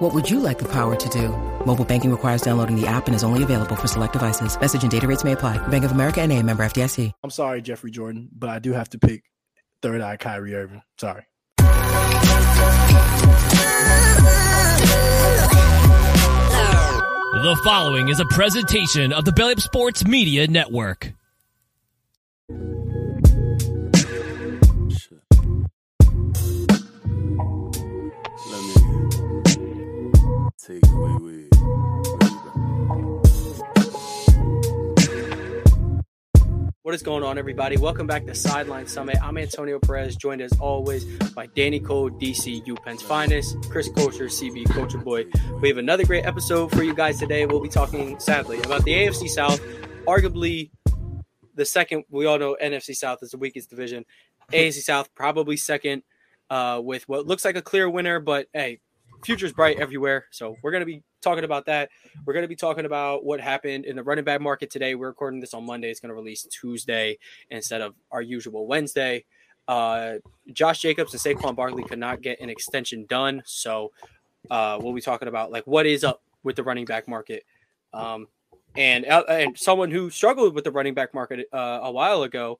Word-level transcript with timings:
What 0.00 0.14
would 0.14 0.30
you 0.30 0.40
like 0.40 0.58
the 0.58 0.68
power 0.72 0.96
to 0.96 1.08
do? 1.10 1.28
Mobile 1.66 1.84
banking 1.84 2.10
requires 2.10 2.40
downloading 2.40 2.74
the 2.74 2.86
app 2.86 3.06
and 3.06 3.14
is 3.14 3.22
only 3.22 3.42
available 3.42 3.76
for 3.76 3.86
select 3.86 4.14
devices. 4.14 4.58
Message 4.58 4.82
and 4.82 4.90
data 4.90 5.06
rates 5.06 5.24
may 5.24 5.32
apply. 5.32 5.58
Bank 5.68 5.84
of 5.84 5.92
America 5.92 6.22
and 6.22 6.32
a 6.32 6.42
member 6.42 6.62
FDIC. 6.62 7.12
I'm 7.22 7.28
sorry, 7.28 7.60
Jeffrey 7.60 7.90
Jordan, 7.90 8.30
but 8.32 8.48
I 8.48 8.60
do 8.60 8.72
have 8.72 8.88
to 8.90 8.98
pick 8.98 9.24
third 9.82 10.00
eye 10.00 10.16
Kyrie 10.16 10.54
Irving. 10.54 10.80
Sorry. 10.98 11.26
The 17.42 17.60
following 17.62 18.08
is 18.08 18.20
a 18.20 18.26
presentation 18.30 19.12
of 19.12 19.26
the 19.26 19.32
Belly 19.32 19.52
Up 19.52 19.60
Sports 19.60 20.06
Media 20.06 20.46
Network. 20.48 21.12
Take 30.70 30.92
away 30.92 31.14
with. 31.14 31.50
What 36.82 36.94
is 36.94 37.02
going 37.02 37.22
on, 37.22 37.38
everybody? 37.38 37.76
Welcome 37.76 38.06
back 38.06 38.26
to 38.26 38.34
Sideline 38.34 38.86
Summit. 38.86 39.16
I'm 39.22 39.36
Antonio 39.36 39.78
Perez, 39.78 40.16
joined 40.16 40.40
as 40.40 40.52
always 40.58 41.04
by 41.34 41.46
Danny 41.46 41.78
Cole, 41.78 42.10
DC 42.10 42.66
UPenn's 42.68 43.02
finest, 43.02 43.56
Chris 43.68 43.88
Coacher, 43.90 44.26
CB 44.26 44.72
Culture 44.72 44.98
Boy. 44.98 45.26
We 45.60 45.68
have 45.68 45.78
another 45.78 46.04
great 46.04 46.24
episode 46.24 46.70
for 46.70 46.82
you 46.82 46.94
guys 46.94 47.18
today. 47.18 47.46
We'll 47.46 47.60
be 47.60 47.68
talking, 47.68 48.18
sadly, 48.18 48.58
about 48.60 48.84
the 48.84 48.92
AFC 48.92 49.28
South, 49.28 49.60
arguably 50.06 50.70
the 51.54 51.64
second. 51.64 52.04
We 52.10 52.26
all 52.26 52.38
know 52.38 52.56
NFC 52.60 52.94
South 52.94 53.18
is 53.22 53.30
the 53.30 53.38
weakest 53.38 53.70
division. 53.70 54.04
AFC 54.52 54.80
South 54.82 55.14
probably 55.14 55.56
second, 55.56 56.02
uh, 56.48 56.80
with 56.82 57.08
what 57.08 57.26
looks 57.26 57.44
like 57.44 57.56
a 57.56 57.62
clear 57.62 57.88
winner, 57.88 58.18
but 58.18 58.48
hey, 58.52 58.80
future's 59.24 59.52
bright 59.52 59.78
everywhere. 59.78 60.26
So 60.30 60.56
we're 60.62 60.70
going 60.70 60.82
to 60.82 60.86
be 60.86 61.02
talking 61.20 61.44
about 61.44 61.66
that. 61.66 61.90
We're 62.24 62.32
going 62.32 62.44
to 62.44 62.48
be 62.48 62.56
talking 62.56 62.84
about 62.84 63.24
what 63.24 63.40
happened 63.40 63.84
in 63.84 63.96
the 63.96 64.02
running 64.02 64.24
back 64.24 64.40
market 64.40 64.70
today. 64.70 64.94
We're 64.94 65.08
recording 65.08 65.40
this 65.40 65.54
on 65.54 65.64
Monday. 65.64 65.90
It's 65.90 66.00
going 66.00 66.10
to 66.10 66.14
release 66.14 66.44
Tuesday 66.44 67.18
instead 67.50 67.80
of 67.80 67.94
our 68.10 68.22
usual 68.22 68.66
Wednesday. 68.66 69.24
Uh, 69.68 70.14
Josh 70.52 70.80
Jacobs 70.80 71.12
and 71.12 71.22
Saquon 71.22 71.54
Barkley 71.54 71.84
could 71.84 71.98
not 71.98 72.22
get 72.22 72.40
an 72.40 72.50
extension 72.50 73.06
done. 73.06 73.42
So 73.44 73.92
uh, 74.50 74.78
we'll 74.80 74.94
be 74.94 75.00
talking 75.00 75.28
about 75.28 75.52
like 75.52 75.66
what 75.66 75.86
is 75.86 76.04
up 76.04 76.22
with 76.42 76.56
the 76.56 76.64
running 76.64 76.86
back 76.86 77.06
market. 77.06 77.44
Um, 77.92 78.28
and 78.76 79.04
uh, 79.06 79.24
and 79.28 79.58
someone 79.58 79.90
who 79.90 80.10
struggled 80.10 80.54
with 80.54 80.64
the 80.64 80.70
running 80.70 80.94
back 80.94 81.12
market 81.12 81.46
uh, 81.52 81.80
a 81.82 81.90
while 81.90 82.22
ago, 82.22 82.58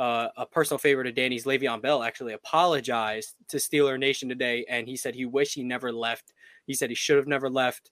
uh, 0.00 0.28
a 0.38 0.46
personal 0.46 0.78
favorite 0.78 1.06
of 1.06 1.14
Danny's, 1.14 1.44
Le'Veon 1.44 1.82
Bell, 1.82 2.02
actually 2.02 2.32
apologized 2.32 3.34
to 3.48 3.58
Steeler 3.58 3.98
Nation 3.98 4.28
today, 4.30 4.64
and 4.68 4.88
he 4.88 4.96
said 4.96 5.14
he 5.14 5.26
wished 5.26 5.54
he 5.54 5.62
never 5.62 5.92
left. 5.92 6.32
He 6.66 6.72
said 6.74 6.88
he 6.88 6.96
should 6.96 7.16
have 7.18 7.26
never 7.28 7.50
left. 7.50 7.90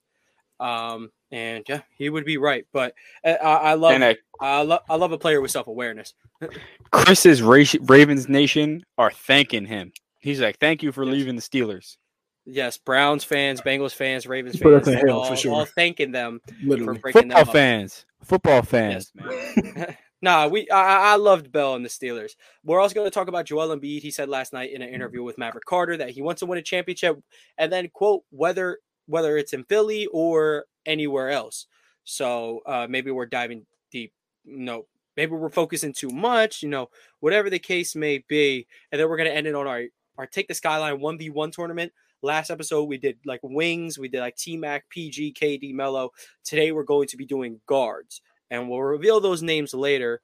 Um, 0.59 1.11
and 1.31 1.63
yeah, 1.69 1.81
he 1.95 2.09
would 2.09 2.25
be 2.25 2.37
right. 2.37 2.65
But 2.73 2.93
uh, 3.23 3.29
I, 3.41 3.53
I 3.71 3.73
love, 3.75 3.93
And, 3.93 4.17
I 4.41 4.61
love, 4.63 4.81
I 4.89 4.95
love 4.95 5.11
a 5.11 5.17
player 5.17 5.39
with 5.39 5.51
self 5.51 5.67
awareness. 5.67 6.13
Chris's 6.91 7.41
Ra- 7.41 7.63
Ravens 7.81 8.27
Nation 8.27 8.83
are 8.97 9.11
thanking 9.11 9.65
him. 9.65 9.93
He's 10.17 10.41
like, 10.41 10.57
"Thank 10.59 10.81
you 10.83 10.91
for 10.91 11.05
leaving 11.05 11.35
the 11.35 11.41
Steelers." 11.41 11.97
Yes, 12.45 12.77
Browns 12.79 13.23
fans, 13.23 13.61
Bengals 13.61 13.93
fans, 13.93 14.25
Ravens 14.25 14.57
fans, 14.57 14.87
in 14.87 14.95
hell, 14.95 15.19
all, 15.19 15.25
for 15.25 15.35
sure. 15.35 15.53
all 15.53 15.65
thanking 15.65 16.11
them 16.11 16.41
for 16.43 16.53
Literally. 16.65 16.99
breaking 16.99 17.27
them 17.27 17.37
Football 17.37 17.49
up. 17.51 17.53
fans, 17.53 18.05
football 18.23 18.61
fans. 18.63 19.11
Yes, 19.15 19.63
man. 19.75 19.97
nah, 20.21 20.47
we 20.47 20.69
I, 20.69 21.13
I 21.13 21.15
loved 21.15 21.51
Bell 21.51 21.75
and 21.75 21.85
the 21.85 21.89
Steelers. 21.89 22.31
We're 22.63 22.79
also 22.79 22.95
going 22.95 23.07
to 23.07 23.11
talk 23.11 23.27
about 23.27 23.45
Joel 23.45 23.75
Embiid. 23.75 24.01
He 24.01 24.11
said 24.11 24.29
last 24.29 24.53
night 24.53 24.71
in 24.71 24.81
an 24.81 24.89
interview 24.89 25.23
with 25.23 25.37
Maverick 25.37 25.65
Carter 25.65 25.97
that 25.97 26.11
he 26.11 26.21
wants 26.21 26.39
to 26.39 26.45
win 26.45 26.59
a 26.59 26.63
championship, 26.63 27.19
and 27.57 27.71
then 27.71 27.89
quote 27.89 28.23
whether 28.29 28.79
whether 29.07 29.37
it's 29.37 29.53
in 29.53 29.63
Philly 29.63 30.07
or 30.07 30.65
anywhere 30.85 31.29
else. 31.29 31.65
So 32.03 32.61
uh, 32.65 32.87
maybe 32.89 33.11
we're 33.11 33.25
diving 33.25 33.65
deep. 33.91 34.13
No, 34.45 34.85
maybe 35.15 35.33
we're 35.33 35.49
focusing 35.49 35.93
too 35.93 36.09
much. 36.09 36.63
You 36.63 36.69
know, 36.69 36.89
whatever 37.19 37.49
the 37.49 37.59
case 37.59 37.95
may 37.95 38.23
be, 38.27 38.67
and 38.91 38.99
then 38.99 39.09
we're 39.09 39.17
going 39.17 39.29
to 39.29 39.35
end 39.35 39.47
it 39.47 39.55
on 39.55 39.67
our 39.67 39.83
our 40.17 40.27
take 40.27 40.47
the 40.47 40.53
skyline 40.53 40.99
one 40.99 41.17
v 41.17 41.29
one 41.29 41.51
tournament. 41.51 41.91
Last 42.21 42.49
episode 42.49 42.83
we 42.83 42.97
did 42.97 43.17
like 43.25 43.39
wings, 43.43 43.97
we 43.97 44.09
did 44.09 44.19
like 44.19 44.35
T 44.35 44.57
Mac, 44.57 44.89
PG, 44.89 45.35
KD, 45.39 45.73
Mello. 45.73 46.11
Today 46.43 46.73
we're 46.73 46.83
going 46.83 47.07
to 47.07 47.17
be 47.17 47.25
doing 47.25 47.61
guards 47.65 48.21
and 48.49 48.69
we'll 48.69 48.81
reveal 48.81 49.19
those 49.19 49.41
names 49.41 49.73
later. 49.73 50.21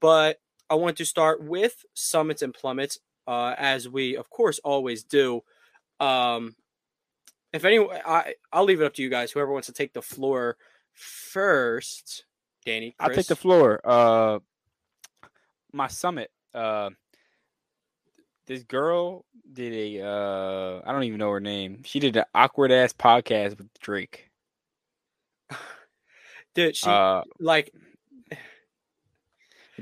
But 0.00 0.38
I 0.70 0.74
want 0.74 0.96
to 0.98 1.04
start 1.04 1.42
with 1.42 1.84
summits 1.94 2.42
and 2.42 2.54
plummets, 2.54 2.98
uh, 3.26 3.54
as 3.58 3.88
we 3.88 4.16
of 4.16 4.30
course 4.30 4.58
always 4.64 5.04
do. 5.04 5.42
Um, 6.00 6.56
if 7.52 7.64
anyone, 7.64 7.98
I 8.06 8.34
I'll 8.52 8.64
leave 8.64 8.80
it 8.80 8.84
up 8.84 8.94
to 8.94 9.02
you 9.02 9.10
guys. 9.10 9.30
Whoever 9.32 9.52
wants 9.52 9.66
to 9.66 9.72
take 9.72 9.92
the 9.92 10.02
floor 10.02 10.56
first, 10.92 12.24
Danny. 12.64 12.94
I'll 12.98 13.10
take 13.10 13.26
the 13.26 13.36
floor. 13.36 13.80
Uh, 13.84 14.38
my 15.72 15.88
summit. 15.88 16.30
Uh, 16.54 16.90
this 18.46 18.62
girl 18.64 19.24
did 19.52 19.72
a. 19.72 20.04
Uh, 20.04 20.80
I 20.84 20.92
don't 20.92 21.04
even 21.04 21.18
know 21.18 21.30
her 21.30 21.40
name. 21.40 21.82
She 21.84 22.00
did 22.00 22.16
an 22.16 22.24
awkward 22.34 22.72
ass 22.72 22.92
podcast 22.92 23.58
with 23.58 23.68
Drake. 23.80 24.31
Dude, 26.54 26.76
she 26.76 26.88
Uh, 26.88 27.22
like 27.38 27.72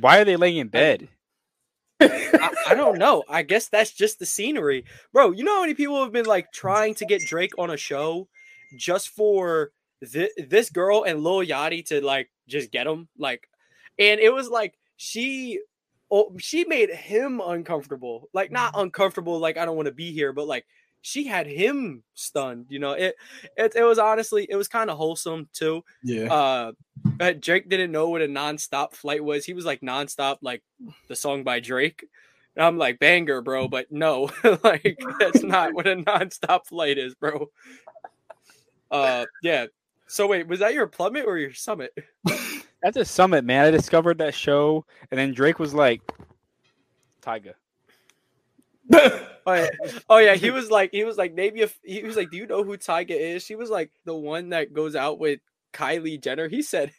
why 0.01 0.19
are 0.19 0.25
they 0.25 0.37
laying 0.37 0.59
in 0.59 0.69
bed? 0.69 1.09
I, 2.01 2.51
I 2.69 2.75
don't 2.75 2.99
know. 2.99 3.25
I 3.29 3.43
guess 3.43 3.69
that's 3.69 3.93
just 3.93 4.19
the 4.19 4.27
scenery, 4.27 4.85
bro. 5.13 5.33
You 5.33 5.45
know 5.45 5.57
how 5.57 5.61
many 5.61 5.75
people 5.75 6.03
have 6.03 6.13
been 6.13 6.27
like 6.27 6.53
trying 6.53 6.95
to 6.97 7.05
get 7.05 7.23
Drake 7.27 7.53
on 7.59 7.71
a 7.71 7.77
show 7.77 8.29
just 8.77 9.11
for 9.11 9.73
thi- 10.05 10.31
this 10.39 10.71
girl 10.71 11.05
and 11.05 11.23
Lil 11.23 11.47
Yachty 11.47 11.85
to 11.87 12.01
like 12.05 12.31
just 12.49 12.71
get 12.71 12.87
him, 12.87 13.09
like, 13.19 13.49
and 13.99 14.21
it 14.21 14.33
was 14.33 14.49
like 14.49 14.79
she, 14.97 15.61
oh, 16.11 16.35
she 16.39 16.65
made 16.65 16.91
him 16.91 17.43
uncomfortable, 17.45 18.29
like 18.33 18.51
not 18.51 18.73
uncomfortable, 18.77 19.39
like 19.39 19.59
I 19.59 19.67
don't 19.67 19.77
want 19.77 19.87
to 19.87 19.93
be 19.95 20.13
here, 20.13 20.33
but 20.33 20.47
like 20.47 20.65
she 21.03 21.25
had 21.25 21.47
him 21.47 22.03
stunned. 22.15 22.67
You 22.69 22.79
know, 22.79 22.93
it 22.93 23.15
it, 23.57 23.75
it 23.77 23.85
was 23.85 23.99
honestly 23.99 24.47
it 24.49 24.57
was 24.57 24.69
kind 24.69 24.91
of 24.91 24.97
wholesome 24.97 25.49
too 25.53 25.85
Yeah. 26.03 26.33
uh 26.33 26.73
Drake 27.41 27.69
didn't 27.69 27.93
know 27.93 28.09
what 28.11 28.21
a 28.23 28.27
nonstop 28.27 28.93
flight 28.93 29.25
was. 29.25 29.45
He 29.45 29.55
was 29.55 29.65
like 29.65 29.81
nonstop, 29.81 30.39
like 30.43 30.63
the 31.09 31.17
song 31.17 31.45
by 31.45 31.61
Drake. 31.61 32.05
And 32.57 32.65
I'm 32.65 32.77
like 32.79 32.99
banger, 32.99 33.41
bro, 33.43 33.69
but 33.69 33.91
no, 33.91 34.31
like 34.65 34.99
that's 35.19 35.43
not 35.43 35.73
what 35.73 35.87
a 35.87 35.97
nonstop 35.97 36.67
flight 36.67 36.99
is, 36.99 37.15
bro. 37.15 37.51
Uh, 38.91 39.25
yeah. 39.43 39.67
So 40.09 40.27
wait, 40.27 40.49
was 40.49 40.59
that 40.59 40.75
your 40.75 40.87
plummet 40.89 41.25
or 41.27 41.39
your 41.39 41.55
summit? 41.55 41.93
That's 42.83 42.97
a 42.97 43.05
summit, 43.05 43.45
man. 43.45 43.67
I 43.67 43.71
discovered 43.71 44.19
that 44.19 44.35
show, 44.35 44.85
and 45.11 45.19
then 45.21 45.33
Drake 45.33 45.59
was 45.59 45.73
like, 45.75 46.01
"Tyga." 47.23 47.55
Oh 49.47 49.55
yeah, 49.55 49.69
oh 50.11 50.19
yeah. 50.19 50.35
He 50.35 50.51
was 50.51 50.71
like, 50.71 50.91
he 50.93 51.03
was 51.03 51.17
like, 51.17 51.35
maybe 51.35 51.63
if 51.63 51.79
he 51.83 52.03
was 52.03 52.15
like, 52.15 52.31
do 52.31 52.37
you 52.37 52.47
know 52.47 52.63
who 52.63 52.77
Tyga 52.77 53.11
is? 53.19 53.43
She 53.43 53.55
was 53.55 53.71
like 53.71 53.91
the 54.05 54.15
one 54.15 54.51
that 54.51 54.75
goes 54.75 54.95
out 54.95 55.19
with 55.19 55.41
Kylie 55.73 56.23
Jenner. 56.23 56.47
He 56.49 56.61
said, 56.63 56.93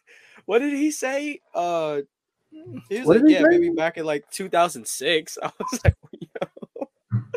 what 0.45 0.59
did 0.59 0.73
he 0.73 0.91
say? 0.91 1.39
Uh, 1.53 2.01
he 2.89 2.99
was 2.99 3.07
What 3.07 3.21
like, 3.21 3.29
yeah, 3.29 3.43
maybe 3.43 3.69
back 3.69 3.97
in 3.97 4.05
like 4.05 4.29
2006. 4.31 5.37
I 5.43 5.51
was 5.59 5.79
like, 5.83 5.95
yo. 6.19 6.87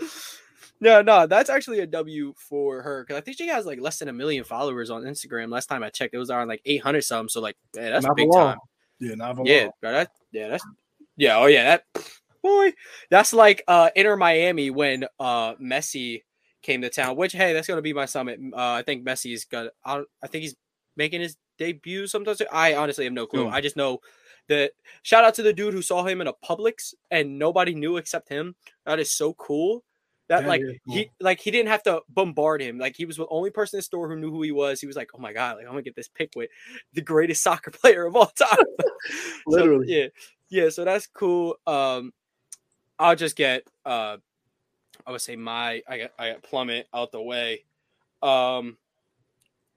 no, 0.80 1.02
no, 1.02 1.26
that's 1.26 1.50
actually 1.50 1.80
a 1.80 1.86
W 1.86 2.34
for 2.36 2.82
her 2.82 3.04
because 3.04 3.18
I 3.18 3.20
think 3.20 3.36
she 3.36 3.48
has 3.48 3.66
like 3.66 3.80
less 3.80 3.98
than 3.98 4.08
a 4.08 4.12
million 4.12 4.44
followers 4.44 4.90
on 4.90 5.02
Instagram. 5.02 5.50
Last 5.50 5.66
time 5.66 5.82
I 5.82 5.90
checked, 5.90 6.14
it 6.14 6.18
was 6.18 6.30
around 6.30 6.48
like 6.48 6.62
800 6.64 7.02
some. 7.02 7.28
So 7.28 7.40
like, 7.40 7.56
yeah, 7.74 7.90
that's 7.90 8.06
Not 8.06 8.16
big 8.16 8.28
long. 8.28 8.54
time. 8.54 8.58
Yeah, 9.00 9.14
not 9.16 9.46
Yeah, 9.46 9.68
bro, 9.80 9.92
that 9.92 10.10
yeah, 10.32 10.48
that's 10.48 10.64
yeah, 11.16 11.36
oh 11.38 11.46
yeah, 11.46 11.64
that 11.94 12.10
boy, 12.44 12.72
that's 13.10 13.32
like 13.32 13.64
uh 13.66 13.90
Inter 13.96 14.16
Miami 14.16 14.70
when 14.70 15.06
uh 15.18 15.54
Messi 15.56 16.22
came 16.62 16.82
to 16.82 16.90
town. 16.90 17.16
Which 17.16 17.32
hey, 17.32 17.52
that's 17.52 17.66
gonna 17.66 17.82
be 17.82 17.92
my 17.92 18.04
summit. 18.06 18.38
Uh, 18.52 18.72
I 18.72 18.82
think 18.82 19.04
Messi's 19.04 19.44
got. 19.44 19.68
I, 19.84 20.02
I 20.22 20.26
think 20.28 20.42
he's 20.42 20.54
making 20.96 21.20
his 21.22 21.36
debut 21.58 22.06
sometimes. 22.06 22.40
I 22.52 22.74
honestly 22.74 23.04
have 23.04 23.12
no 23.12 23.26
clue. 23.26 23.48
Hmm. 23.48 23.54
I 23.54 23.60
just 23.60 23.76
know 23.76 23.98
that. 24.48 24.72
Shout 25.02 25.24
out 25.24 25.34
to 25.34 25.42
the 25.42 25.52
dude 25.52 25.74
who 25.74 25.82
saw 25.82 26.04
him 26.04 26.20
in 26.20 26.28
a 26.28 26.32
Publix 26.32 26.94
and 27.10 27.38
nobody 27.38 27.74
knew 27.74 27.96
except 27.96 28.28
him. 28.28 28.54
That 28.86 29.00
is 29.00 29.10
so 29.10 29.34
cool. 29.34 29.82
That 30.28 30.40
That 30.40 30.48
like 30.48 30.62
is 30.62 30.76
he 30.86 31.10
like 31.20 31.40
he 31.40 31.50
didn't 31.50 31.68
have 31.68 31.82
to 31.82 32.00
bombard 32.08 32.62
him. 32.62 32.78
Like 32.78 32.96
he 32.96 33.04
was 33.04 33.16
the 33.18 33.26
only 33.28 33.50
person 33.50 33.76
in 33.76 33.78
the 33.78 33.82
store 33.82 34.08
who 34.08 34.16
knew 34.16 34.30
who 34.30 34.40
he 34.42 34.52
was. 34.52 34.80
He 34.80 34.86
was 34.86 34.96
like, 34.96 35.10
"Oh 35.14 35.18
my 35.18 35.34
god, 35.34 35.56
like 35.56 35.66
I'm 35.66 35.72
gonna 35.72 35.82
get 35.82 35.96
this 35.96 36.08
pick 36.08 36.30
with 36.34 36.48
the 36.94 37.02
greatest 37.02 37.42
soccer 37.46 37.70
player 37.70 38.06
of 38.06 38.16
all 38.16 38.26
time." 38.26 38.58
So, 39.50 39.58
Literally. 39.58 39.86
yeah, 39.88 40.06
yeah, 40.48 40.70
so 40.70 40.86
that's 40.86 41.06
cool. 41.06 41.56
Um, 41.66 42.12
I'll 42.98 43.16
just 43.16 43.36
get 43.36 43.64
uh, 43.84 44.18
I 45.06 45.10
would 45.10 45.20
say 45.20 45.36
my 45.36 45.82
I 45.88 45.98
got 45.98 46.10
I 46.18 46.32
got 46.32 46.42
plummet 46.42 46.88
out 46.94 47.12
the 47.12 47.22
way. 47.22 47.64
Um, 48.22 48.76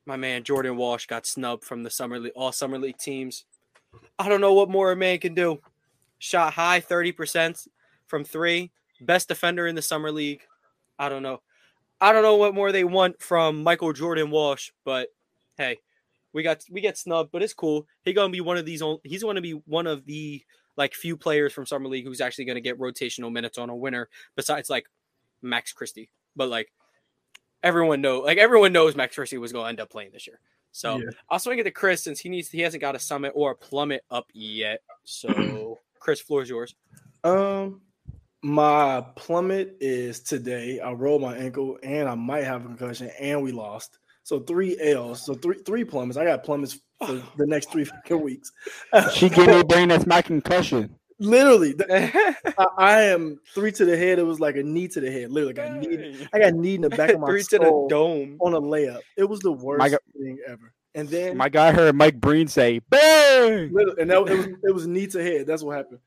my 0.06 0.16
man 0.16 0.44
Jordan 0.44 0.78
Walsh 0.78 1.06
got 1.06 1.26
snubbed 1.26 1.64
from 1.64 1.84
the 1.84 1.90
summer 1.90 2.20
league, 2.20 2.34
all 2.36 2.52
summer 2.52 2.78
league 2.78 2.98
teams. 2.98 3.46
I 4.20 4.30
don't 4.30 4.42
know 4.42 4.54
what 4.54 4.70
more 4.70 4.92
a 4.92 4.96
man 4.96 5.20
can 5.20 5.34
do. 5.34 5.60
Shot 6.20 6.54
high 6.54 6.80
thirty 6.80 7.12
percent 7.12 7.68
from 8.08 8.24
three, 8.24 8.72
best 9.02 9.28
defender 9.28 9.68
in 9.68 9.76
the 9.76 9.82
summer 9.82 10.12
league. 10.12 10.42
I 10.98 11.10
don't 11.10 11.24
know. 11.24 11.42
I 12.00 12.12
don't 12.12 12.24
know 12.24 12.36
what 12.36 12.54
more 12.56 12.72
they 12.72 12.84
want 12.84 13.22
from 13.22 13.64
Michael 13.64 13.94
Jordan 13.94 14.30
Walsh, 14.30 14.72
but 14.86 15.10
hey, 15.58 15.80
we 16.32 16.44
got 16.44 16.64
we 16.70 16.82
get 16.82 16.98
snubbed, 16.98 17.32
but 17.32 17.42
it's 17.42 17.54
cool. 17.54 17.88
He's 18.04 18.16
gonna 18.16 18.32
be 18.32 18.42
one 18.42 18.58
of 18.58 18.66
these. 18.66 18.82
He's 19.04 19.24
gonna 19.24 19.42
be 19.42 19.54
one 19.66 19.88
of 19.88 20.06
the 20.06 20.44
like 20.78 20.94
few 20.94 21.18
players 21.18 21.52
from 21.52 21.66
summer 21.66 21.90
league 21.90 22.06
who's 22.06 22.22
actually 22.22 22.46
gonna 22.46 22.62
get 22.62 22.80
rotational 22.80 23.32
minutes 23.32 23.58
on 23.58 23.70
a 23.70 23.76
winner. 23.76 24.10
Besides 24.36 24.70
like 24.70 24.88
Max 25.42 25.74
Christie, 25.74 26.10
but 26.36 26.50
like 26.50 26.72
everyone 27.64 28.02
know 28.02 28.20
like 28.20 28.38
everyone 28.38 28.72
knows 28.72 28.96
Max 28.96 29.16
Christie 29.16 29.38
was 29.38 29.52
gonna 29.52 29.70
end 29.70 29.80
up 29.80 29.90
playing 29.90 30.12
this 30.12 30.28
year. 30.28 30.40
So 30.72 30.98
Yeah. 30.98 31.10
I'll 31.30 31.40
swing 31.40 31.60
it 31.60 31.64
to 31.64 31.72
Chris 31.72 32.04
since 32.04 32.20
he 32.20 32.30
needs 32.30 32.50
he 32.50 32.62
hasn't 32.62 32.82
got 32.82 32.96
a 32.96 33.00
summit 33.00 33.32
or 33.36 33.52
a 33.52 33.56
plummet 33.56 34.04
up 34.12 34.28
yet. 34.34 34.82
So 35.04 35.80
Chris, 36.00 36.22
floor 36.22 36.44
is 36.44 36.50
yours. 36.50 36.76
Um, 37.24 37.82
my 38.44 39.04
plummet 39.16 39.76
is 39.82 40.20
today. 40.20 40.80
I 40.80 40.92
rolled 40.92 41.22
my 41.24 41.36
ankle 41.36 41.80
and 41.82 42.08
I 42.08 42.16
might 42.16 42.44
have 42.44 42.64
a 42.64 42.68
concussion, 42.68 43.10
and 43.20 43.42
we 43.42 43.52
lost. 43.52 43.98
So 44.24 44.40
three 44.42 44.78
L's. 44.80 45.26
So 45.26 45.34
three 45.34 45.58
three 45.66 45.84
plummets. 45.84 46.18
I 46.18 46.26
got 46.26 46.44
plummets 46.44 46.80
for 47.06 47.22
the 47.38 47.46
next 47.46 47.72
three 47.72 47.86
fucking 47.86 48.22
weeks. 48.22 48.52
She 49.14 49.30
gave 49.30 49.48
me 49.48 49.60
a 49.60 49.64
brain 49.64 49.90
that's 49.90 50.06
my 50.06 50.22
concussion. 50.22 50.96
Literally, 51.20 51.74
th- 51.74 51.90
I, 52.58 52.66
I 52.78 53.02
am 53.06 53.40
three 53.56 53.72
to 53.72 53.86
the 53.86 53.98
head. 53.98 54.20
It 54.20 54.24
was 54.24 54.40
like 54.40 54.56
a 54.56 54.62
knee 54.64 54.88
to 54.90 55.00
the 55.02 55.12
head. 55.12 55.32
Literally, 55.32 55.54
like 55.56 55.68
a 55.72 55.80
knee. 55.88 56.28
I 56.32 56.40
got 56.40 56.54
knee 56.54 56.76
in 56.76 56.82
the 56.82 56.90
back 56.90 57.10
of 57.10 57.20
my 57.20 57.28
Three 57.28 57.42
to 57.44 57.58
the 57.58 57.88
dome. 57.90 58.38
on 58.40 58.54
a 58.54 58.62
layup. 58.62 59.00
It 59.18 59.24
was 59.24 59.40
the 59.40 59.52
worst 59.52 59.90
God- 59.92 60.00
thing 60.14 60.38
ever. 60.48 60.72
And 60.94 61.08
then 61.10 61.38
My 61.38 61.50
guy 61.50 61.72
heard 61.72 61.96
Mike 61.96 62.20
Breen 62.20 62.48
say, 62.48 62.80
"Bang!" 62.90 63.72
Literally, 63.72 64.02
and 64.02 64.10
that, 64.12 64.18
it 64.28 64.38
was 64.38 64.46
it 64.64 64.74
was 64.74 64.88
knee 64.88 65.06
to 65.08 65.24
head. 65.24 65.46
That's 65.48 65.62
what 65.64 65.76
happened. 65.78 66.00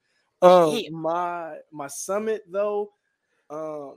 Um, 0.42 0.74
Damn. 0.80 0.94
my 0.94 1.56
my 1.72 1.86
summit 1.86 2.42
though, 2.48 2.90
um, 3.50 3.96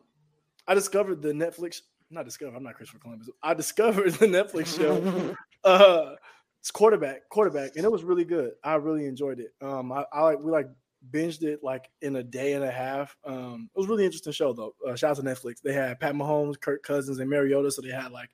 I 0.67 0.73
discovered 0.75 1.21
the 1.21 1.31
Netflix. 1.31 1.81
Not 2.11 2.25
discovered. 2.25 2.55
I'm 2.55 2.63
not 2.63 2.75
Christopher 2.75 2.99
Columbus. 2.99 3.29
I 3.41 3.53
discovered 3.55 4.13
the 4.13 4.27
Netflix 4.27 4.77
show. 4.77 5.35
uh, 5.63 6.15
it's 6.63 6.71
quarterback, 6.71 7.27
quarterback, 7.27 7.71
and 7.75 7.83
it 7.83 7.91
was 7.91 8.05
really 8.05 8.23
good. 8.23 8.53
I 8.63 8.75
really 8.75 9.05
enjoyed 9.05 9.41
it. 9.41 9.51
Um, 9.61 9.91
I, 9.91 10.05
I 10.13 10.21
like 10.21 10.39
we 10.39 10.49
like 10.49 10.69
binged 11.11 11.43
it 11.43 11.61
like 11.61 11.89
in 12.01 12.15
a 12.15 12.23
day 12.23 12.53
and 12.53 12.63
a 12.63 12.71
half. 12.71 13.17
Um, 13.25 13.69
it 13.75 13.77
was 13.77 13.89
really 13.89 14.05
interesting 14.05 14.31
show 14.31 14.53
though. 14.53 14.73
Uh, 14.87 14.95
shout 14.95 15.11
out 15.11 15.17
to 15.17 15.23
Netflix. 15.23 15.61
They 15.61 15.73
had 15.73 15.99
Pat 15.99 16.15
Mahomes, 16.15 16.57
Kirk 16.57 16.81
Cousins, 16.81 17.19
and 17.19 17.29
Mariota. 17.29 17.69
So 17.69 17.81
they 17.81 17.89
had 17.89 18.13
like 18.13 18.29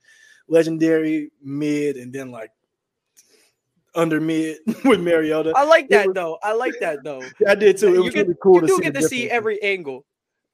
legendary 0.47 1.31
mid 1.41 1.97
and 1.97 2.13
then 2.13 2.29
like 2.29 2.51
under 3.95 4.21
mid 4.21 4.57
with 4.85 4.99
Mariota. 5.01 5.51
I 5.55 5.63
like 5.63 5.89
that 5.89 6.05
was- 6.09 6.13
though. 6.13 6.37
I 6.43 6.53
like 6.53 6.75
that 6.81 7.03
though. 7.03 7.23
Yeah, 7.39 7.49
I 7.51 7.55
did 7.55 7.77
too. 7.77 7.87
It 7.87 7.93
you 7.95 8.03
was 8.03 8.13
get, 8.13 8.27
really 8.27 8.37
cool 8.43 8.55
you 8.55 8.61
to 8.61 8.67
do 8.67 8.75
see 8.75 8.81
get 8.83 8.93
to 8.93 9.01
see 9.01 9.27
every 9.29 9.59
angle. 9.63 10.05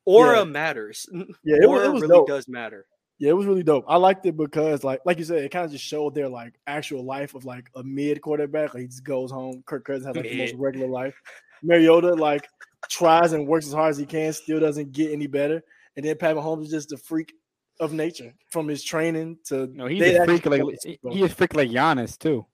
Aura 0.05 0.37
Yeah. 0.39 0.43
matters. 0.45 1.09
Yeah, 1.43 1.57
it, 1.57 1.65
Aura 1.65 1.89
it 1.89 1.91
really 1.99 2.07
dope. 2.07 2.27
does 2.27 2.47
matter. 2.47 2.85
Yeah, 3.17 3.29
it 3.29 3.37
was 3.37 3.45
really 3.45 3.63
dope. 3.63 3.85
I 3.87 3.95
liked 3.95 4.25
it 4.25 4.35
because, 4.35 4.83
like, 4.83 4.99
like 5.05 5.17
you 5.17 5.23
said, 5.23 5.43
it 5.43 5.49
kind 5.49 5.65
of 5.65 5.71
just 5.71 5.85
showed 5.85 6.13
their 6.13 6.27
like 6.27 6.53
actual 6.67 7.03
life 7.05 7.33
of 7.33 7.45
like 7.45 7.69
a 7.75 7.83
mid 7.83 8.21
quarterback. 8.21 8.73
Like 8.73 8.81
he 8.81 8.87
just 8.87 9.05
goes 9.05 9.31
home. 9.31 9.63
Kirk 9.65 9.85
Cousins 9.85 10.05
has 10.05 10.15
like 10.15 10.29
the 10.29 10.37
most 10.37 10.55
regular 10.55 10.87
life. 10.87 11.15
Mariota 11.63 12.13
like 12.13 12.47
tries 12.89 13.33
and 13.33 13.47
works 13.47 13.67
as 13.67 13.73
hard 13.73 13.91
as 13.91 13.97
he 13.97 14.05
can, 14.05 14.33
still 14.33 14.59
doesn't 14.59 14.91
get 14.91 15.11
any 15.11 15.27
better. 15.27 15.63
And 15.95 16.05
then 16.05 16.17
Pat 16.17 16.35
Mahomes 16.35 16.65
is 16.65 16.71
just 16.71 16.91
a 16.91 16.97
freak 16.97 17.33
of 17.79 17.93
nature 17.93 18.33
from 18.49 18.67
his 18.67 18.83
training 18.83 19.37
to 19.45 19.67
No, 19.67 19.87
he's 19.87 20.01
a 20.01 20.25
freak 20.25 20.45
like 20.45 20.61
show 20.61 20.69
it, 20.69 20.79
he 20.83 20.99
he 21.09 21.23
is 21.23 21.33
freak 21.33 21.55
like 21.55 21.69
Giannis 21.69 22.17
too. 22.17 22.45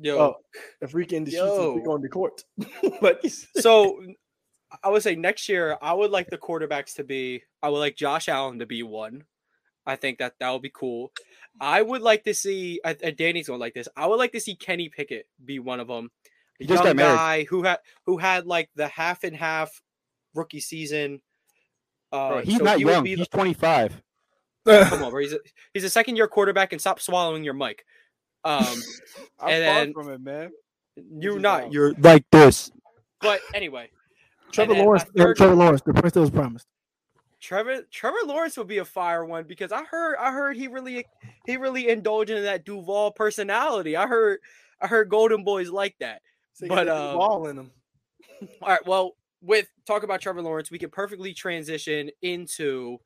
Yo. 0.00 0.18
Oh, 0.18 0.36
a 0.82 0.88
freak 0.88 1.12
in 1.12 1.24
the 1.24 1.30
streets, 1.30 1.46
and 1.46 1.60
a 1.60 1.72
freak 1.72 1.84
Yo. 1.84 1.92
on 1.92 2.02
the 2.02 2.08
court. 2.08 2.44
but. 3.00 3.24
So 3.56 4.02
I 4.82 4.88
would 4.88 5.02
say 5.02 5.14
next 5.14 5.48
year 5.48 5.76
I 5.80 5.92
would 5.92 6.10
like 6.10 6.28
the 6.28 6.38
quarterbacks 6.38 6.94
to 6.96 7.04
be 7.04 7.42
I 7.62 7.68
would 7.68 7.78
like 7.78 7.96
Josh 7.96 8.28
Allen 8.28 8.58
to 8.58 8.66
be 8.66 8.82
one. 8.82 9.24
I 9.86 9.96
think 9.96 10.18
that 10.18 10.34
that 10.40 10.50
would 10.50 10.62
be 10.62 10.72
cool. 10.74 11.12
I 11.60 11.80
would 11.80 12.02
like 12.02 12.24
to 12.24 12.34
see 12.34 12.80
uh, 12.84 12.94
uh, 13.02 13.10
Danny's 13.16 13.46
going 13.48 13.60
like 13.60 13.74
this. 13.74 13.88
I 13.96 14.06
would 14.06 14.16
like 14.18 14.32
to 14.32 14.40
see 14.40 14.54
Kenny 14.56 14.88
Pickett 14.88 15.26
be 15.44 15.58
one 15.58 15.80
of 15.80 15.88
them. 15.88 16.10
A 16.60 16.64
He 16.64 16.66
just 16.66 16.82
young 16.84 16.90
got 16.90 16.96
married. 16.96 17.16
guy 17.16 17.44
who 17.44 17.62
had 17.62 17.78
who 18.04 18.18
had 18.18 18.46
like 18.46 18.68
the 18.74 18.88
half 18.88 19.24
and 19.24 19.36
half 19.36 19.80
rookie 20.34 20.60
season. 20.60 21.22
Uh, 22.12 22.28
Bro, 22.30 22.40
he's 22.42 22.58
so 22.58 22.64
not 22.64 22.78
he 22.78 22.84
young. 22.84 23.04
be 23.04 23.14
the- 23.14 23.20
He's 23.20 23.28
25. 23.28 24.02
come 24.66 25.02
on, 25.04 25.10
bro. 25.10 25.20
He's 25.20 25.32
a, 25.32 25.38
he's 25.74 25.84
a 25.84 25.90
second 25.90 26.16
year 26.16 26.26
quarterback 26.28 26.72
and 26.72 26.80
stop 26.80 27.00
swallowing 27.00 27.44
your 27.44 27.54
mic. 27.54 27.84
Um, 28.44 28.64
I'm 29.40 29.48
And 29.50 29.62
then- 29.62 29.92
from 29.92 30.10
it, 30.10 30.20
man. 30.20 30.50
you're 30.96 31.38
not. 31.38 31.62
wild. 31.62 31.72
You're. 31.74 31.92
Like 31.94 32.24
this. 32.32 32.70
But 33.20 33.40
anyway, 33.54 33.90
Trevor 34.52 34.74
then 34.74 34.84
Lawrence, 34.84 35.04
third- 35.16 35.36
Trevor 35.36 35.54
Lawrence, 35.54 35.82
the 35.86 35.94
prince 35.94 36.12
that 36.14 36.20
was 36.20 36.30
promised. 36.30 36.66
Trevor 37.40 37.82
Trevor 37.90 38.18
Lawrence 38.24 38.56
would 38.56 38.66
be 38.66 38.78
a 38.78 38.84
fire 38.84 39.24
one 39.24 39.44
because 39.44 39.72
I 39.72 39.84
heard 39.84 40.16
I 40.18 40.32
heard 40.32 40.56
he 40.56 40.68
really 40.68 41.06
he 41.44 41.56
really 41.56 41.88
indulged 41.88 42.30
in 42.30 42.42
that 42.44 42.64
Duval 42.64 43.12
personality. 43.12 43.96
I 43.96 44.06
heard 44.06 44.40
I 44.80 44.86
heard 44.86 45.08
Golden 45.08 45.44
Boys 45.44 45.70
like 45.70 45.96
that. 46.00 46.22
So 46.54 46.68
But, 46.68 46.88
um, 46.88 47.16
ball 47.16 47.46
in 47.48 47.58
him. 47.58 47.70
All 48.62 48.68
right, 48.68 48.86
well, 48.86 49.16
with 49.42 49.68
talk 49.86 50.02
about 50.02 50.20
Trevor 50.20 50.42
Lawrence, 50.42 50.70
we 50.70 50.78
can 50.78 50.90
perfectly 50.90 51.34
transition 51.34 52.10
into 52.22 52.98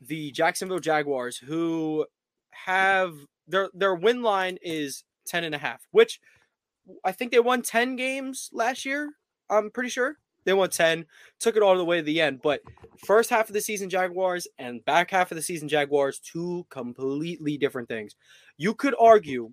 the 0.00 0.30
Jacksonville 0.32 0.78
Jaguars 0.78 1.36
who 1.36 2.06
have 2.50 3.14
their 3.46 3.70
their 3.74 3.94
win 3.94 4.22
line 4.22 4.58
is 4.62 5.04
10 5.26 5.44
and 5.44 5.54
a 5.54 5.58
half, 5.58 5.86
which 5.90 6.20
I 7.04 7.12
think 7.12 7.32
they 7.32 7.40
won 7.40 7.62
10 7.62 7.96
games 7.96 8.50
last 8.52 8.84
year. 8.84 9.10
I'm 9.48 9.70
pretty 9.70 9.90
sure. 9.90 10.16
They 10.44 10.52
won 10.52 10.70
10, 10.70 11.06
took 11.38 11.56
it 11.56 11.62
all 11.62 11.76
the 11.76 11.84
way 11.84 11.98
to 11.98 12.02
the 12.02 12.20
end. 12.20 12.40
But 12.42 12.62
first 13.04 13.30
half 13.30 13.48
of 13.48 13.54
the 13.54 13.60
season 13.60 13.90
Jaguars 13.90 14.48
and 14.58 14.84
back 14.84 15.10
half 15.10 15.30
of 15.30 15.36
the 15.36 15.42
season 15.42 15.68
Jaguars, 15.68 16.18
two 16.18 16.66
completely 16.70 17.56
different 17.56 17.88
things. 17.88 18.16
You 18.56 18.74
could 18.74 18.94
argue 18.98 19.52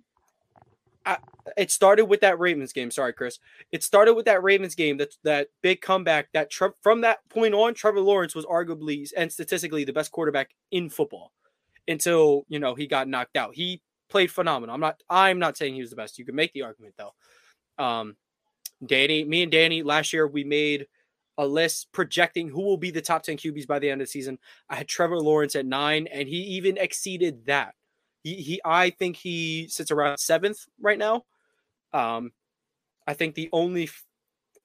I, 1.08 1.16
it 1.56 1.70
started 1.70 2.04
with 2.04 2.20
that 2.20 2.38
Ravens 2.38 2.74
game. 2.74 2.90
Sorry, 2.90 3.14
Chris. 3.14 3.38
It 3.72 3.82
started 3.82 4.12
with 4.12 4.26
that 4.26 4.42
Ravens 4.42 4.74
game. 4.74 4.98
That 4.98 5.14
that 5.24 5.48
big 5.62 5.80
comeback. 5.80 6.28
That 6.34 6.52
from 6.82 7.00
that 7.00 7.26
point 7.30 7.54
on, 7.54 7.72
Trevor 7.72 8.00
Lawrence 8.00 8.34
was 8.34 8.44
arguably 8.44 9.08
and 9.16 9.32
statistically 9.32 9.84
the 9.84 9.92
best 9.94 10.12
quarterback 10.12 10.50
in 10.70 10.90
football 10.90 11.32
until 11.86 12.44
you 12.48 12.58
know 12.58 12.74
he 12.74 12.86
got 12.86 13.08
knocked 13.08 13.38
out. 13.38 13.54
He 13.54 13.80
played 14.10 14.30
phenomenal. 14.30 14.74
I'm 14.74 14.80
not. 14.80 15.02
I'm 15.08 15.38
not 15.38 15.56
saying 15.56 15.74
he 15.74 15.80
was 15.80 15.90
the 15.90 15.96
best. 15.96 16.18
You 16.18 16.26
can 16.26 16.34
make 16.34 16.52
the 16.52 16.62
argument 16.62 16.94
though. 16.98 17.14
Um, 17.82 18.16
Danny, 18.84 19.24
me 19.24 19.42
and 19.42 19.52
Danny 19.52 19.82
last 19.82 20.12
year 20.12 20.26
we 20.26 20.44
made 20.44 20.86
a 21.38 21.46
list 21.46 21.92
projecting 21.92 22.48
who 22.48 22.62
will 22.62 22.76
be 22.76 22.90
the 22.90 23.00
top 23.00 23.22
10 23.22 23.36
QBs 23.36 23.66
by 23.66 23.78
the 23.78 23.88
end 23.88 24.00
of 24.00 24.08
the 24.08 24.10
season. 24.10 24.38
I 24.68 24.74
had 24.74 24.88
Trevor 24.88 25.20
Lawrence 25.20 25.54
at 25.54 25.66
nine, 25.66 26.08
and 26.08 26.28
he 26.28 26.36
even 26.36 26.76
exceeded 26.76 27.46
that. 27.46 27.74
He, 28.24 28.34
he 28.34 28.60
I 28.64 28.90
think 28.90 29.16
he 29.16 29.68
sits 29.68 29.92
around 29.92 30.18
seventh 30.18 30.66
right 30.80 30.98
now. 30.98 31.24
Um, 31.92 32.32
I 33.06 33.14
think 33.14 33.36
the 33.36 33.48
only, 33.52 33.88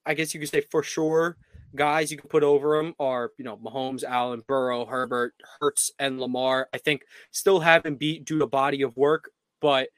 I 0.04 0.14
guess 0.14 0.34
you 0.34 0.40
could 0.40 0.48
say 0.48 0.62
for 0.62 0.82
sure, 0.82 1.36
guys 1.74 2.10
you 2.10 2.18
can 2.18 2.28
put 2.28 2.42
over 2.42 2.76
him 2.76 2.94
are 2.98 3.30
you 3.38 3.44
know 3.44 3.56
Mahomes, 3.56 4.02
Allen, 4.02 4.42
Burrow, 4.46 4.84
Herbert, 4.84 5.34
Hurts, 5.60 5.92
and 5.98 6.20
Lamar. 6.20 6.68
I 6.74 6.78
think 6.78 7.02
still 7.30 7.60
haven't 7.60 8.00
beat 8.00 8.24
due 8.24 8.40
to 8.40 8.46
body 8.46 8.82
of 8.82 8.96
work, 8.96 9.30
but 9.60 9.88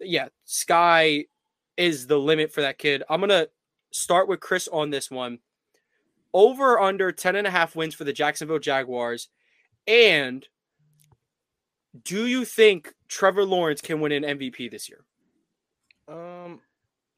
yeah, 0.00 0.28
Sky 0.44 1.24
is 1.76 2.06
the 2.06 2.18
limit 2.18 2.52
for 2.52 2.60
that 2.62 2.78
kid. 2.78 3.02
I'm 3.08 3.20
gonna 3.20 3.48
start 3.90 4.28
with 4.28 4.40
Chris 4.40 4.68
on 4.68 4.90
this 4.90 5.10
one. 5.10 5.38
Over 6.32 6.80
under 6.80 7.12
10 7.12 7.36
and 7.36 7.46
a 7.46 7.50
half 7.50 7.76
wins 7.76 7.94
for 7.94 8.04
the 8.04 8.12
Jacksonville 8.12 8.58
Jaguars. 8.58 9.28
And 9.86 10.46
do 12.02 12.26
you 12.26 12.44
think 12.44 12.92
Trevor 13.08 13.44
Lawrence 13.44 13.80
can 13.80 14.00
win 14.00 14.12
an 14.12 14.24
MVP 14.24 14.70
this 14.70 14.88
year? 14.88 15.04
Um, 16.08 16.60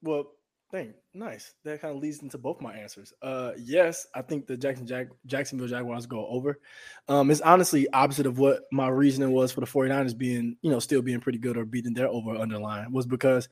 well, 0.03 0.33
thank 0.71 0.95
nice. 1.15 1.55
That 1.65 1.81
kind 1.81 1.97
of 1.97 2.03
leads 2.03 2.23
into 2.23 2.39
both 2.39 2.61
my 2.61 2.75
answers. 2.75 3.15
Uh, 3.23 3.53
yes, 3.57 4.07
I 4.15 4.23
think 4.23 4.47
the 4.47 4.57
Jackson 4.57 4.87
Jag- 4.87 5.15
Jacksonville 5.25 5.69
Jaguars 5.69 6.07
go 6.07 6.27
over. 6.27 6.61
Um, 7.09 7.31
it's 7.31 7.41
honestly 7.41 7.89
opposite 7.93 8.27
of 8.27 8.39
what 8.39 8.65
my 8.71 8.89
reasoning 8.89 9.33
was 9.33 9.51
for 9.51 9.61
the 9.61 9.67
49ers 9.67 10.17
being, 10.17 10.57
you 10.61 10.71
know, 10.71 10.79
still 10.79 11.03
being 11.03 11.21
pretty 11.21 11.39
good 11.39 11.57
or 11.57 11.65
beating 11.65 11.95
their 11.95 12.09
over 12.09 12.37
underline 12.37 12.93
was 12.93 13.07
because 13.07 13.49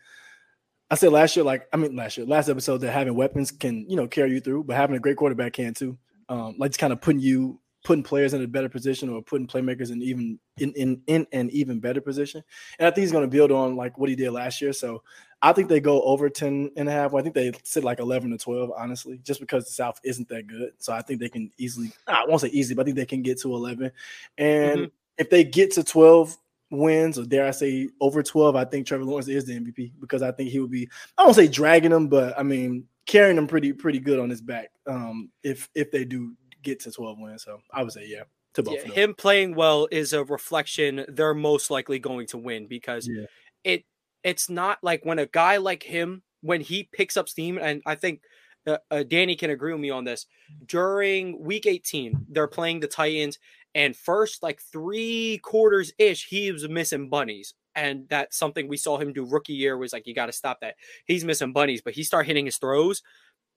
I 0.94 0.96
said 0.96 1.10
last 1.10 1.34
year, 1.34 1.44
like 1.44 1.66
I 1.72 1.76
mean 1.76 1.96
last 1.96 2.16
year, 2.16 2.24
last 2.24 2.48
episode 2.48 2.78
that 2.78 2.92
having 2.92 3.16
weapons 3.16 3.50
can, 3.50 3.84
you 3.90 3.96
know, 3.96 4.06
carry 4.06 4.30
you 4.30 4.40
through, 4.40 4.62
but 4.62 4.76
having 4.76 4.94
a 4.94 5.00
great 5.00 5.16
quarterback 5.16 5.54
can 5.54 5.74
too. 5.74 5.98
Um, 6.28 6.54
like 6.56 6.70
just 6.70 6.78
kind 6.78 6.92
of 6.92 7.00
putting 7.00 7.20
you 7.20 7.60
putting 7.82 8.04
players 8.04 8.32
in 8.32 8.40
a 8.42 8.46
better 8.46 8.68
position 8.68 9.08
or 9.08 9.20
putting 9.20 9.48
playmakers 9.48 9.90
in 9.90 10.00
even 10.02 10.38
in 10.58 10.72
in, 10.74 11.02
in 11.08 11.26
an 11.32 11.50
even 11.50 11.80
better 11.80 12.00
position. 12.00 12.44
And 12.78 12.86
I 12.86 12.92
think 12.92 13.02
he's 13.02 13.10
going 13.10 13.28
to 13.28 13.36
build 13.36 13.50
on 13.50 13.74
like 13.74 13.98
what 13.98 14.08
he 14.08 14.14
did 14.14 14.30
last 14.30 14.60
year. 14.60 14.72
So 14.72 15.02
I 15.42 15.52
think 15.52 15.68
they 15.68 15.80
go 15.80 16.00
over 16.02 16.30
10 16.30 16.70
and 16.76 16.88
a 16.88 16.92
half. 16.92 17.10
Well, 17.10 17.18
I 17.20 17.24
think 17.24 17.34
they 17.34 17.50
sit 17.64 17.82
like 17.82 17.98
11 17.98 18.30
to 18.30 18.38
12, 18.38 18.70
honestly, 18.78 19.18
just 19.24 19.40
because 19.40 19.64
the 19.64 19.72
South 19.72 19.98
isn't 20.04 20.28
that 20.28 20.46
good. 20.46 20.74
So 20.78 20.92
I 20.92 21.02
think 21.02 21.18
they 21.18 21.28
can 21.28 21.50
easily, 21.58 21.90
I 22.06 22.24
won't 22.24 22.40
say 22.40 22.48
easy, 22.50 22.72
but 22.72 22.82
I 22.82 22.84
think 22.84 22.96
they 22.98 23.04
can 23.04 23.22
get 23.22 23.40
to 23.40 23.52
11. 23.52 23.90
And 24.38 24.80
Mhm. 24.80 24.90
if 25.18 25.28
they 25.28 25.42
get 25.42 25.72
to 25.72 25.82
12 25.82 26.38
wins, 26.70 27.18
or 27.18 27.24
dare 27.24 27.46
I 27.46 27.50
say 27.50 27.88
over 28.00 28.22
12, 28.22 28.56
I 28.56 28.64
think 28.64 28.86
Trevor 28.86 29.04
Lawrence 29.04 29.28
is 29.28 29.44
the 29.44 29.54
MVP 29.58 29.92
because 30.00 30.22
I 30.22 30.32
think 30.32 30.50
he 30.50 30.58
would 30.60 30.70
be, 30.70 30.88
I 31.18 31.24
won't 31.24 31.36
say 31.36 31.48
dragging 31.48 31.90
them, 31.90 32.08
but 32.08 32.38
I 32.38 32.42
mean, 32.42 32.86
carrying 33.06 33.36
them 33.36 33.46
pretty, 33.46 33.72
pretty 33.72 34.00
good 34.00 34.18
on 34.18 34.30
his 34.30 34.40
back 34.40 34.70
um, 34.86 35.30
if 35.42 35.68
if 35.74 35.90
they 35.90 36.04
do 36.04 36.34
get 36.62 36.80
to 36.80 36.90
12 36.90 37.18
wins. 37.18 37.44
So 37.44 37.60
I 37.72 37.82
would 37.82 37.92
say, 37.92 38.06
yeah, 38.06 38.22
to 38.54 38.62
both 38.62 38.74
Yeah, 38.74 38.80
of 38.80 38.86
them. 38.88 38.94
him 38.94 39.14
playing 39.14 39.54
well 39.54 39.88
is 39.90 40.12
a 40.12 40.24
reflection 40.24 41.04
they're 41.08 41.34
most 41.34 41.70
likely 41.70 41.98
going 41.98 42.26
to 42.28 42.38
win 42.38 42.66
because 42.66 43.08
Yeah. 43.08 43.26
it 43.64 43.84
it's 44.22 44.48
not 44.48 44.78
like 44.82 45.04
when 45.04 45.18
a 45.18 45.26
guy 45.26 45.58
like 45.58 45.82
him 45.82 46.22
when 46.40 46.60
he 46.60 46.88
picks 46.92 47.16
up 47.16 47.28
steam 47.28 47.58
and 47.58 47.82
I 47.84 47.94
think 47.94 48.22
uh, 48.66 48.78
uh, 48.90 49.02
Danny 49.02 49.36
can 49.36 49.50
agree 49.50 49.72
with 49.72 49.80
me 49.82 49.90
on 49.90 50.04
this 50.04 50.26
during 50.66 51.38
week 51.42 51.66
18 51.66 52.26
they're 52.30 52.46
playing 52.48 52.80
the 52.80 52.88
Titans 52.88 53.38
and 53.74 53.96
first 53.96 54.42
like 54.42 54.60
3 54.60 55.38
quarters 55.42 55.92
ish 55.98 56.26
he 56.28 56.50
was 56.52 56.68
missing 56.68 57.08
bunnies 57.08 57.54
and 57.74 58.06
that's 58.08 58.36
something 58.36 58.68
we 58.68 58.76
saw 58.76 58.98
him 58.98 59.12
do 59.12 59.24
rookie 59.24 59.52
year 59.52 59.76
was 59.76 59.92
like 59.92 60.06
you 60.06 60.14
got 60.14 60.26
to 60.26 60.32
stop 60.32 60.60
that 60.60 60.76
he's 61.06 61.24
missing 61.24 61.52
bunnies 61.52 61.82
but 61.82 61.94
he 61.94 62.02
started 62.02 62.26
hitting 62.26 62.46
his 62.46 62.58
throws 62.58 63.02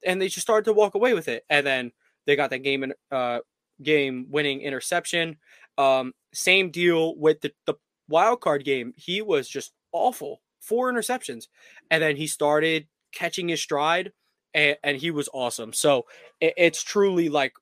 and 0.06 0.22
they 0.22 0.28
just 0.28 0.42
started 0.42 0.66
to 0.66 0.74
walk 0.74 0.96
away 0.96 1.14
with 1.14 1.28
it 1.28 1.44
and 1.50 1.66
then 1.66 1.92
they 2.26 2.36
got 2.36 2.50
that 2.50 2.60
game 2.60 2.92
uh 3.12 3.40
game 3.82 4.28
winning 4.30 4.62
interception. 4.62 5.38
Um, 5.78 6.14
same 6.34 6.72
deal 6.72 7.16
with 7.18 7.42
the, 7.42 7.52
the 7.66 7.76
wild 8.08 8.42
card 8.42 8.64
game. 8.64 8.94
He 8.96 9.22
was 9.22 9.48
just 9.48 9.74
awful, 9.92 10.42
four 10.60 10.92
interceptions, 10.92 11.48
and 11.92 12.02
then 12.02 12.16
he 12.16 12.28
started 12.28 12.88
catching 13.12 13.50
his 13.50 13.62
stride, 13.62 14.12
and, 14.54 14.78
and 14.84 14.98
he 14.98 15.12
was 15.12 15.30
awesome. 15.34 15.74
So 15.74 16.06
it, 16.42 16.54
it's 16.58 16.84
truly 16.84 17.30
like 17.30 17.54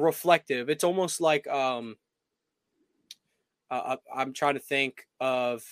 reflective. 0.00 0.68
It's 0.68 0.84
almost 0.84 1.20
like 1.20 1.46
um, 1.46 1.96
uh, 3.70 3.96
I- 3.96 4.20
I'm 4.20 4.32
trying 4.32 4.54
to 4.54 4.60
think 4.60 5.06
of 5.20 5.64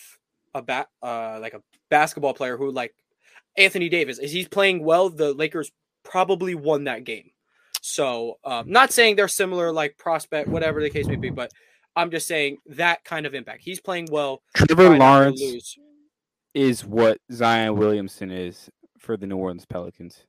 a 0.54 0.60
bat 0.60 0.88
uh 1.02 1.38
like 1.40 1.54
a 1.54 1.62
basketball 1.88 2.34
player 2.34 2.58
who 2.58 2.70
like 2.70 2.94
Anthony 3.56 3.88
Davis 3.88 4.18
is 4.18 4.32
he's 4.32 4.48
playing 4.48 4.84
well. 4.84 5.08
The 5.08 5.32
Lakers 5.32 5.70
probably 6.02 6.54
won 6.54 6.84
that 6.84 7.04
game. 7.04 7.30
So, 7.80 8.38
um, 8.44 8.70
not 8.70 8.92
saying 8.92 9.16
they're 9.16 9.28
similar, 9.28 9.72
like 9.72 9.98
prospect, 9.98 10.48
whatever 10.48 10.80
the 10.80 10.88
case 10.88 11.06
may 11.06 11.16
be, 11.16 11.30
but 11.30 11.50
I'm 11.96 12.10
just 12.10 12.28
saying 12.28 12.58
that 12.66 13.02
kind 13.04 13.26
of 13.26 13.34
impact. 13.34 13.62
He's 13.62 13.80
playing 13.80 14.08
well. 14.10 14.42
Trevor 14.54 14.86
try 14.88 14.98
not 14.98 15.18
to 15.18 15.44
Lawrence 15.44 15.78
is 16.54 16.84
what 16.84 17.18
Zion 17.32 17.76
Williamson 17.76 18.30
is 18.30 18.70
for 18.98 19.16
the 19.16 19.26
New 19.26 19.36
Orleans 19.36 19.66
Pelicans. 19.66 20.24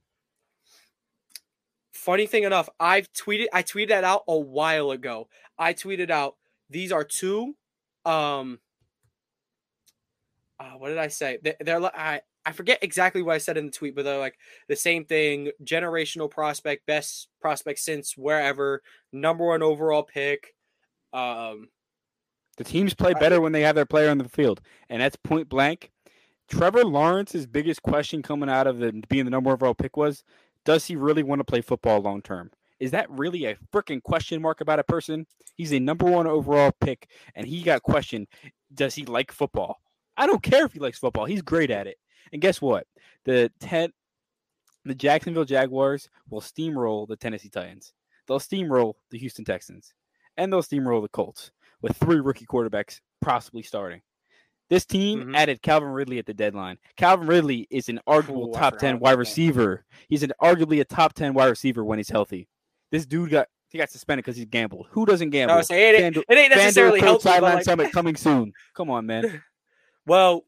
Funny 2.03 2.27
thing 2.27 2.43
enough, 2.43 2.67
I've 2.81 3.07
tweeted, 3.13 3.45
I 3.53 3.63
tweeted 3.63 3.87
that 3.87 4.03
out 4.03 4.23
a 4.27 4.37
while 4.37 4.91
ago. 4.91 5.29
I 5.57 5.73
tweeted 5.73 6.09
out 6.09 6.35
these 6.69 6.91
are 6.91 7.05
two, 7.05 7.55
um, 8.03 8.59
uh, 10.59 10.73
what 10.77 10.89
did 10.89 10.97
I 10.97 11.07
say? 11.07 11.37
They, 11.41 11.55
they're 11.61 11.79
li- 11.79 11.89
I 11.95 12.19
I 12.45 12.51
forget 12.51 12.79
exactly 12.81 13.21
what 13.21 13.35
I 13.35 13.37
said 13.37 13.57
in 13.57 13.67
the 13.67 13.71
tweet, 13.71 13.95
but 13.95 14.03
they're 14.03 14.19
like 14.19 14.37
the 14.67 14.75
same 14.75 15.05
thing. 15.05 15.51
Generational 15.63 16.29
prospect, 16.29 16.85
best 16.85 17.29
prospect 17.39 17.79
since 17.79 18.17
wherever, 18.17 18.81
number 19.13 19.45
one 19.45 19.63
overall 19.63 20.03
pick. 20.03 20.55
Um, 21.13 21.69
The 22.57 22.65
teams 22.65 22.93
play 22.93 23.13
better 23.13 23.39
when 23.39 23.53
they 23.53 23.61
have 23.61 23.75
their 23.75 23.85
player 23.85 24.09
on 24.09 24.17
the 24.17 24.27
field, 24.27 24.59
and 24.89 25.01
that's 25.01 25.15
point 25.15 25.47
blank. 25.47 25.89
Trevor 26.49 26.83
Lawrence's 26.83 27.47
biggest 27.47 27.81
question 27.81 28.21
coming 28.21 28.49
out 28.49 28.67
of 28.67 28.79
the 28.79 28.91
being 29.07 29.23
the 29.23 29.31
number 29.31 29.47
one 29.47 29.55
overall 29.55 29.73
pick 29.73 29.95
was, 29.95 30.25
does 30.65 30.85
he 30.85 30.95
really 30.95 31.23
want 31.23 31.39
to 31.39 31.45
play 31.45 31.61
football 31.61 31.99
long 32.01 32.21
term? 32.21 32.51
Is 32.79 32.91
that 32.91 33.09
really 33.09 33.45
a 33.45 33.57
freaking 33.73 34.01
question 34.03 34.41
mark 34.41 34.61
about 34.61 34.79
a 34.79 34.83
person? 34.83 35.25
He's 35.55 35.73
a 35.73 35.79
number 35.79 36.05
one 36.05 36.27
overall 36.27 36.71
pick, 36.81 37.09
and 37.35 37.47
he 37.47 37.61
got 37.61 37.83
questioned, 37.83 38.27
does 38.73 38.95
he 38.95 39.05
like 39.05 39.31
football? 39.31 39.81
I 40.17 40.27
don't 40.27 40.43
care 40.43 40.65
if 40.65 40.73
he 40.73 40.79
likes 40.79 40.99
football. 40.99 41.25
He's 41.25 41.41
great 41.41 41.71
at 41.71 41.87
it. 41.87 41.97
And 42.31 42.41
guess 42.41 42.61
what? 42.61 42.87
The 43.25 43.51
ten, 43.59 43.91
the 44.85 44.95
Jacksonville 44.95 45.45
Jaguars 45.45 46.09
will 46.29 46.41
steamroll 46.41 47.07
the 47.07 47.15
Tennessee 47.15 47.49
Titans. 47.49 47.93
They'll 48.27 48.39
steamroll 48.39 48.95
the 49.11 49.17
Houston 49.17 49.45
Texans, 49.45 49.93
and 50.37 50.51
they'll 50.51 50.63
steamroll 50.63 51.01
the 51.01 51.09
Colts 51.09 51.51
with 51.81 51.97
three 51.97 52.19
rookie 52.19 52.45
quarterbacks 52.45 52.99
possibly 53.21 53.63
starting. 53.63 54.01
This 54.73 54.85
team 54.87 55.25
Mhm. 55.25 55.35
added 55.35 55.61
Calvin 55.61 55.89
Ridley 55.89 56.17
at 56.17 56.25
the 56.25 56.33
deadline. 56.33 56.79
Calvin 56.97 57.27
Ridley 57.27 57.67
is 57.69 57.89
an 57.89 57.99
arguable 58.07 58.49
Ooh, 58.49 58.53
top 58.53 58.79
10 58.79 58.95
about 58.95 59.01
wide 59.03 59.19
receiver. 59.19 59.85
He's 60.09 60.23
an 60.23 60.33
arguably 60.41 60.81
a 60.81 60.83
top 60.83 61.13
10 61.13 61.35
wide 61.35 61.45
receiver 61.49 61.83
when 61.85 61.99
he's 61.99 62.09
healthy. 62.09 62.47
This 62.89 63.05
dude 63.05 63.29
got 63.29 63.49
he 63.69 63.77
got 63.77 63.91
suspended 63.91 64.23
because 64.25 64.35
he 64.37 64.45
gambled. 64.45 64.87
Who 64.91 65.05
doesn't 65.05 65.29
gamble? 65.29 65.53
I 65.53 65.57
was 65.57 65.67
saying 65.67 65.95
it, 65.95 66.01
ain't- 66.03 66.17
it 66.17 66.37
ain't 66.37 66.55
necessarily 66.55 66.99
FanDuel 66.99 67.01
Code 67.01 67.07
healthy, 67.09 67.29
Sideline 67.29 67.55
like, 67.55 67.63
Summit 67.65 67.91
coming 67.91 68.15
soon. 68.15 68.53
Come 68.73 68.89
on, 68.89 69.05
man. 69.05 69.43
Well, 70.07 70.43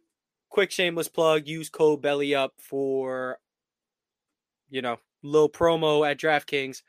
quick 0.50 0.72
shameless 0.72 1.08
plug. 1.08 1.48
Use 1.48 1.70
code 1.70 2.02
Belly 2.02 2.34
Up 2.36 2.54
for, 2.58 3.40
you 4.70 4.82
know, 4.82 4.98
little 5.24 5.50
promo 5.50 6.10
at 6.10 6.20
DraftKings, 6.20 6.82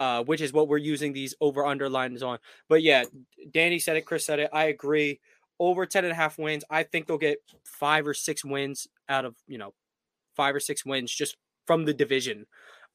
uh, 0.00 0.22
which 0.24 0.40
is 0.40 0.52
what 0.52 0.66
we're 0.68 0.78
using 0.78 1.12
these 1.12 1.34
over 1.40 1.64
underlines 1.64 2.22
on. 2.24 2.38
But 2.68 2.82
yeah, 2.82 3.04
Danny 3.52 3.78
said 3.78 3.96
it. 3.96 4.02
Chris 4.04 4.26
said 4.26 4.40
it. 4.40 4.50
I 4.52 4.64
agree. 4.64 5.20
Over 5.62 5.86
10 5.86 6.04
and 6.04 6.10
a 6.10 6.16
half 6.16 6.38
wins. 6.40 6.64
I 6.68 6.82
think 6.82 7.06
they'll 7.06 7.18
get 7.18 7.38
five 7.62 8.04
or 8.04 8.14
six 8.14 8.44
wins 8.44 8.88
out 9.08 9.24
of, 9.24 9.36
you 9.46 9.58
know, 9.58 9.74
five 10.34 10.56
or 10.56 10.60
six 10.60 10.84
wins 10.84 11.12
just 11.12 11.36
from 11.68 11.84
the 11.84 11.94
division. 11.94 12.46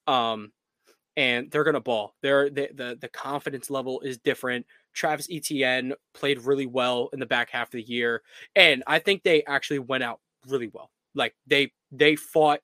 Um, 0.06 0.52
and 1.16 1.50
they're 1.50 1.64
gonna 1.64 1.80
ball. 1.80 2.14
They're 2.22 2.50
the, 2.50 2.70
the 2.74 2.98
the 3.00 3.08
confidence 3.08 3.70
level 3.70 4.02
is 4.02 4.18
different. 4.18 4.66
Travis 4.94 5.28
Etienne 5.32 5.94
played 6.14 6.42
really 6.42 6.66
well 6.66 7.10
in 7.14 7.20
the 7.20 7.26
back 7.26 7.50
half 7.50 7.68
of 7.68 7.72
the 7.72 7.82
year 7.82 8.22
and 8.56 8.84
I 8.86 9.00
think 9.00 9.24
they 9.24 9.44
actually 9.46 9.80
went 9.80 10.04
out 10.04 10.20
really 10.48 10.68
well. 10.68 10.92
Like 11.16 11.36
they 11.48 11.72
they 11.92 12.16
fought 12.16 12.60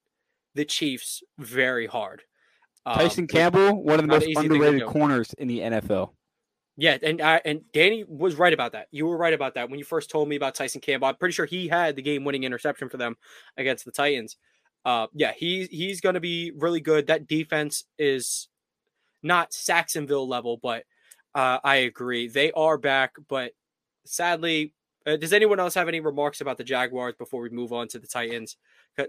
the 0.54 0.64
Chiefs 0.64 1.22
very 1.38 1.86
hard. 1.86 2.22
Um, 2.86 2.98
Tyson 2.98 3.26
Campbell, 3.26 3.82
one 3.82 3.98
of 3.98 4.02
the 4.02 4.08
most 4.08 4.26
to 4.26 4.38
underrated 4.38 4.86
corners 4.86 5.34
in 5.38 5.48
the 5.48 5.60
NFL. 5.60 6.10
Yeah, 6.76 6.98
and 7.02 7.20
I 7.20 7.40
and 7.44 7.60
Danny 7.72 8.04
was 8.06 8.34
right 8.34 8.52
about 8.52 8.72
that. 8.72 8.88
You 8.90 9.06
were 9.06 9.16
right 9.16 9.32
about 9.32 9.54
that 9.54 9.70
when 9.70 9.78
you 9.78 9.84
first 9.84 10.10
told 10.10 10.28
me 10.28 10.36
about 10.36 10.56
Tyson 10.56 10.80
Campbell. 10.80 11.06
I'm 11.06 11.16
pretty 11.16 11.32
sure 11.32 11.46
he 11.46 11.68
had 11.68 11.94
the 11.94 12.02
game-winning 12.02 12.42
interception 12.42 12.88
for 12.88 12.96
them 12.96 13.16
against 13.56 13.84
the 13.84 13.92
Titans. 13.92 14.36
Uh, 14.84 15.06
yeah, 15.14 15.32
he's 15.36 15.68
he's 15.68 16.00
going 16.00 16.14
to 16.14 16.20
be 16.20 16.52
really 16.56 16.80
good. 16.80 17.06
That 17.06 17.28
defense 17.28 17.84
is 17.96 18.48
not 19.22 19.52
Sacksonville 19.52 20.28
level, 20.28 20.58
but 20.60 20.84
uh, 21.34 21.58
I 21.62 21.76
agree 21.76 22.28
they 22.28 22.50
are 22.52 22.76
back. 22.76 23.12
But 23.28 23.52
sadly, 24.04 24.74
uh, 25.06 25.16
does 25.16 25.32
anyone 25.32 25.60
else 25.60 25.74
have 25.74 25.86
any 25.86 26.00
remarks 26.00 26.40
about 26.40 26.58
the 26.58 26.64
Jaguars 26.64 27.14
before 27.16 27.40
we 27.40 27.50
move 27.50 27.72
on 27.72 27.86
to 27.88 28.00
the 28.00 28.08
Titans? 28.08 28.56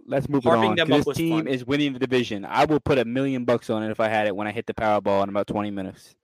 Let's 0.07 0.29
move 0.29 0.45
on. 0.45 0.75
This 0.75 1.05
team 1.15 1.45
fun. 1.45 1.47
is 1.47 1.65
winning 1.65 1.93
the 1.93 1.99
division. 1.99 2.45
I 2.45 2.65
will 2.65 2.79
put 2.79 2.97
a 2.97 3.05
million 3.05 3.43
bucks 3.43 3.69
on 3.69 3.83
it 3.83 3.91
if 3.91 3.99
I 3.99 4.07
had 4.07 4.27
it 4.27 4.35
when 4.35 4.47
I 4.47 4.51
hit 4.51 4.65
the 4.67 4.73
Powerball 4.73 5.23
in 5.23 5.29
about 5.29 5.47
20 5.47 5.71
minutes. 5.71 6.15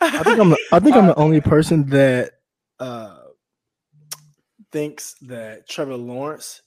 I 0.00 0.22
think 0.22 0.38
I'm. 0.38 0.50
The, 0.50 0.58
I 0.72 0.80
think 0.80 0.96
I'm 0.96 1.06
the 1.06 1.14
only 1.18 1.40
person 1.40 1.88
that 1.90 2.32
uh, 2.78 3.18
thinks 4.72 5.14
that 5.22 5.68
Trevor 5.68 5.96
Lawrence 5.96 6.62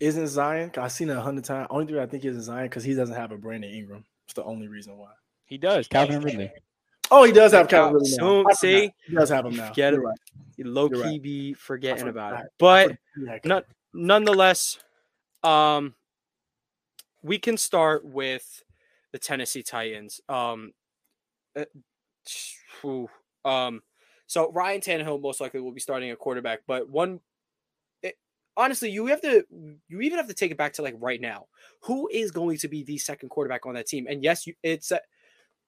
isn't 0.00 0.28
Zion. 0.28 0.70
I've 0.76 0.92
seen 0.92 1.10
it 1.10 1.16
a 1.16 1.20
hundred 1.20 1.44
times. 1.44 1.68
Only 1.70 1.86
thing 1.86 1.98
I 1.98 2.06
think 2.06 2.24
isn't 2.24 2.42
Zion 2.42 2.66
because 2.66 2.84
he 2.84 2.94
doesn't 2.94 3.16
have 3.16 3.32
a 3.32 3.36
Brandon 3.36 3.70
Ingram. 3.70 4.04
It's 4.26 4.34
the 4.34 4.44
only 4.44 4.68
reason 4.68 4.96
why. 4.96 5.10
He 5.44 5.58
does. 5.58 5.88
Calvin 5.88 6.20
Ridley. 6.20 6.52
Oh, 7.10 7.24
he 7.24 7.32
does 7.32 7.52
have 7.52 7.68
Calvin 7.68 7.94
Ridley 7.94 8.16
now. 8.18 8.44
I 8.48 8.52
see? 8.52 8.92
he 9.06 9.14
does 9.14 9.30
have 9.30 9.46
him 9.46 9.56
now. 9.56 9.72
Get 9.72 9.94
You're 9.94 10.02
him. 10.02 10.08
right. 10.08 10.18
Low 10.66 10.88
key 10.90 11.00
right. 11.00 11.22
be 11.22 11.54
forgetting 11.54 12.06
I 12.06 12.10
about 12.10 12.30
forgot. 12.32 12.44
it, 12.44 12.52
but. 12.58 12.98
Yeah, 13.16 13.38
Not, 13.44 13.64
nonetheless, 13.94 14.78
um, 15.42 15.94
we 17.22 17.38
can 17.38 17.56
start 17.56 18.04
with 18.04 18.62
the 19.12 19.18
Tennessee 19.18 19.62
Titans. 19.62 20.20
Um, 20.28 20.72
uh, 21.56 21.64
phew, 22.80 23.08
um, 23.44 23.82
so 24.26 24.50
Ryan 24.52 24.80
Tannehill 24.80 25.20
most 25.20 25.40
likely 25.40 25.60
will 25.60 25.72
be 25.72 25.80
starting 25.80 26.10
a 26.10 26.16
quarterback, 26.16 26.60
but 26.66 26.88
one, 26.88 27.20
it, 28.02 28.16
honestly, 28.56 28.90
you 28.90 29.06
have 29.06 29.22
to, 29.22 29.44
you 29.88 30.00
even 30.00 30.18
have 30.18 30.28
to 30.28 30.34
take 30.34 30.50
it 30.50 30.58
back 30.58 30.74
to 30.74 30.82
like 30.82 30.96
right 30.98 31.20
now. 31.20 31.46
Who 31.82 32.08
is 32.12 32.30
going 32.30 32.58
to 32.58 32.68
be 32.68 32.82
the 32.82 32.98
second 32.98 33.30
quarterback 33.30 33.66
on 33.66 33.74
that 33.74 33.86
team? 33.86 34.06
And 34.08 34.22
yes, 34.22 34.46
you, 34.46 34.54
it's 34.62 34.92
uh, 34.92 34.98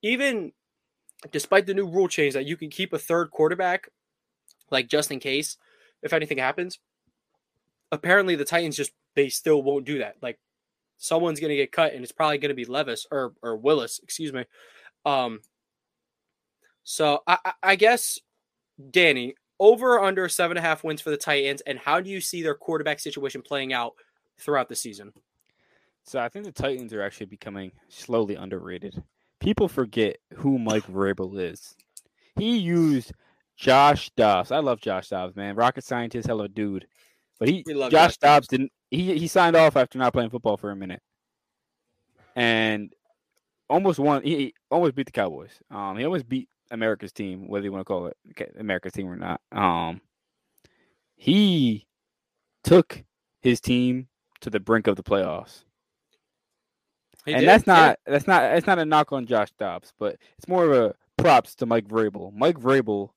even 0.02 0.52
despite 1.30 1.66
the 1.66 1.74
new 1.74 1.86
rule 1.86 2.08
change 2.08 2.34
that 2.34 2.46
you 2.46 2.56
can 2.56 2.70
keep 2.70 2.92
a 2.92 2.98
third 2.98 3.30
quarterback, 3.30 3.88
like 4.70 4.88
just 4.88 5.10
in 5.10 5.20
case 5.20 5.56
if 6.02 6.12
anything 6.12 6.38
happens 6.38 6.78
apparently 7.92 8.36
the 8.36 8.44
Titans 8.44 8.76
just 8.76 8.92
they 9.14 9.28
still 9.28 9.62
won't 9.62 9.84
do 9.84 9.98
that. 9.98 10.16
Like 10.22 10.38
someone's 10.98 11.40
gonna 11.40 11.56
get 11.56 11.72
cut 11.72 11.92
and 11.92 12.02
it's 12.02 12.12
probably 12.12 12.38
gonna 12.38 12.54
be 12.54 12.64
Levis 12.64 13.06
or 13.10 13.34
or 13.42 13.56
Willis, 13.56 14.00
excuse 14.02 14.32
me. 14.32 14.44
Um 15.04 15.40
So 16.84 17.22
I, 17.26 17.52
I- 17.62 17.76
guess, 17.76 18.18
Danny, 18.90 19.34
over 19.58 19.98
or 19.98 20.04
under 20.04 20.28
seven 20.28 20.56
and 20.56 20.64
a 20.64 20.68
half 20.68 20.82
wins 20.84 21.00
for 21.00 21.10
the 21.10 21.16
Titans, 21.16 21.60
and 21.62 21.78
how 21.78 22.00
do 22.00 22.10
you 22.10 22.20
see 22.20 22.42
their 22.42 22.54
quarterback 22.54 22.98
situation 23.00 23.42
playing 23.42 23.72
out 23.72 23.92
throughout 24.38 24.68
the 24.68 24.76
season? 24.76 25.12
So 26.04 26.18
I 26.18 26.28
think 26.28 26.46
the 26.46 26.52
Titans 26.52 26.92
are 26.92 27.02
actually 27.02 27.26
becoming 27.26 27.72
slowly 27.88 28.34
underrated. 28.34 29.02
People 29.38 29.68
forget 29.68 30.16
who 30.34 30.58
Mike 30.58 30.86
Vrabel 30.86 31.38
is. 31.38 31.76
He 32.36 32.56
used 32.56 33.12
Josh 33.56 34.10
Dobbs. 34.16 34.50
I 34.50 34.58
love 34.60 34.80
Josh 34.80 35.08
Dobbs, 35.08 35.36
man. 35.36 35.54
Rocket 35.56 35.84
scientist, 35.84 36.26
hello 36.26 36.46
dude. 36.46 36.86
But 37.38 37.48
he 37.48 37.62
Josh 37.62 37.90
Josh 37.90 38.16
Dobbs 38.16 38.48
didn't 38.48 38.72
he 38.90 39.18
he 39.18 39.26
signed 39.26 39.56
off 39.56 39.76
after 39.76 39.98
not 39.98 40.12
playing 40.12 40.30
football 40.30 40.56
for 40.56 40.70
a 40.70 40.76
minute. 40.76 41.02
And 42.36 42.92
almost 43.68 43.98
won 43.98 44.22
he, 44.22 44.36
he 44.36 44.54
almost 44.70 44.94
beat 44.94 45.06
the 45.06 45.12
Cowboys. 45.12 45.52
Um 45.70 45.96
he 45.98 46.04
almost 46.04 46.28
beat 46.28 46.48
America's 46.70 47.12
team, 47.12 47.48
whether 47.48 47.64
you 47.66 47.72
want 47.72 47.82
to 47.82 47.84
call 47.86 48.06
it 48.08 48.16
America's 48.58 48.92
team 48.94 49.08
or 49.08 49.16
not. 49.16 49.40
Um 49.52 50.02
he 51.16 51.86
took 52.64 53.04
his 53.42 53.60
team 53.60 54.08
to 54.42 54.50
the 54.50 54.60
brink 54.60 54.86
of 54.88 54.96
the 54.96 55.04
playoffs 55.04 55.64
He 57.26 57.34
and 57.34 57.40
did, 57.40 57.48
that's 57.48 57.66
yeah. 57.74 57.86
not 57.86 58.00
that's 58.06 58.28
not 58.28 58.42
that's 58.42 58.66
not 58.66 58.80
a 58.80 58.86
knock 58.86 59.12
on 59.12 59.26
Josh 59.26 59.52
Dobbs, 59.58 59.92
but 59.98 60.18
it's 60.38 60.48
more 60.48 60.66
of 60.66 60.72
a 60.72 60.94
props 61.18 61.56
to 61.56 61.66
Mike 61.66 61.88
Vrabel. 61.88 62.32
Mike 62.34 62.58
Vrabel 62.58 63.10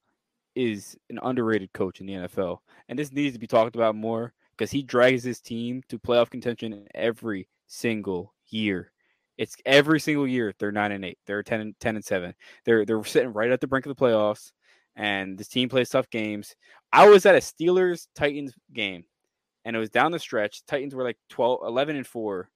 is 0.56 0.98
an 1.10 1.20
underrated 1.24 1.74
coach 1.74 2.02
in 2.02 2.08
the 2.08 2.14
NFL, 2.14 2.60
and 2.90 3.00
this 3.00 3.14
needs 3.14 3.34
to 3.36 3.40
be 3.40 3.48
talked 3.48 3.76
about 3.76 3.96
more 3.96 4.34
because 4.58 4.72
he 4.72 4.84
drags 4.84 5.24
his 5.24 5.42
team 5.42 5.84
to 5.90 6.00
playoff 6.00 6.32
contention 6.32 6.88
every 6.96 7.50
single 7.68 8.36
year. 8.50 8.93
It's 9.38 9.56
every 9.66 10.00
single 10.00 10.28
year 10.28 10.54
they're 10.60 10.72
nine 10.72 10.92
and 10.92 11.06
eight, 11.06 11.18
they're 11.26 11.44
10 11.44 11.62
and 11.62 11.80
10 11.80 11.96
and 11.96 12.06
seven. 12.06 12.34
They're 12.66 12.86
they're 12.86 13.04
sitting 13.04 13.34
right 13.34 13.52
at 13.52 13.62
the 13.62 13.68
brink 13.68 13.86
of 13.86 13.96
the 13.96 14.02
playoffs, 14.02 14.52
and 14.96 15.38
this 15.38 15.48
team 15.48 15.70
plays 15.70 15.90
tough 15.90 16.10
games. 16.10 16.56
I 16.92 17.08
was 17.10 17.26
at 17.26 17.36
a 17.36 17.40
Steelers 17.40 18.08
Titans 18.16 18.54
game, 18.72 19.06
and 19.66 19.76
it 19.76 19.80
was 19.80 19.90
down 19.90 20.12
the 20.12 20.20
stretch. 20.20 20.66
Titans 20.66 20.94
were 20.94 21.04
like 21.04 21.18
12, 21.30 21.62
11 21.66 21.96
and 21.96 22.08
four. 22.08 22.50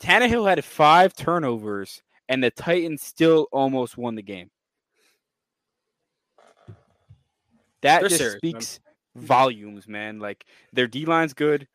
Tannehill 0.00 0.48
had 0.48 0.64
five 0.64 1.14
turnovers, 1.14 2.02
and 2.28 2.42
the 2.42 2.50
Titans 2.50 3.02
still 3.02 3.48
almost 3.52 3.98
won 3.98 4.14
the 4.14 4.22
game. 4.22 4.50
That 7.82 8.00
They're 8.00 8.08
just 8.08 8.18
serious, 8.18 8.42
man. 8.42 8.52
speaks 8.52 8.80
volumes, 9.14 9.86
man. 9.86 10.18
Like 10.18 10.44
their 10.72 10.86
D 10.86 11.04
line's 11.04 11.34
good, 11.34 11.68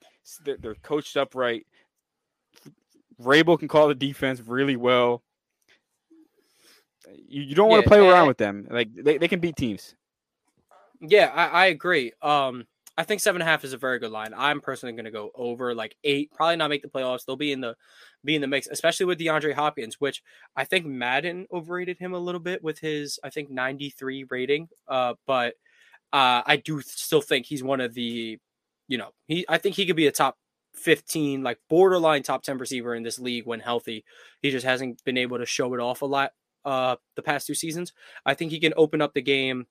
they're, 0.43 0.57
they're 0.57 0.75
coached 0.75 1.17
up 1.17 1.35
right. 1.35 1.65
Vrabel 3.21 3.57
can 3.59 3.67
call 3.67 3.87
the 3.87 3.95
defense 3.95 4.41
really 4.45 4.75
well. 4.75 5.23
You, 7.27 7.41
you 7.43 7.55
don't 7.55 7.69
want 7.69 7.81
Yeah, 7.81 7.83
to 7.83 7.89
play 7.89 7.99
around 7.99 8.19
and- 8.19 8.27
with 8.27 8.37
them. 8.37 8.67
Like 8.69 8.93
they, 8.93 9.17
they 9.17 9.27
can 9.27 9.39
beat 9.39 9.55
teams. 9.55 9.95
Yeah, 11.01 11.31
I, 11.33 11.47
I 11.47 11.65
agree. 11.65 12.13
Um, 12.21 12.65
I 12.97 13.03
think 13.03 13.19
seven 13.19 13.41
and 13.41 13.47
a 13.47 13.51
half 13.51 13.65
is 13.65 13.73
a 13.73 13.77
very 13.77 13.99
good 13.99 14.11
line. 14.11 14.33
I'm 14.37 14.61
personally 14.61 14.93
going 14.93 15.05
to 15.05 15.11
go 15.11 15.31
over 15.35 15.73
like 15.75 15.97
eight. 16.03 16.31
Probably 16.31 16.55
not 16.55 16.69
make 16.69 16.81
the 16.81 16.87
playoffs. 16.87 17.25
They'll 17.25 17.35
be 17.35 17.51
in 17.51 17.59
the 17.59 17.75
be 18.23 18.35
in 18.35 18.41
the 18.41 18.47
mix, 18.47 18.67
especially 18.67 19.07
with 19.07 19.19
DeAndre 19.19 19.53
Hopkins, 19.53 19.95
which 19.99 20.21
I 20.55 20.63
think 20.63 20.85
Madden 20.85 21.45
overrated 21.51 21.97
him 21.97 22.13
a 22.13 22.19
little 22.19 22.39
bit 22.39 22.63
with 22.63 22.79
his 22.79 23.19
I 23.23 23.31
think 23.31 23.49
93 23.49 24.25
rating. 24.29 24.69
Uh, 24.87 25.15
but 25.27 25.55
uh, 26.13 26.43
I 26.45 26.61
do 26.63 26.79
still 26.81 27.21
think 27.21 27.47
he's 27.47 27.63
one 27.63 27.81
of 27.81 27.93
the, 27.95 28.37
you 28.87 28.97
know, 28.97 29.09
he 29.27 29.43
I 29.49 29.57
think 29.57 29.75
he 29.75 29.85
could 29.87 29.95
be 29.97 30.07
a 30.07 30.11
top 30.11 30.37
15, 30.75 31.43
like 31.43 31.59
borderline 31.69 32.23
top 32.23 32.43
10 32.43 32.57
receiver 32.57 32.95
in 32.95 33.03
this 33.03 33.19
league 33.19 33.45
when 33.45 33.59
healthy. 33.59 34.03
He 34.41 34.51
just 34.51 34.65
hasn't 34.65 35.03
been 35.03 35.17
able 35.17 35.37
to 35.37 35.45
show 35.45 35.73
it 35.73 35.79
off 35.79 36.01
a 36.01 36.05
lot 36.05 36.31
uh 36.65 36.95
the 37.15 37.21
past 37.21 37.45
two 37.47 37.53
seasons. 37.53 37.93
I 38.25 38.33
think 38.33 38.51
he 38.51 38.59
can 38.59 38.73
open 38.77 39.01
up 39.01 39.13
the 39.13 39.21
game 39.21 39.67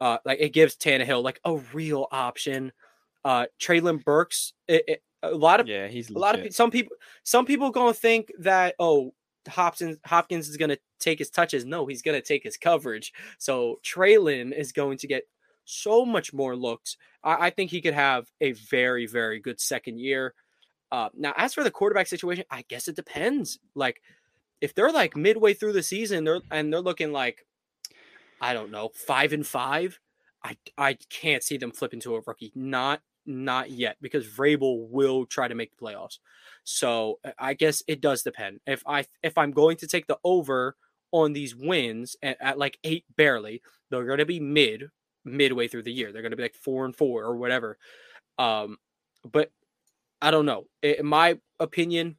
uh, 0.00 0.18
like 0.24 0.38
it 0.40 0.52
gives 0.52 0.76
Tannehill 0.76 1.22
like 1.22 1.40
a 1.44 1.56
real 1.72 2.08
option. 2.10 2.72
Uh, 3.24 3.46
Traylon 3.60 4.04
Burks, 4.04 4.52
it, 4.68 4.84
it, 4.86 5.02
a 5.22 5.30
lot 5.30 5.60
of 5.60 5.66
Yeah, 5.66 5.88
he's 5.88 6.10
a 6.10 6.18
lot 6.18 6.34
of 6.34 6.40
legit. 6.40 6.54
some 6.54 6.70
people 6.70 6.96
some 7.22 7.46
people 7.46 7.70
gonna 7.70 7.94
think 7.94 8.30
that 8.40 8.74
oh 8.78 9.14
Hopkins 9.48 9.96
Hopkins 10.04 10.48
is 10.48 10.56
gonna 10.56 10.76
take 11.00 11.18
his 11.18 11.30
touches. 11.30 11.64
No, 11.64 11.86
he's 11.86 12.02
gonna 12.02 12.20
take 12.20 12.42
his 12.42 12.56
coverage. 12.56 13.12
So 13.38 13.80
Traylon 13.82 14.52
is 14.52 14.72
going 14.72 14.98
to 14.98 15.06
get 15.06 15.24
so 15.64 16.04
much 16.04 16.32
more 16.32 16.56
looks. 16.56 16.96
I, 17.22 17.46
I 17.46 17.50
think 17.50 17.70
he 17.70 17.80
could 17.80 17.94
have 17.94 18.30
a 18.40 18.52
very 18.52 19.06
very 19.06 19.40
good 19.40 19.60
second 19.60 19.98
year. 19.98 20.34
Uh, 20.92 21.08
now, 21.14 21.32
as 21.36 21.54
for 21.54 21.64
the 21.64 21.70
quarterback 21.70 22.06
situation, 22.06 22.44
I 22.50 22.64
guess 22.68 22.86
it 22.86 22.96
depends. 22.96 23.58
Like, 23.74 24.00
if 24.60 24.74
they're 24.74 24.92
like 24.92 25.16
midway 25.16 25.54
through 25.54 25.72
the 25.72 25.82
season, 25.82 26.24
they're 26.24 26.40
and 26.50 26.72
they're 26.72 26.80
looking 26.80 27.12
like, 27.12 27.46
I 28.40 28.54
don't 28.54 28.70
know, 28.70 28.90
five 28.94 29.32
and 29.32 29.46
five. 29.46 29.98
I 30.42 30.56
I 30.78 30.98
can't 31.10 31.42
see 31.42 31.56
them 31.56 31.72
flipping 31.72 32.00
to 32.00 32.16
a 32.16 32.20
rookie. 32.20 32.52
Not 32.54 33.00
not 33.26 33.70
yet 33.70 33.96
because 34.00 34.26
Vrabel 34.26 34.88
will 34.88 35.26
try 35.26 35.48
to 35.48 35.54
make 35.54 35.70
the 35.70 35.84
playoffs. 35.84 36.18
So 36.64 37.18
I 37.38 37.54
guess 37.54 37.82
it 37.88 38.00
does 38.00 38.22
depend. 38.22 38.60
If 38.66 38.82
I 38.86 39.06
if 39.22 39.38
I'm 39.38 39.52
going 39.52 39.76
to 39.78 39.86
take 39.86 40.06
the 40.06 40.18
over 40.24 40.76
on 41.10 41.32
these 41.32 41.54
wins 41.54 42.16
at, 42.22 42.36
at 42.40 42.58
like 42.58 42.78
eight 42.84 43.04
barely, 43.16 43.62
they're 43.90 44.06
going 44.06 44.18
to 44.18 44.26
be 44.26 44.40
mid 44.40 44.90
midway 45.24 45.68
through 45.68 45.82
the 45.82 45.92
year. 45.92 46.12
They're 46.12 46.22
going 46.22 46.32
to 46.32 46.36
be 46.36 46.42
like 46.42 46.54
four 46.54 46.84
and 46.84 46.94
four 46.94 47.22
or 47.24 47.36
whatever. 47.36 47.78
Um, 48.38 48.78
but 49.30 49.50
I 50.20 50.30
don't 50.30 50.46
know. 50.46 50.66
In 50.82 51.06
my 51.06 51.38
opinion, 51.60 52.16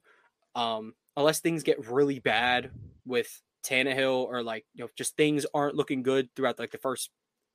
um, 0.55 0.93
unless 1.17 1.39
things 1.39 1.63
get 1.63 1.89
really 1.89 2.19
bad 2.19 2.71
with 3.05 3.41
Tannehill 3.63 4.25
or 4.25 4.43
like 4.43 4.65
you 4.73 4.83
know 4.83 4.89
just 4.95 5.17
things 5.17 5.45
aren't 5.53 5.75
looking 5.75 6.03
good 6.03 6.29
throughout 6.35 6.59
like 6.59 6.71
the 6.71 6.77
first 6.77 7.09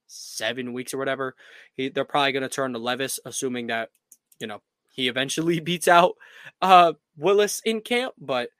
seven 0.06 0.72
weeks 0.72 0.92
or 0.92 0.98
whatever, 0.98 1.36
he, 1.76 1.88
they're 1.88 2.04
probably 2.04 2.32
going 2.32 2.42
to 2.42 2.48
turn 2.48 2.72
to 2.72 2.78
Levis, 2.78 3.20
assuming 3.24 3.68
that 3.68 3.90
you 4.38 4.46
know 4.46 4.60
he 4.90 5.08
eventually 5.08 5.60
beats 5.60 5.88
out 5.88 6.16
uh 6.62 6.92
Willis 7.16 7.60
in 7.64 7.80
camp. 7.80 8.14
But 8.18 8.50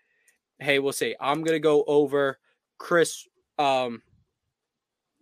hey, 0.58 0.78
we'll 0.78 0.92
see. 0.92 1.16
I'm 1.20 1.42
gonna 1.42 1.58
go 1.58 1.84
over 1.84 2.38
Chris. 2.78 3.26
Um, 3.58 4.02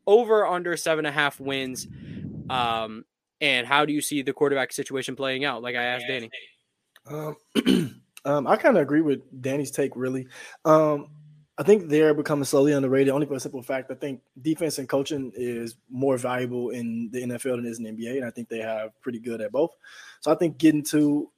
over 0.08 0.46
under 0.46 0.76
seven 0.76 1.04
and 1.04 1.14
a 1.14 1.16
half 1.16 1.38
wins. 1.38 1.86
Um, 2.50 3.04
and 3.40 3.66
how 3.66 3.84
do 3.84 3.92
you 3.92 4.00
see 4.00 4.22
the 4.22 4.32
quarterback 4.32 4.72
situation 4.72 5.14
playing 5.14 5.44
out? 5.44 5.62
Like 5.62 5.76
I 5.76 5.84
asked 5.84 6.06
Danny. 6.08 6.30
Um, 7.06 7.36
um, 8.24 8.46
I 8.46 8.56
kind 8.56 8.76
of 8.76 8.82
agree 8.82 9.02
with 9.02 9.20
Danny's 9.40 9.70
take. 9.70 9.94
Really, 9.94 10.26
um, 10.64 11.10
I 11.58 11.62
think 11.62 11.88
they're 11.88 12.14
becoming 12.14 12.44
slowly 12.44 12.72
underrated. 12.72 13.12
Only 13.12 13.26
for 13.26 13.34
a 13.34 13.40
simple 13.40 13.62
fact, 13.62 13.90
I 13.90 13.94
think 13.94 14.22
defense 14.40 14.78
and 14.78 14.88
coaching 14.88 15.30
is 15.36 15.76
more 15.90 16.16
valuable 16.16 16.70
in 16.70 17.10
the 17.12 17.22
NFL 17.22 17.56
than 17.56 17.66
it 17.66 17.68
is 17.68 17.78
in 17.78 17.84
the 17.84 17.90
NBA, 17.92 18.16
and 18.16 18.24
I 18.24 18.30
think 18.30 18.48
they 18.48 18.60
have 18.60 18.90
pretty 19.02 19.20
good 19.20 19.40
at 19.40 19.52
both. 19.52 19.70
So 20.20 20.32
I 20.32 20.34
think 20.34 20.58
getting 20.58 20.82
to 20.84 21.30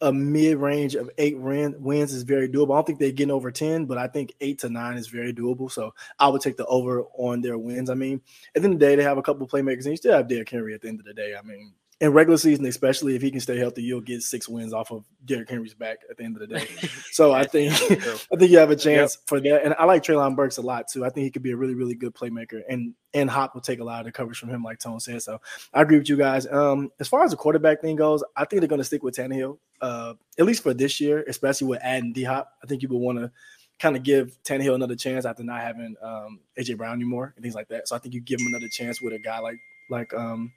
a 0.00 0.12
mid 0.12 0.58
range 0.58 0.94
of 0.94 1.10
eight 1.18 1.38
win, 1.38 1.74
wins 1.78 2.12
is 2.12 2.22
very 2.22 2.48
doable. 2.48 2.72
I 2.72 2.76
don't 2.76 2.86
think 2.86 2.98
they're 2.98 3.12
getting 3.12 3.30
over 3.30 3.50
ten, 3.50 3.86
but 3.86 3.98
I 3.98 4.08
think 4.08 4.34
eight 4.40 4.58
to 4.60 4.68
nine 4.68 4.96
is 4.96 5.08
very 5.08 5.32
doable. 5.32 5.70
So 5.70 5.94
I 6.18 6.28
would 6.28 6.42
take 6.42 6.56
the 6.56 6.66
over 6.66 7.04
on 7.16 7.40
their 7.40 7.58
wins. 7.58 7.90
I 7.90 7.94
mean, 7.94 8.20
at 8.54 8.62
the 8.62 8.66
end 8.66 8.74
of 8.74 8.80
the 8.80 8.86
day, 8.86 8.96
they 8.96 9.02
have 9.02 9.18
a 9.18 9.22
couple 9.22 9.44
of 9.44 9.50
playmakers, 9.50 9.84
and 9.84 9.92
you 9.92 9.96
still 9.96 10.14
have 10.14 10.28
Derrick 10.28 10.50
Henry. 10.50 10.74
At 10.74 10.82
the 10.82 10.88
end 10.88 11.00
of 11.00 11.06
the 11.06 11.14
day, 11.14 11.34
I 11.36 11.42
mean, 11.42 11.72
in 12.00 12.12
regular 12.12 12.36
season, 12.36 12.66
especially 12.66 13.16
if 13.16 13.22
he 13.22 13.30
can 13.30 13.40
stay 13.40 13.56
healthy, 13.56 13.82
you'll 13.82 14.02
get 14.02 14.22
six 14.22 14.48
wins 14.48 14.74
off 14.74 14.90
of 14.90 15.04
Derrick 15.24 15.48
Henry's 15.48 15.72
back 15.72 16.00
at 16.10 16.18
the 16.18 16.24
end 16.24 16.36
of 16.36 16.46
the 16.46 16.58
day. 16.58 16.66
So 17.12 17.32
I 17.32 17.44
think 17.44 17.72
I 17.90 18.36
think 18.36 18.50
you 18.50 18.58
have 18.58 18.70
a 18.70 18.76
chance 18.76 19.16
for 19.26 19.40
that. 19.40 19.64
And 19.64 19.74
I 19.78 19.86
like 19.86 20.02
Traylon 20.02 20.36
Burks 20.36 20.58
a 20.58 20.62
lot 20.62 20.86
too. 20.88 21.02
I 21.02 21.08
think 21.08 21.24
he 21.24 21.30
could 21.30 21.42
be 21.42 21.52
a 21.52 21.56
really, 21.56 21.74
really 21.74 21.94
good 21.94 22.14
playmaker. 22.14 22.60
And 22.68 22.92
and 23.14 23.30
Hop 23.30 23.54
will 23.54 23.62
take 23.62 23.80
a 23.80 23.84
lot 23.84 24.00
of 24.00 24.04
the 24.04 24.12
coverage 24.12 24.38
from 24.38 24.50
him, 24.50 24.62
like 24.62 24.78
Tone 24.78 25.00
said. 25.00 25.22
So 25.22 25.40
I 25.72 25.80
agree 25.80 25.96
with 25.96 26.10
you 26.10 26.16
guys. 26.18 26.46
Um, 26.46 26.90
as 27.00 27.08
far 27.08 27.24
as 27.24 27.30
the 27.30 27.38
quarterback 27.38 27.80
thing 27.80 27.96
goes, 27.96 28.22
I 28.36 28.44
think 28.44 28.60
they're 28.60 28.68
gonna 28.68 28.84
stick 28.84 29.02
with 29.02 29.16
Tannehill, 29.16 29.56
uh, 29.80 30.14
at 30.38 30.46
least 30.46 30.62
for 30.62 30.74
this 30.74 31.00
year, 31.00 31.24
especially 31.28 31.66
with 31.68 31.80
adding 31.82 32.12
D 32.12 32.24
Hop. 32.24 32.52
I 32.62 32.66
think 32.66 32.82
you 32.82 32.88
would 32.88 32.98
want 32.98 33.18
to 33.18 33.30
kind 33.78 33.96
of 33.96 34.02
give 34.02 34.42
Tannehill 34.42 34.74
another 34.74 34.96
chance 34.96 35.24
after 35.24 35.44
not 35.44 35.60
having 35.60 35.94
um, 36.02 36.40
AJ 36.58 36.78
Brown 36.78 36.94
anymore 36.94 37.32
and 37.36 37.42
things 37.42 37.54
like 37.54 37.68
that. 37.68 37.88
So 37.88 37.96
I 37.96 37.98
think 37.98 38.14
you 38.14 38.20
give 38.20 38.40
him 38.40 38.46
another 38.48 38.68
chance 38.68 39.02
with 39.02 39.12
a 39.12 39.18
guy 39.18 39.38
like 39.38 39.58
like 39.90 40.12
um 40.14 40.52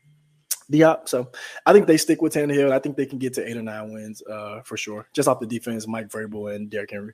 D 0.69 0.81
Hop. 0.81 1.09
So 1.09 1.29
I 1.65 1.73
think 1.73 1.87
they 1.87 1.97
stick 1.97 2.21
with 2.21 2.33
Tannehill. 2.33 2.71
I 2.71 2.79
think 2.79 2.95
they 2.95 3.05
can 3.05 3.19
get 3.19 3.33
to 3.35 3.47
eight 3.47 3.57
or 3.57 3.61
nine 3.61 3.93
wins 3.93 4.21
uh, 4.23 4.61
for 4.63 4.77
sure, 4.77 5.07
just 5.13 5.27
off 5.27 5.39
the 5.39 5.47
defense, 5.47 5.87
Mike 5.87 6.09
Vrabel 6.09 6.55
and 6.55 6.69
Derrick 6.69 6.91
Henry. 6.91 7.13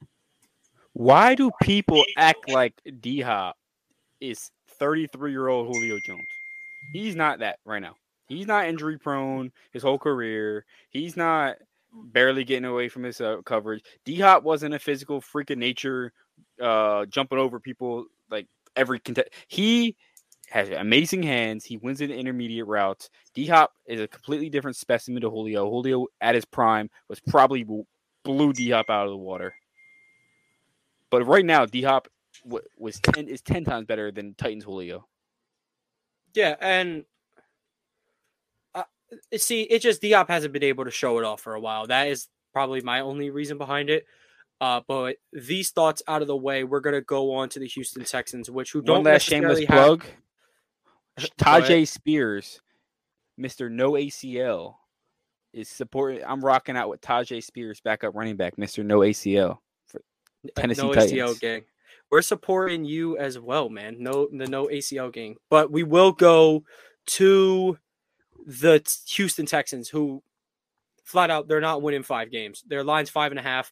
Why 0.94 1.36
do 1.36 1.52
people 1.62 2.04
act 2.18 2.50
like 2.50 2.74
D 3.02 3.22
Hop 3.22 3.58
is 4.22 4.52
33 4.80 5.32
year 5.32 5.48
old 5.48 5.68
Julio 5.68 6.00
Jones? 6.06 6.28
He's 6.94 7.16
not 7.16 7.40
that 7.40 7.60
right 7.66 7.82
now. 7.82 7.96
He's 8.28 8.48
not 8.48 8.68
injury 8.68 8.98
prone 8.98 9.52
his 9.72 9.84
whole 9.84 10.00
career. 10.00 10.66
He's 10.90 11.16
not 11.16 11.58
barely 11.96 12.44
getting 12.44 12.66
away 12.66 12.90
from 12.90 13.04
his 13.04 13.22
uh, 13.22 13.38
coverage. 13.46 13.84
D 14.06 14.20
Hop 14.20 14.44
wasn't 14.44 14.74
a 14.74 14.80
physical 14.80 15.22
freak 15.22 15.50
of 15.50 15.58
nature, 15.58 16.12
uh, 16.62 17.06
jumping 17.06 17.40
over 17.40 17.60
people 17.60 18.06
like 18.30 18.48
every 18.76 19.00
contest. 19.00 19.30
He 19.48 19.96
has 20.50 20.70
amazing 20.70 21.24
hands. 21.24 21.66
He 21.66 21.78
wins 21.78 22.02
in 22.02 22.12
intermediate 22.12 22.68
routes. 22.68 23.10
D 23.34 23.48
Hop 23.48 23.74
is 23.88 24.00
a 24.00 24.08
completely 24.08 24.50
different 24.50 24.78
specimen 24.78 25.22
to 25.22 25.30
Julio. 25.30 25.70
Julio 25.70 26.08
at 26.22 26.36
his 26.36 26.46
prime 26.46 26.90
was 27.10 27.20
probably 27.20 27.66
blew 28.24 28.54
D 28.54 28.72
Hop 28.72 28.90
out 28.90 29.06
of 29.06 29.12
the 29.12 29.18
water. 29.18 29.56
But 31.10 31.26
right 31.26 31.46
now, 31.46 31.66
D 31.66 31.84
Hop 31.84 32.08
wa- 32.44 32.60
was 32.78 33.00
ten 33.00 33.28
is 33.28 33.42
ten 33.42 33.64
times 33.64 33.86
better 33.86 34.12
than 34.12 34.36
Titans 34.36 34.64
Julio. 34.64 35.08
Yeah, 36.34 36.56
and 36.60 37.06
see, 39.36 39.64
it 39.64 39.80
just 39.82 40.02
D 40.02 40.12
Hop 40.12 40.30
hasn't 40.30 40.54
been 40.54 40.64
able 40.64 40.86
to 40.86 40.92
show 40.92 41.20
it 41.20 41.26
off 41.26 41.42
for 41.42 41.56
a 41.56 41.60
while. 41.60 41.88
That 41.88 42.08
is 42.08 42.28
probably 42.54 42.82
my 42.82 43.02
only 43.02 43.30
reason 43.30 43.58
behind 43.58 43.90
it. 43.90 44.06
Uh, 44.62 44.82
but 44.88 45.18
these 45.34 45.72
thoughts 45.72 46.02
out 46.08 46.22
of 46.22 46.28
the 46.28 46.36
way, 46.38 46.64
we're 46.64 46.80
gonna 46.80 47.02
go 47.02 47.34
on 47.36 47.50
to 47.50 47.60
the 47.60 47.68
Houston 47.68 48.06
Texans, 48.06 48.50
which 48.50 48.72
who 48.72 48.82
don't 48.82 48.98
One 48.98 49.04
last 49.06 49.24
shameless 49.24 49.60
have. 49.60 49.68
plug. 49.68 50.06
Tyjae 51.38 51.88
Spears, 51.88 52.62
Mister 53.38 53.70
No 53.70 53.92
ACL, 53.94 54.76
is 55.54 55.70
supporting. 55.70 56.24
I'm 56.26 56.44
rocking 56.44 56.78
out 56.78 56.90
with 56.90 57.02
Tyjae 57.02 57.44
Spears, 57.44 57.82
backup 57.82 58.16
running 58.16 58.36
back, 58.38 58.58
Mister 58.58 58.84
No 58.84 59.00
ACL. 59.00 59.60
Uh, 59.94 60.00
Tennessee 60.56 60.82
no 60.82 60.94
Titans. 60.94 61.12
ACL 61.12 61.40
gang. 61.40 61.64
We're 62.12 62.22
supporting 62.22 62.86
you 62.86 63.18
as 63.18 63.40
well, 63.40 63.68
man. 63.70 63.98
No, 64.00 64.28
the 64.32 64.48
no 64.48 64.68
ACL 64.68 65.12
gang, 65.12 65.36
but 65.50 65.72
we 65.72 65.84
will 65.84 66.12
go 66.12 66.64
to 67.08 67.78
the 68.46 68.82
Houston 69.10 69.46
Texans, 69.46 69.90
who 69.90 70.22
flat 71.04 71.30
out 71.30 71.48
they're 71.48 71.62
not 71.62 71.82
winning 71.82 72.04
five 72.04 72.32
games. 72.32 72.64
Their 72.68 72.84
line's 72.84 73.10
five 73.10 73.32
and 73.32 73.40
a 73.40 73.44
half. 73.44 73.72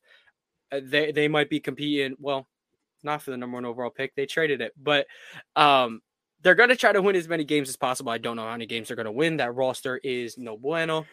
Uh, 0.71 0.81
They 0.83 1.11
they 1.11 1.27
might 1.27 1.49
be 1.49 1.59
competing. 1.59 2.15
Well, 2.19 2.47
not 3.03 3.21
for 3.21 3.31
the 3.31 3.37
number 3.37 3.55
one 3.55 3.65
overall 3.65 3.89
pick. 3.89 4.15
They 4.15 4.25
traded 4.25 4.61
it, 4.61 4.73
but 4.81 5.07
um, 5.55 6.01
they're 6.41 6.55
going 6.55 6.69
to 6.69 6.75
try 6.75 6.91
to 6.91 7.01
win 7.01 7.15
as 7.15 7.27
many 7.27 7.43
games 7.43 7.69
as 7.69 7.75
possible. 7.77 8.11
I 8.11 8.17
don't 8.17 8.35
know 8.35 8.43
how 8.45 8.51
many 8.51 8.65
games 8.65 8.87
they're 8.87 8.95
going 8.97 9.05
to 9.05 9.11
win. 9.11 9.37
That 9.37 9.55
roster 9.55 9.99
is 10.03 10.37
no 10.37 10.57
bueno. 10.57 11.05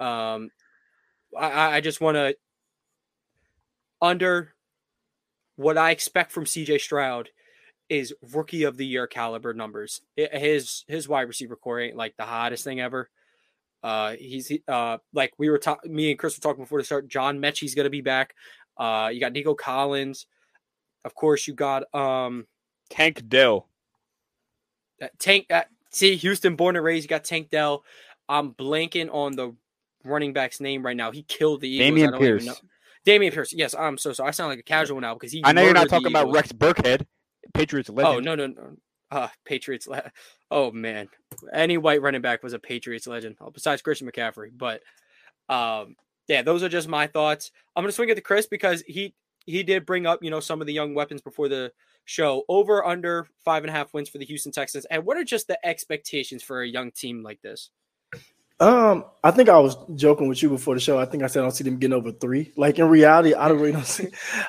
Um, 0.00 0.50
I- 1.36 1.50
I, 1.50 1.76
I 1.76 1.80
just 1.80 2.00
want 2.00 2.16
to 2.16 2.36
under 4.00 4.54
what 5.56 5.76
I 5.76 5.90
expect 5.90 6.30
from 6.32 6.44
CJ 6.44 6.80
Stroud 6.80 7.30
is 7.88 8.12
rookie 8.32 8.64
of 8.64 8.76
the 8.76 8.86
year 8.86 9.06
caliber 9.06 9.54
numbers. 9.54 10.00
His 10.16 10.84
his 10.88 11.08
wide 11.08 11.28
receiver 11.28 11.56
corps 11.56 11.80
ain't 11.80 11.96
like 11.96 12.16
the 12.16 12.24
hottest 12.24 12.64
thing 12.64 12.80
ever. 12.80 13.08
Uh, 13.82 14.16
he's 14.18 14.48
he- 14.48 14.62
uh 14.68 14.98
like 15.12 15.32
we 15.38 15.48
were 15.50 15.58
talking. 15.58 15.94
Me 15.94 16.10
and 16.10 16.18
Chris 16.18 16.36
were 16.36 16.42
talking 16.42 16.64
before 16.64 16.80
the 16.80 16.84
start. 16.84 17.08
John 17.08 17.38
Metchie's 17.40 17.74
gonna 17.74 17.90
be 17.90 18.00
back. 18.00 18.34
Uh, 18.76 19.10
you 19.12 19.20
got 19.20 19.32
Nico 19.32 19.54
Collins. 19.54 20.26
Of 21.04 21.14
course, 21.14 21.46
you 21.46 21.54
got 21.54 21.92
um 21.94 22.46
Tank 22.90 23.28
Dell. 23.28 23.68
that 25.00 25.18
Tank. 25.18 25.46
Uh, 25.50 25.64
see, 25.90 26.16
Houston 26.16 26.56
born 26.56 26.76
and 26.76 26.84
raised. 26.84 27.04
You 27.04 27.08
got 27.08 27.24
Tank 27.24 27.50
Dell. 27.50 27.84
I'm 28.28 28.52
blanking 28.52 29.08
on 29.12 29.36
the 29.36 29.54
running 30.04 30.32
back's 30.32 30.60
name 30.60 30.84
right 30.84 30.96
now. 30.96 31.12
He 31.12 31.22
killed 31.22 31.60
the 31.60 31.68
Eagles. 31.68 32.00
Dameon 32.00 32.18
Pierce. 32.18 32.60
Dameon 33.06 33.32
Pierce. 33.32 33.52
Yes, 33.52 33.74
I'm 33.74 33.96
so 33.96 34.12
sorry. 34.12 34.28
I 34.28 34.30
sound 34.32 34.50
like 34.50 34.58
a 34.58 34.62
casual 34.64 35.00
now 35.00 35.14
because 35.14 35.32
he. 35.32 35.42
I 35.44 35.52
know 35.52 35.62
you're 35.62 35.72
not 35.72 35.88
talking 35.88 36.08
about 36.08 36.30
Rex 36.32 36.52
Burkhead, 36.52 37.06
Patriots 37.54 37.88
legend. 37.88 38.16
Oh 38.16 38.20
no 38.20 38.34
no 38.34 38.46
no. 38.46 38.76
Uh, 39.10 39.28
Patriots. 39.44 39.86
Le- 39.86 40.12
oh 40.50 40.70
man, 40.70 41.08
any 41.52 41.78
white 41.78 42.02
running 42.02 42.20
back 42.20 42.42
was 42.42 42.52
a 42.52 42.58
Patriots 42.58 43.06
legend. 43.06 43.36
oh, 43.40 43.50
Besides 43.50 43.82
Christian 43.82 44.10
McCaffrey, 44.10 44.50
but 44.56 44.82
um, 45.48 45.96
yeah, 46.28 46.42
those 46.42 46.62
are 46.62 46.68
just 46.68 46.88
my 46.88 47.06
thoughts. 47.06 47.50
I'm 47.74 47.82
gonna 47.82 47.92
swing 47.92 48.10
it 48.10 48.16
to 48.16 48.20
Chris 48.20 48.46
because 48.46 48.82
he 48.86 49.14
he 49.46 49.62
did 49.62 49.86
bring 49.86 50.06
up 50.06 50.22
you 50.22 50.30
know 50.30 50.40
some 50.40 50.60
of 50.60 50.66
the 50.66 50.74
young 50.74 50.94
weapons 50.94 51.22
before 51.22 51.48
the 51.48 51.72
show. 52.04 52.44
Over 52.48 52.84
under 52.84 53.28
five 53.44 53.62
and 53.62 53.70
a 53.70 53.72
half 53.72 53.94
wins 53.94 54.08
for 54.08 54.18
the 54.18 54.26
Houston 54.26 54.52
Texans, 54.52 54.84
and 54.90 55.04
what 55.04 55.16
are 55.16 55.24
just 55.24 55.48
the 55.48 55.58
expectations 55.66 56.42
for 56.42 56.60
a 56.60 56.68
young 56.68 56.90
team 56.90 57.22
like 57.22 57.40
this? 57.40 57.70
Um, 58.60 59.04
I 59.22 59.30
think 59.30 59.48
I 59.48 59.58
was 59.58 59.76
joking 59.94 60.28
with 60.28 60.42
you 60.42 60.48
before 60.48 60.74
the 60.74 60.80
show. 60.80 60.98
I 60.98 61.04
think 61.04 61.22
I 61.22 61.28
said 61.28 61.40
I 61.40 61.42
don't 61.42 61.52
see 61.52 61.64
them 61.64 61.78
getting 61.78 61.94
over 61.94 62.10
three. 62.10 62.52
Like 62.56 62.78
in 62.78 62.88
reality, 62.88 63.34
I 63.34 63.48
don't 63.48 63.60
really 63.60 63.72
don't 63.72 63.86
see. 63.86 64.08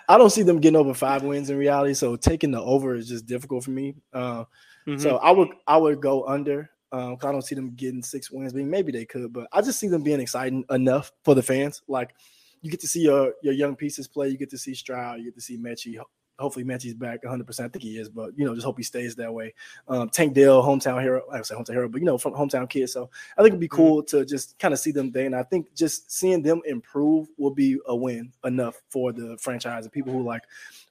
I 0.10 0.18
don't 0.18 0.32
see 0.32 0.42
them 0.44 0.60
getting 0.60 0.80
over 0.80 0.94
five 0.94 1.24
wins 1.24 1.50
in 1.50 1.58
reality. 1.58 1.94
So 1.94 2.16
taking 2.16 2.52
the 2.52 2.62
over 2.62 2.96
is 2.96 3.08
just 3.08 3.28
difficult 3.28 3.64
for 3.64 3.72
me. 3.72 3.96
Uh, 4.12 4.46
Mm-hmm. 4.90 5.02
So 5.02 5.18
I 5.18 5.32
would 5.32 5.50
I 5.68 5.78
would 5.78 6.02
go 6.02 6.26
under. 6.26 6.70
Um, 6.92 7.18
I 7.22 7.32
don't 7.32 7.44
see 7.44 7.54
them 7.54 7.76
getting 7.76 8.02
six 8.02 8.32
wins. 8.32 8.54
I 8.54 8.58
mean, 8.58 8.70
maybe 8.70 8.92
they 8.92 9.06
could, 9.06 9.32
but 9.32 9.48
I 9.54 9.62
just 9.62 9.80
see 9.80 9.88
them 9.88 10.02
being 10.02 10.20
exciting 10.20 10.66
enough 10.72 11.12
for 11.24 11.36
the 11.36 11.44
fans. 11.44 11.84
Like 11.88 12.16
you 12.62 12.72
get 12.72 12.80
to 12.82 12.88
see 12.88 13.02
your 13.02 13.34
your 13.44 13.54
young 13.54 13.76
pieces 13.76 14.08
play. 14.08 14.30
You 14.30 14.38
get 14.38 14.50
to 14.52 14.58
see 14.58 14.74
Stroud. 14.74 15.20
You 15.20 15.26
get 15.26 15.36
to 15.36 15.42
see 15.42 15.58
Metchie. 15.58 16.00
Hopefully, 16.40 16.66
Metchie's 16.66 16.94
back 16.94 17.24
100. 17.24 17.46
percent 17.46 17.70
I 17.70 17.70
think 17.72 17.84
he 17.84 17.98
is, 17.98 18.10
but 18.10 18.38
you 18.38 18.46
know, 18.46 18.54
just 18.54 18.66
hope 18.66 18.78
he 18.78 18.84
stays 18.84 19.16
that 19.16 19.34
way. 19.34 19.54
Um, 19.88 20.10
Tank 20.10 20.34
Dell, 20.34 20.64
hometown 20.64 21.02
hero. 21.02 21.24
I 21.32 21.42
say 21.42 21.56
hometown 21.56 21.74
hero, 21.74 21.90
but 21.90 22.02
you 22.02 22.06
know, 22.06 22.18
from 22.18 22.34
hometown 22.34 22.70
kid. 22.70 22.90
So 22.90 23.10
I 23.38 23.42
think 23.42 23.50
it'd 23.50 23.60
be 23.60 23.68
cool 23.68 24.04
to 24.04 24.26
just 24.26 24.58
kind 24.60 24.74
of 24.74 24.80
see 24.80 24.92
them 24.92 25.12
there. 25.12 25.26
And 25.26 25.36
I 25.36 25.44
think 25.44 25.74
just 25.76 26.12
seeing 26.12 26.42
them 26.42 26.62
improve 26.66 27.28
will 27.38 27.52
be 27.52 27.78
a 27.88 27.96
win 27.96 28.32
enough 28.46 28.82
for 28.90 29.12
the 29.12 29.38
franchise 29.38 29.86
and 29.86 29.92
people 29.92 30.14
who 30.14 30.24
like 30.24 30.44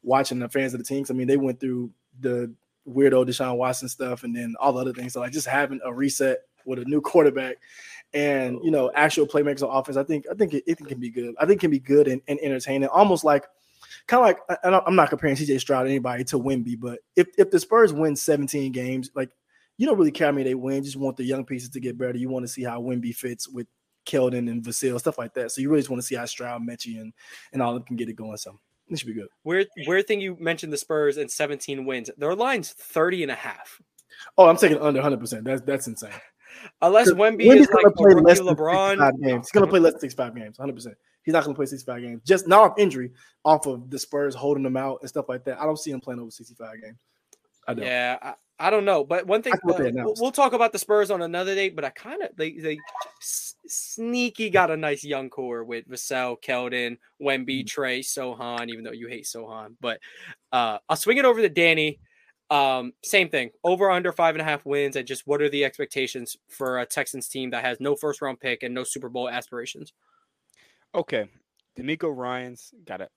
watching 0.03 0.39
the 0.39 0.49
fans 0.49 0.75
of 0.75 0.79
the 0.79 0.85
teams. 0.85 1.11
I 1.11 1.15
mean, 1.15 1.27
they 1.27 1.37
went 1.37 1.61
through 1.61 1.91
the 2.21 2.53
weirdo 2.89 3.27
Deshaun 3.27 3.57
Watson 3.57 3.89
stuff 3.89 4.25
and 4.25 4.35
then 4.35 4.55
all 4.61 4.73
the 4.73 4.81
other 4.81 4.93
things. 4.93 5.13
So 5.13 5.21
like 5.21 5.33
just 5.33 5.47
having 5.47 5.81
a 5.85 5.93
reset 5.93 6.39
with 6.65 6.79
a 6.79 6.85
new 6.85 7.01
quarterback 7.01 7.57
and 8.15 8.59
you 8.63 8.71
know 8.71 8.91
actual 8.95 9.27
playmakers 9.27 9.63
on 9.63 9.75
offense, 9.75 9.97
I 9.97 10.05
think 10.05 10.27
I 10.31 10.35
think 10.35 10.55
it, 10.55 10.65
it 10.67 10.79
can 10.79 10.99
be 10.99 11.11
good. 11.11 11.35
I 11.39 11.47
think 11.47 11.59
it 11.59 11.61
can 11.61 11.71
be 11.71 11.79
good 11.79 12.09
and, 12.09 12.23
and 12.29 12.39
entertaining, 12.41 12.89
almost 12.89 13.25
like 13.25 13.45
kind 14.09 14.21
of 14.21 14.27
like 14.27 14.59
and 14.65 14.75
I'm 14.75 14.97
not 14.97 15.11
comparing 15.11 15.37
CJ 15.37 15.61
Stroud 15.61 15.85
to 15.85 15.91
anybody 15.91 16.25
to 16.25 16.39
Wemby, 16.39 16.81
but 16.81 16.99
if 17.15 17.29
if 17.39 17.51
the 17.51 17.61
Spurs 17.61 17.93
win 17.93 18.17
17 18.17 18.73
games, 18.73 19.11
like 19.15 19.31
you 19.77 19.87
don't 19.87 19.99
really 19.99 20.11
care 20.11 20.27
how 20.27 20.33
many 20.33 20.45
they 20.45 20.55
win, 20.55 20.77
you 20.77 20.83
just 20.83 20.97
want 20.97 21.17
the 21.17 21.25
young 21.25 21.45
pieces 21.45 21.69
to 21.71 21.81
get 21.81 21.97
better. 21.97 22.19
You 22.19 22.29
want 22.29 22.45
to 22.45 22.53
see 22.53 22.65
how 22.65 22.81
Wemby 22.81 23.15
fits 23.15 23.49
with 23.49 23.69
Keldon 24.07 24.51
and 24.51 24.63
Vassell, 24.63 24.99
stuff 24.99 25.19
like 25.19 25.35
that. 25.35 25.53
So 25.53 25.61
you 25.61 25.69
really 25.69 25.83
just 25.83 25.91
want 25.91 26.03
to 26.03 26.07
see 26.07 26.17
how 26.17 26.25
Stroud, 26.25 26.63
Metchie, 26.63 27.01
and 27.01 27.13
and 27.53 27.63
all 27.63 27.71
of 27.71 27.77
them 27.77 27.87
can 27.87 27.97
get 27.97 28.09
it 28.09 28.15
going. 28.15 28.39
So 28.39 28.59
this 28.89 29.01
should 29.01 29.09
be 29.09 29.15
good. 29.15 29.29
Weird 29.45 29.69
weird 29.87 30.07
thing 30.07 30.21
you 30.21 30.37
mentioned 30.41 30.73
the 30.73 30.79
Spurs 30.79 31.19
and 31.19 31.31
17 31.31 31.85
wins. 31.85 32.11
Their 32.17 32.35
line's 32.35 32.73
30 32.73 33.25
and 33.25 33.33
a 33.33 33.37
half. 33.37 33.81
Oh, 34.37 34.49
I'm 34.49 34.57
taking 34.57 34.79
under 34.79 34.99
100. 35.01 35.21
percent 35.21 35.45
That's 35.45 35.63
that's 35.63 35.87
insane. 35.87 36.11
Unless 36.81 37.11
Wemby 37.11 37.43
is 37.43 37.69
like 37.69 37.85
gonna 37.85 37.91
play 37.95 38.15
less 38.15 38.39
than 38.39 38.49
LeBron. 38.49 38.97
65 38.97 39.23
games. 39.23 39.47
He's 39.47 39.53
gonna 39.53 39.67
play 39.67 39.81
less 39.81 39.93
than 39.93 40.01
65 40.01 40.35
games, 40.35 40.59
100. 40.59 40.75
percent 40.75 40.97
He's 41.25 41.33
not 41.35 41.45
gonna 41.45 41.55
play 41.55 41.67
65 41.67 42.01
games. 42.03 42.23
Just 42.25 42.47
not 42.49 42.71
off 42.71 42.79
injury, 42.79 43.13
off 43.45 43.67
of 43.67 43.91
the 43.91 43.99
Spurs 43.99 44.35
holding 44.35 44.63
them 44.63 44.77
out 44.77 44.99
and 45.01 45.09
stuff 45.09 45.29
like 45.29 45.45
that. 45.45 45.61
I 45.61 45.65
don't 45.65 45.79
see 45.79 45.91
him 45.91 46.01
playing 46.01 46.21
over 46.21 46.31
65 46.31 46.83
games. 46.83 46.99
I 47.67 47.75
don't. 47.75 47.85
Yeah, 47.85 48.17
I, 48.23 48.35
I 48.61 48.71
don't 48.71 48.85
know, 48.85 49.05
but 49.05 49.27
one 49.27 49.43
thing 49.43 49.53
That's 49.53 49.65
what 49.65 49.77
they 49.79 49.89
uh, 49.91 50.05
we'll, 50.05 50.15
we'll 50.19 50.33
talk 50.33 50.53
about 50.53 50.73
the 50.73 50.79
Spurs 50.79 51.11
on 51.11 51.23
another 51.23 51.55
day. 51.55 51.69
But 51.69 51.85
I 51.85 51.91
kind 51.91 52.23
of 52.23 52.31
they 52.37 52.53
they 52.53 52.79
s- 53.21 53.55
sneaky 53.67 54.51
got 54.51 54.71
a 54.71 54.77
nice 54.77 55.05
young 55.05 55.29
core 55.31 55.65
with 55.65 55.89
Vassell, 55.89 56.43
Keldon, 56.43 56.97
Wemby, 57.23 57.61
Mm-hmm. 57.61 57.67
Trey, 57.67 58.01
Sochan. 58.01 58.69
Even 58.69 58.85
though 58.85 58.93
you 58.93 59.07
hate 59.07 59.25
Sochan, 59.27 59.75
but 59.81 60.01
uh, 60.51 60.79
I'll 60.89 60.97
swing 60.97 61.19
it 61.19 61.25
over 61.25 61.41
to 61.43 61.49
Danny. 61.49 62.01
Um, 62.51 62.95
same 63.05 63.29
thing, 63.29 63.51
over 63.63 63.91
under 63.91 64.11
five 64.11 64.35
and 64.35 64.41
a 64.41 64.45
half 64.45 64.65
wins, 64.65 64.97
and 64.97 65.07
just 65.07 65.27
what 65.27 65.43
are 65.43 65.51
the 65.51 65.67
expectations 65.67 66.35
for 66.49 66.79
a 66.79 66.87
Texans 66.87 67.29
team 67.29 67.51
that 67.51 67.63
has 67.63 67.79
no 67.79 67.95
first 67.95 68.23
round 68.23 68.41
pick 68.41 68.63
and 68.63 68.75
no 68.75 68.85
Super 68.85 69.11
Bowl 69.11 69.29
aspirations? 69.29 69.93
Okay, 70.95 71.29
DeMeco 71.79 72.15
Ryans 72.15 72.73
got 72.85 73.01
a 73.01 73.09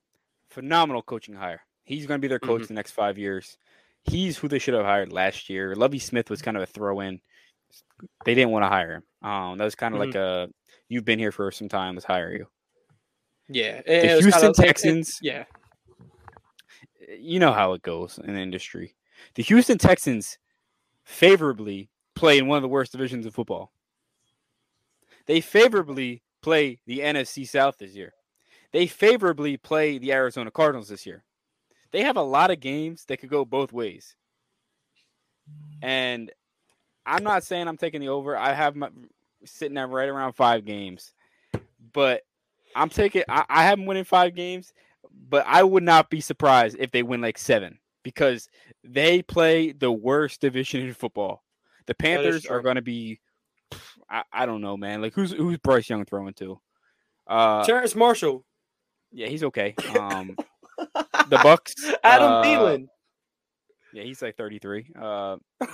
phenomenal 0.49 1.01
coaching 1.01 1.35
hire. 1.35 1.61
He's 1.83 2.05
going 2.05 2.19
to 2.19 2.21
be 2.21 2.27
their 2.27 2.39
coach 2.39 2.63
Mhm. 2.63 2.67
the 2.67 2.73
next 2.73 2.91
five 2.91 3.17
years. 3.17 3.57
He's 4.03 4.37
who 4.37 4.47
they 4.47 4.59
should 4.59 4.73
have 4.73 4.85
hired 4.85 5.11
last 5.11 5.49
year. 5.49 5.75
Lovie 5.75 5.99
Smith 5.99 6.29
was 6.29 6.41
kind 6.41 6.57
of 6.57 6.63
a 6.63 6.67
throw 6.67 6.99
in. 6.99 7.21
They 8.25 8.35
didn't 8.35 8.51
want 8.51 8.63
to 8.63 8.67
hire 8.69 8.95
him. 8.95 9.03
Um, 9.29 9.57
that 9.57 9.63
was 9.63 9.75
kind 9.75 9.93
of 9.93 9.99
like 9.99 10.15
a 10.15 10.49
you've 10.89 11.05
been 11.05 11.19
here 11.19 11.31
for 11.31 11.51
some 11.51 11.69
time. 11.69 11.95
Let's 11.95 12.05
hire 12.05 12.33
you. 12.33 12.47
Yeah, 13.47 13.81
it- 13.85 13.85
The 13.85 14.17
it 14.17 14.21
Houston 14.23 14.49
it- 14.49 14.59
it- 14.59 14.61
Texans- 14.65 15.19
yeah, 15.21 15.45
You 17.17 17.39
know 17.39 17.51
how 17.51 17.73
it 17.73 17.81
goes 17.81 18.17
in 18.19 18.33
the 18.33 18.39
industry. 18.39 18.95
The 19.35 19.43
Houston 19.43 19.77
Texans 19.77 20.37
favorably 21.03 21.89
play 22.15 22.37
in 22.37 22.47
one 22.47 22.57
of 22.57 22.61
the 22.61 22.69
worst 22.69 22.91
divisions 22.93 23.25
of 23.25 23.33
football. 23.33 23.73
They 25.25 25.41
favorably 25.41 26.23
play 26.41 26.79
the 26.85 26.99
NFC 26.99 27.47
South 27.47 27.77
this 27.77 27.93
year. 27.93 28.13
They 28.71 28.87
favorably 28.87 29.57
play 29.57 29.97
the 29.97 30.13
Arizona 30.13 30.51
Cardinals 30.51 30.89
this 30.89 31.05
year. 31.05 31.23
They 31.91 32.03
have 32.03 32.17
a 32.17 32.21
lot 32.21 32.51
of 32.51 32.59
games 32.59 33.05
that 33.05 33.17
could 33.17 33.29
go 33.29 33.43
both 33.43 33.73
ways. 33.73 34.15
And 35.81 36.31
I'm 37.05 37.23
not 37.23 37.43
saying 37.43 37.67
I'm 37.67 37.77
taking 37.77 38.01
the 38.01 38.09
over. 38.09 38.37
I 38.37 38.53
have 38.53 38.75
my 38.75 38.89
sitting 39.43 39.77
at 39.77 39.89
right 39.89 40.07
around 40.07 40.33
five 40.33 40.65
games. 40.65 41.13
But 41.93 42.21
I'm 42.75 42.89
taking 42.89 43.23
I, 43.27 43.45
I 43.49 43.63
have 43.63 43.77
them 43.77 43.85
winning 43.85 44.03
five 44.03 44.35
games, 44.35 44.73
but 45.29 45.45
I 45.47 45.63
would 45.63 45.83
not 45.83 46.09
be 46.09 46.21
surprised 46.21 46.77
if 46.79 46.91
they 46.91 47.03
win 47.03 47.21
like 47.21 47.37
seven 47.37 47.79
because 48.03 48.49
they 48.83 49.21
play 49.21 49.71
the 49.71 49.91
worst 49.91 50.41
division 50.41 50.81
in 50.81 50.93
football. 50.93 51.43
The 51.87 51.95
Panthers 51.95 52.45
are 52.45 52.61
going 52.61 52.75
to 52.75 52.81
be, 52.81 53.19
I, 54.11 54.23
I 54.33 54.45
don't 54.45 54.61
know, 54.61 54.75
man. 54.77 55.01
Like 55.01 55.13
who's 55.13 55.31
who's 55.31 55.57
Bryce 55.59 55.89
Young 55.89 56.03
throwing 56.05 56.33
to? 56.35 56.59
Uh, 57.27 57.63
Terrace 57.63 57.95
Marshall, 57.95 58.43
yeah, 59.11 59.27
he's 59.27 59.43
okay. 59.45 59.73
Um, 59.99 60.35
the 61.29 61.37
Bucs, 61.37 61.73
Adam 62.03 62.31
uh, 62.31 62.43
Thielen. 62.43 62.87
yeah, 63.93 64.03
he's 64.03 64.21
like 64.21 64.35
33. 64.35 64.87
Uh, 64.99 65.37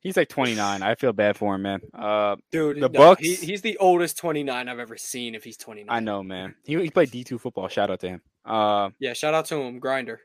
he's 0.00 0.16
like 0.16 0.28
29. 0.28 0.82
I 0.82 0.94
feel 0.94 1.12
bad 1.12 1.36
for 1.36 1.54
him, 1.54 1.62
man. 1.62 1.80
Uh, 1.94 2.36
Dude, 2.52 2.76
The 2.76 2.88
no, 2.88 2.88
Bucs- 2.88 3.18
he- 3.20 3.34
he's 3.34 3.62
the 3.62 3.76
oldest 3.78 4.18
29 4.18 4.68
I've 4.68 4.78
ever 4.78 4.96
seen. 4.96 5.34
If 5.34 5.44
he's 5.44 5.56
29, 5.56 5.94
I 5.94 6.00
know, 6.00 6.22
man. 6.22 6.54
He 6.64 6.76
he 6.80 6.90
played 6.90 7.10
D2 7.10 7.40
football. 7.40 7.68
Shout 7.68 7.90
out 7.90 8.00
to 8.00 8.08
him. 8.08 8.22
Uh, 8.44 8.90
Yeah, 9.00 9.12
shout 9.14 9.34
out 9.34 9.46
to 9.46 9.56
him, 9.56 9.78
Grinder. 9.80 10.20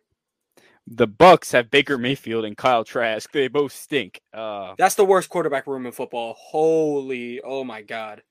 The 0.94 1.08
Bucs 1.08 1.54
have 1.54 1.72
Baker 1.72 1.98
Mayfield 1.98 2.44
and 2.44 2.58
Kyle 2.58 2.84
Trask. 2.84 3.32
They 3.32 3.48
both 3.48 3.72
stink. 3.72 4.20
Uh, 4.34 4.74
That's 4.78 4.96
the 4.96 5.06
worst 5.06 5.30
quarterback 5.30 5.66
room 5.66 5.86
in 5.86 5.94
football. 5.94 6.36
Holy, 6.38 7.40
oh 7.40 7.64
my 7.64 7.82
god, 7.82 8.24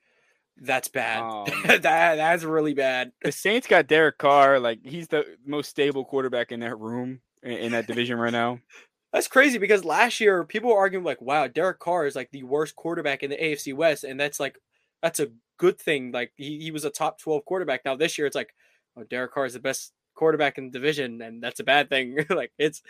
that's 0.58 0.88
bad. 0.88 1.22
Um, 1.22 1.46
that 1.66 1.82
that's 1.82 2.44
really 2.44 2.74
bad. 2.74 3.12
the 3.22 3.32
Saints 3.32 3.66
got 3.66 3.86
Derek 3.86 4.18
Carr. 4.18 4.60
Like 4.60 4.80
he's 4.84 5.08
the 5.08 5.24
most 5.46 5.70
stable 5.70 6.04
quarterback 6.04 6.52
in 6.52 6.60
that 6.60 6.78
room 6.78 7.20
in, 7.42 7.52
in 7.52 7.72
that 7.72 7.86
division 7.86 8.18
right 8.18 8.32
now. 8.32 8.60
That's 9.12 9.26
crazy 9.26 9.58
because 9.58 9.84
last 9.84 10.20
year 10.20 10.44
people 10.44 10.70
were 10.70 10.78
arguing 10.78 11.04
like, 11.04 11.20
"Wow, 11.20 11.48
Derek 11.48 11.80
Carr 11.80 12.06
is 12.06 12.14
like 12.14 12.30
the 12.30 12.44
worst 12.44 12.76
quarterback 12.76 13.24
in 13.24 13.30
the 13.30 13.36
AFC 13.36 13.74
West," 13.74 14.04
and 14.04 14.20
that's 14.20 14.38
like 14.38 14.56
that's 15.02 15.18
a 15.18 15.32
good 15.58 15.80
thing. 15.80 16.12
Like 16.12 16.32
he, 16.36 16.60
he 16.60 16.70
was 16.70 16.84
a 16.84 16.90
top 16.90 17.18
twelve 17.18 17.44
quarterback. 17.44 17.84
Now 17.84 17.96
this 17.96 18.16
year 18.16 18.28
it's 18.28 18.36
like, 18.36 18.54
oh, 18.96 19.02
Derek 19.02 19.32
Carr 19.32 19.46
is 19.46 19.54
the 19.54 19.58
best 19.58 19.92
quarterback 20.20 20.56
in 20.58 20.66
the 20.66 20.70
division, 20.70 21.20
and 21.22 21.42
that's 21.42 21.58
a 21.60 21.64
bad 21.64 21.88
thing. 21.88 22.16
like 22.30 22.52
it's 22.58 22.82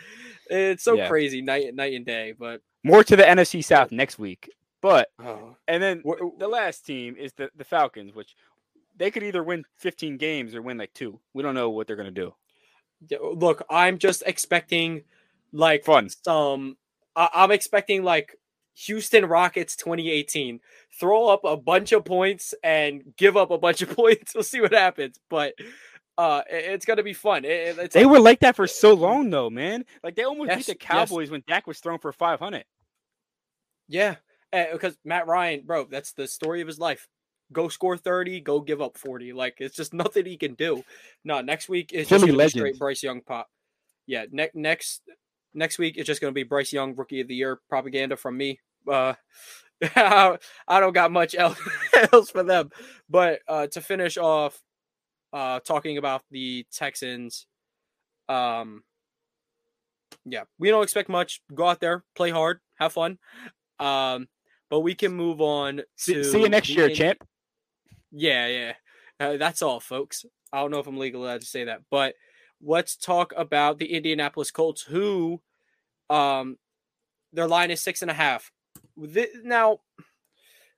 it's 0.49 0.83
so 0.83 0.93
Yeah. 0.95 1.07
crazy 1.07 1.41
night 1.41 1.73
night 1.73 1.93
and 1.93 2.05
day. 2.05 2.33
But 2.37 2.61
More 2.83 3.03
to 3.03 3.15
the 3.15 3.23
NFC 3.23 3.63
South 3.63 3.91
next 3.91 4.19
week. 4.19 4.51
But 4.81 5.07
oh, 5.19 5.55
and 5.67 5.81
then 5.81 6.03
the 6.39 6.47
last 6.47 6.85
team 6.85 7.15
is 7.17 7.33
the, 7.33 7.49
the 7.55 7.63
Falcons, 7.63 8.13
which 8.13 8.35
they 8.97 9.09
could 9.11 9.23
either 9.23 9.43
win 9.43 9.63
15 9.77 10.17
games 10.17 10.53
or 10.53 10.61
win 10.61 10.77
like 10.77 10.93
two. 10.93 11.19
We 11.33 11.41
don't 11.43 11.55
know 11.55 11.69
what 11.69 11.87
they're 11.87 11.95
gonna 11.95 12.11
do. 12.11 12.33
yeah, 13.09 13.17
oh, 13.21 13.31
look, 13.37 13.63
I'm 13.69 13.97
just 13.97 14.23
expecting 14.25 15.03
like 15.53 15.85
Fun. 15.85 16.09
some. 16.09 16.77
I- 17.15 17.29
I'm 17.33 17.51
expecting 17.51 18.03
like 18.03 18.37
Houston 18.85 19.25
Rockets 19.25 19.75
2018. 19.75 20.59
Throw 20.99 21.27
up 21.27 21.41
a 21.43 21.57
bunch 21.57 21.91
of 21.91 22.03
points 22.05 22.53
and 22.63 23.03
give 23.17 23.35
up 23.37 23.51
a 23.51 23.57
bunch 23.57 23.81
of 23.81 23.89
points. 23.95 24.33
We'll 24.33 24.43
see 24.43 24.61
what 24.61 24.73
happens, 24.73 25.19
but 25.29 25.53
uh, 26.17 26.41
it's 26.49 26.85
gonna 26.85 27.03
be 27.03 27.13
fun. 27.13 27.45
It- 27.45 27.91
They 27.91 28.03
like- 28.03 28.11
were 28.11 28.19
like 28.19 28.39
that 28.41 28.55
for 28.55 28.67
so 28.67 28.93
long 28.93 29.29
though, 29.29 29.49
man. 29.49 29.85
Like 30.03 30.15
they 30.15 30.23
almost 30.23 30.49
Yes, 30.49 30.57
beat 30.57 30.65
the 30.67 30.77
yes. 30.81 30.87
Cowboys 30.89 31.31
when 31.31 31.43
Dak 31.47 31.67
was 31.67 31.79
thrown 31.79 31.99
for 31.99 32.11
500. 32.11 32.65
yeah, 33.87 34.15
eh, 34.53 34.71
because 34.71 34.97
Matt 35.03 35.27
Ryan, 35.27 35.63
bro, 35.65 35.85
that's 35.85 36.13
the 36.13 36.27
story 36.27 36.61
of 36.61 36.67
his 36.67 36.79
life. 36.79 37.07
Go 37.51 37.67
score 37.67 37.97
30, 37.97 38.39
go 38.41 38.61
give 38.61 38.81
up 38.81 38.97
40. 38.97 39.33
Like 39.33 39.55
it's 39.59 39.75
just 39.75 39.93
nothing 39.93 40.25
he 40.25 40.37
can 40.37 40.53
do. 40.55 40.83
No, 41.23 41.41
next 41.41 41.67
week 41.69 41.91
is 41.93 42.07
just 42.07 42.25
be 42.25 42.47
straight. 42.49 42.79
Bryce 42.79 43.03
Young 43.03 43.21
pop. 43.21 43.49
Yeah, 44.07 44.25
ne- 44.31 44.51
next 44.53 45.01
next 45.53 45.77
week 45.77 45.95
it's 45.97 46.07
just 46.07 46.21
gonna 46.21 46.31
be 46.33 46.43
Bryce 46.43 46.71
Young 46.71 46.95
rookie 46.95 47.21
of 47.21 47.27
the 47.27 47.35
year 47.35 47.59
propaganda 47.69 48.15
from 48.15 48.37
me. 48.37 48.59
Uh 48.89 49.13
I 49.95 50.37
don't 50.79 50.93
got 50.93 51.11
much 51.11 51.33
else, 51.35 51.59
else 52.13 52.29
for 52.29 52.43
them. 52.43 52.69
But 53.09 53.39
uh 53.47 53.67
to 53.67 53.81
finish 53.81 54.17
off 54.17 54.61
uh 55.33 55.59
talking 55.61 55.97
about 55.97 56.23
the 56.31 56.65
Texans, 56.71 57.47
um 58.29 58.83
yeah, 60.25 60.43
we 60.59 60.69
don't 60.69 60.83
expect 60.83 61.09
much. 61.09 61.41
Go 61.53 61.67
out 61.67 61.79
there, 61.79 62.03
play 62.15 62.29
hard, 62.29 62.59
have 62.75 62.93
fun. 62.93 63.17
Um, 63.79 64.27
but 64.69 64.81
we 64.81 64.93
can 64.93 65.13
move 65.13 65.41
on 65.41 65.81
See, 65.95 66.13
to 66.13 66.23
see 66.23 66.41
you 66.41 66.49
next 66.49 66.69
year, 66.69 66.89
champ. 66.89 67.23
yeah, 68.11 68.47
yeah. 68.47 68.73
Uh, 69.19 69.37
that's 69.37 69.61
all, 69.61 69.79
folks. 69.79 70.25
I 70.53 70.59
don't 70.59 70.71
know 70.71 70.79
if 70.79 70.87
I'm 70.87 70.97
legally 70.97 71.23
allowed 71.25 71.41
to 71.41 71.47
say 71.47 71.63
that, 71.65 71.81
but 71.89 72.15
let's 72.61 72.95
talk 72.95 73.33
about 73.35 73.79
the 73.79 73.93
Indianapolis 73.93 74.51
Colts, 74.51 74.81
who, 74.83 75.41
um, 76.09 76.57
their 77.33 77.47
line 77.47 77.71
is 77.71 77.81
six 77.81 78.01
and 78.01 78.11
a 78.11 78.13
half. 78.13 78.51
Now, 79.43 79.79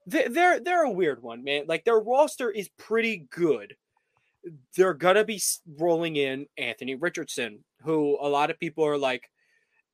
th- 0.09 0.29
they're 0.31 0.59
they're 0.59 0.83
a 0.83 0.91
weird 0.91 1.21
one, 1.21 1.43
man. 1.43 1.65
Like 1.67 1.83
their 1.83 1.99
roster 1.99 2.49
is 2.51 2.69
pretty 2.77 3.27
good. 3.29 3.75
They're 4.75 4.93
gonna 4.93 5.23
be 5.23 5.41
rolling 5.77 6.15
in 6.15 6.47
Anthony 6.57 6.95
Richardson, 6.95 7.63
who 7.83 8.17
a 8.21 8.27
lot 8.27 8.49
of 8.49 8.59
people 8.59 8.85
are 8.85 8.97
like, 8.97 9.29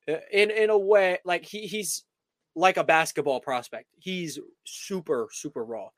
uh, 0.07 0.17
in 0.31 0.51
in 0.51 0.69
a 0.69 0.77
way, 0.77 1.19
like 1.25 1.45
he 1.45 1.67
he's 1.67 2.03
like 2.55 2.77
a 2.77 2.83
basketball 2.83 3.39
prospect. 3.39 3.87
He's 3.99 4.39
super 4.63 5.27
super 5.31 5.63
raw 5.63 5.89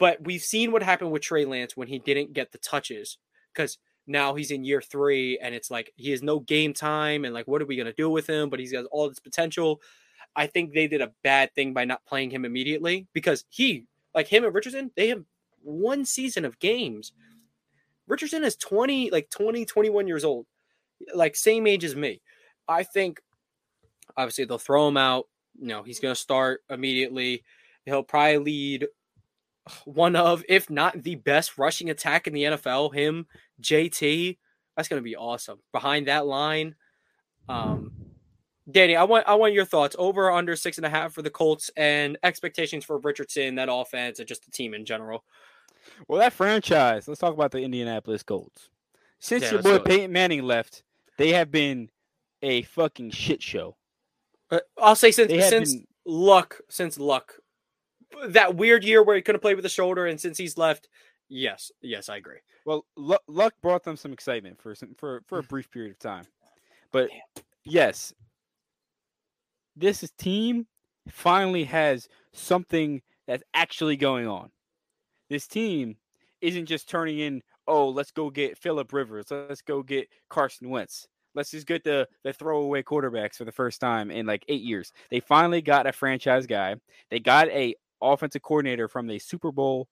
but 0.00 0.24
we've 0.24 0.42
seen 0.42 0.72
what 0.72 0.82
happened 0.82 1.12
with 1.12 1.22
Trey 1.22 1.44
Lance 1.44 1.76
when 1.76 1.86
he 1.86 1.98
didn't 1.98 2.32
get 2.32 2.50
the 2.50 2.58
touches 2.58 3.18
because 3.52 3.78
now 4.06 4.34
he's 4.34 4.50
in 4.50 4.64
year 4.64 4.80
three 4.80 5.38
and 5.38 5.54
it's 5.54 5.70
like 5.70 5.92
he 5.94 6.10
has 6.10 6.22
no 6.22 6.40
game 6.40 6.72
time 6.72 7.24
and 7.24 7.34
like 7.34 7.46
what 7.46 7.60
are 7.60 7.66
we 7.66 7.76
gonna 7.76 7.92
do 7.92 8.08
with 8.08 8.26
him? 8.26 8.48
But 8.48 8.60
he's 8.60 8.72
got 8.72 8.86
all 8.86 9.08
this 9.08 9.20
potential. 9.20 9.80
I 10.34 10.46
think 10.46 10.72
they 10.72 10.88
did 10.88 11.02
a 11.02 11.12
bad 11.22 11.54
thing 11.54 11.74
by 11.74 11.84
not 11.84 12.04
playing 12.06 12.30
him 12.30 12.46
immediately 12.46 13.08
because 13.12 13.44
he, 13.50 13.84
like 14.14 14.26
him 14.26 14.44
and 14.44 14.54
Richardson, 14.54 14.90
they 14.96 15.08
have 15.08 15.22
one 15.62 16.04
season 16.06 16.46
of 16.46 16.58
games. 16.60 17.12
Richardson 18.10 18.44
is 18.44 18.56
20, 18.56 19.10
like 19.10 19.30
20, 19.30 19.64
21 19.64 20.08
years 20.08 20.24
old, 20.24 20.46
like 21.14 21.36
same 21.36 21.66
age 21.66 21.84
as 21.84 21.94
me. 21.94 22.20
I 22.68 22.82
think 22.82 23.20
obviously 24.16 24.44
they'll 24.44 24.58
throw 24.58 24.88
him 24.88 24.96
out. 24.96 25.26
You 25.58 25.68
know, 25.68 25.82
he's 25.82 26.00
going 26.00 26.14
to 26.14 26.20
start 26.20 26.62
immediately. 26.68 27.44
He'll 27.84 28.02
probably 28.02 28.38
lead 28.38 28.88
one 29.84 30.16
of, 30.16 30.44
if 30.48 30.68
not 30.68 31.02
the 31.02 31.14
best 31.14 31.56
rushing 31.56 31.90
attack 31.90 32.26
in 32.26 32.32
the 32.32 32.44
NFL. 32.44 32.94
Him, 32.94 33.26
JT, 33.62 34.38
that's 34.76 34.88
going 34.88 35.00
to 35.00 35.04
be 35.04 35.16
awesome. 35.16 35.60
Behind 35.72 36.08
that 36.08 36.26
line, 36.26 36.74
um, 37.48 37.92
Danny, 38.70 38.96
I 38.96 39.04
want 39.04 39.26
I 39.26 39.34
want 39.34 39.52
your 39.52 39.64
thoughts 39.64 39.96
over 39.98 40.26
or 40.26 40.32
under 40.32 40.54
six 40.54 40.76
and 40.76 40.86
a 40.86 40.90
half 40.90 41.12
for 41.12 41.22
the 41.22 41.30
Colts 41.30 41.70
and 41.76 42.18
expectations 42.22 42.84
for 42.84 42.98
Richardson, 42.98 43.56
that 43.56 43.68
offense, 43.70 44.18
and 44.18 44.28
just 44.28 44.44
the 44.44 44.50
team 44.50 44.74
in 44.74 44.84
general. 44.84 45.24
Well, 46.08 46.20
that 46.20 46.32
franchise. 46.32 47.06
Let's 47.08 47.20
talk 47.20 47.34
about 47.34 47.50
the 47.52 47.60
Indianapolis 47.60 48.22
Colts. 48.22 48.68
Since 49.18 49.44
Yeah, 49.44 49.52
your 49.52 49.62
boy. 49.62 49.78
Peyton 49.80 50.12
Manning 50.12 50.42
left, 50.42 50.82
they 51.18 51.30
have 51.32 51.50
been 51.50 51.90
a 52.42 52.62
fucking 52.62 53.10
shit 53.10 53.42
show. 53.42 53.76
Uh, 54.50 54.60
I'll 54.78 54.96
say 54.96 55.10
since 55.12 55.30
since 55.48 55.74
been- 55.74 55.86
luck, 56.06 56.60
since 56.68 56.98
luck, 56.98 57.34
that 58.28 58.56
weird 58.56 58.82
year 58.82 59.02
where 59.02 59.14
he 59.16 59.22
couldn't 59.22 59.40
play 59.42 59.54
with 59.54 59.62
the 59.62 59.68
shoulder, 59.68 60.06
and 60.06 60.20
since 60.20 60.38
he's 60.38 60.56
left, 60.58 60.88
yes, 61.28 61.70
yes, 61.82 62.08
I 62.08 62.16
agree. 62.16 62.38
Well, 62.64 62.86
Lu- 62.96 63.18
luck 63.28 63.54
brought 63.62 63.84
them 63.84 63.96
some 63.96 64.12
excitement 64.12 64.60
for 64.60 64.74
some, 64.74 64.94
for 64.96 65.22
for 65.26 65.38
a 65.38 65.42
brief 65.42 65.70
period 65.70 65.92
of 65.92 65.98
time, 65.98 66.24
but 66.90 67.10
yes, 67.64 68.12
this 69.76 70.02
is- 70.02 70.10
team 70.12 70.66
finally 71.08 71.64
has 71.64 72.08
something 72.32 73.02
that's 73.26 73.42
actually 73.54 73.96
going 73.96 74.26
on. 74.26 74.50
This 75.30 75.46
team 75.46 75.96
isn't 76.42 76.66
just 76.66 76.88
turning 76.90 77.18
in. 77.20 77.42
Oh, 77.66 77.88
let's 77.88 78.10
go 78.10 78.28
get 78.28 78.58
Philip 78.58 78.92
Rivers. 78.92 79.26
Let's 79.30 79.62
go 79.62 79.82
get 79.82 80.08
Carson 80.28 80.68
Wentz. 80.68 81.06
Let's 81.34 81.52
just 81.52 81.66
get 81.66 81.84
the 81.84 82.08
the 82.24 82.32
throwaway 82.32 82.82
quarterbacks 82.82 83.36
for 83.36 83.44
the 83.44 83.52
first 83.52 83.80
time 83.80 84.10
in 84.10 84.26
like 84.26 84.44
eight 84.48 84.62
years. 84.62 84.92
They 85.10 85.20
finally 85.20 85.62
got 85.62 85.86
a 85.86 85.92
franchise 85.92 86.46
guy. 86.46 86.74
They 87.10 87.20
got 87.20 87.48
a 87.48 87.76
offensive 88.02 88.42
coordinator 88.42 88.88
from 88.88 89.06
the 89.06 89.18
Super 89.20 89.52
Bowl. 89.52 89.86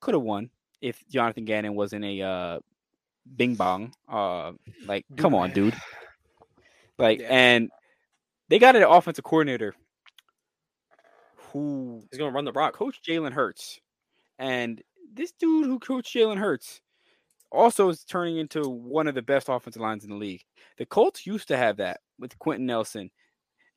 Could 0.00 0.14
have 0.14 0.22
won 0.22 0.50
if 0.82 1.02
Jonathan 1.08 1.46
Gannon 1.46 1.74
wasn't 1.74 2.04
a 2.04 2.20
uh, 2.20 2.58
bing 3.36 3.54
bong. 3.54 3.94
Uh, 4.06 4.52
like, 4.84 5.06
come 5.16 5.34
on, 5.34 5.50
dude. 5.54 5.74
Like, 6.98 7.20
Yeah. 7.20 7.28
and 7.30 7.70
they 8.50 8.58
got 8.58 8.76
an 8.76 8.82
offensive 8.82 9.24
coordinator 9.24 9.74
who 11.52 12.02
He's 12.10 12.18
going 12.18 12.30
to 12.30 12.34
run 12.34 12.44
the 12.44 12.52
rock. 12.52 12.74
coach 12.74 13.00
Jalen 13.02 13.32
Hurts, 13.32 13.80
and 14.38 14.82
this 15.12 15.32
dude 15.32 15.66
who 15.66 15.78
coached 15.78 16.14
Jalen 16.14 16.38
Hurts 16.38 16.80
also 17.52 17.88
is 17.88 18.04
turning 18.04 18.38
into 18.38 18.68
one 18.68 19.06
of 19.06 19.14
the 19.14 19.22
best 19.22 19.48
offensive 19.48 19.80
lines 19.82 20.02
in 20.04 20.10
the 20.10 20.16
league. 20.16 20.42
The 20.76 20.86
Colts 20.86 21.26
used 21.26 21.48
to 21.48 21.56
have 21.56 21.76
that 21.76 22.00
with 22.18 22.38
Quenton 22.38 22.66
Nelson 22.66 23.10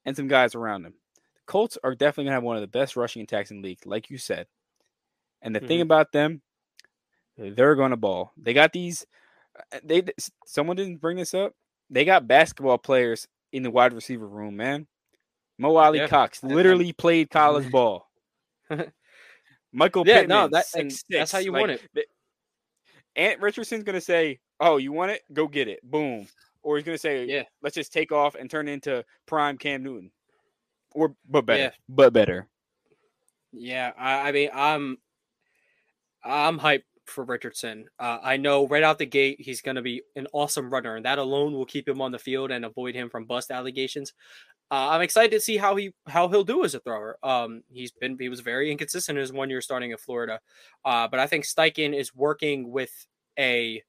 and 0.05 0.15
some 0.15 0.27
guys 0.27 0.55
around 0.55 0.85
him. 0.85 0.93
The 1.35 1.41
Colts 1.45 1.77
are 1.83 1.93
definitely 1.93 2.25
gonna 2.25 2.35
have 2.35 2.43
one 2.43 2.55
of 2.57 2.61
the 2.61 2.67
best 2.67 2.95
rushing 2.95 3.21
attacks 3.21 3.51
in 3.51 3.61
the 3.61 3.67
league, 3.69 3.85
like 3.85 4.09
you 4.09 4.17
said. 4.17 4.47
And 5.43 5.55
the 5.55 5.59
thing 5.59 5.79
Mhm. 5.79 5.83
about 5.83 6.11
them, 6.11 6.41
they're 7.37 7.75
gonna 7.75 7.97
ball. 7.97 8.31
They 8.37 8.53
got 8.53 8.73
these. 8.73 9.05
uh, 9.71 9.79
They 9.83 10.03
someone 10.45 10.75
didn't 10.75 10.97
bring 10.97 11.17
this 11.17 11.33
up. 11.35 11.53
They 11.89 12.03
got 12.05 12.27
basketball 12.27 12.77
players 12.79 13.27
in 13.51 13.63
the 13.63 13.71
wide 13.71 13.93
receiver 13.93 14.27
room, 14.27 14.55
man. 14.57 14.87
Mo 15.59 15.75
Alie 15.75 15.99
Yeah. 15.99 16.07
Cox 16.07 16.43
literally 16.43 16.93
played 16.93 17.29
college 17.29 17.69
ball. 17.71 18.07
Michael 19.73 20.03
Yeah, 20.07 20.21
Pittman, 20.21 20.29
no, 20.29 20.47
that 20.49 20.65
six, 20.65 21.03
and 21.09 21.19
that's 21.19 21.31
how 21.31 21.39
you 21.39 21.51
Like, 21.51 21.59
want 21.59 21.71
it. 21.73 21.81
the- 21.93 22.05
Ant 23.15 23.41
Richardson's 23.41 23.83
gonna 23.83 24.01
say, 24.01 24.39
"Oh, 24.59 24.77
you 24.77 24.91
want 24.91 25.11
it? 25.11 25.23
Go 25.33 25.47
get 25.47 25.67
it." 25.67 25.79
Boom. 25.83 26.27
Or 26.61 26.77
he's 26.77 26.85
gonna 26.85 26.97
say, 26.97 27.25
Yeah. 27.25 27.43
let's 27.61 27.75
just 27.75 27.91
take 27.93 28.11
off 28.11 28.35
and 28.35 28.49
turn 28.49 28.67
into 28.67 29.03
prime 29.25 29.57
Cam 29.57 29.83
Newton." 29.83 30.11
Or 30.93 31.15
but 31.27 31.45
better. 31.45 31.63
Yeah. 31.63 31.71
But 31.89 32.13
better. 32.13 32.47
Yeah, 33.51 33.91
I, 33.97 34.29
I 34.29 34.31
mean, 34.31 34.49
I'm 34.53 34.97
I'm 36.23 36.59
hyped 36.59 36.83
for 37.05 37.23
Richardson. 37.23 37.87
Uh, 37.99 38.19
I 38.21 38.37
know 38.37 38.67
right 38.67 38.83
out 38.83 38.97
the 38.99 39.05
gate 39.05 39.37
he's 39.39 39.61
going 39.61 39.75
to 39.77 39.81
be 39.81 40.01
an 40.15 40.27
awesome 40.33 40.69
runner, 40.69 40.95
and 40.97 41.05
that 41.05 41.19
alone 41.19 41.53
will 41.53 41.65
keep 41.65 41.87
him 41.87 42.01
on 42.01 42.11
the 42.11 42.19
field 42.19 42.51
and 42.51 42.65
avoid 42.65 42.95
him 42.95 43.09
from 43.09 43.25
bust 43.25 43.49
allegations. 43.49 44.13
Uh, 44.69 44.89
I'm 44.89 45.01
excited 45.01 45.31
to 45.31 45.39
see 45.39 45.57
how 45.57 45.75
he 45.75 45.91
how 46.07 46.27
he'll 46.27 46.43
do 46.43 46.63
as 46.65 46.75
a 46.75 46.79
thrower. 46.79 47.17
Um, 47.23 47.63
he's 47.69 47.91
been 47.91 48.17
he 48.19 48.29
was 48.29 48.41
very 48.41 48.71
inconsistent 48.71 49.17
in 49.17 49.21
his 49.21 49.31
one 49.31 49.49
year 49.49 49.61
starting 49.61 49.93
at 49.93 49.99
Florida, 49.99 50.39
uh, 50.83 51.07
but 51.07 51.19
I 51.19 51.27
think 51.27 51.45
Steichen 51.45 51.97
is 51.97 52.13
working 52.13 52.71
with 52.71 52.91
a 53.39 53.83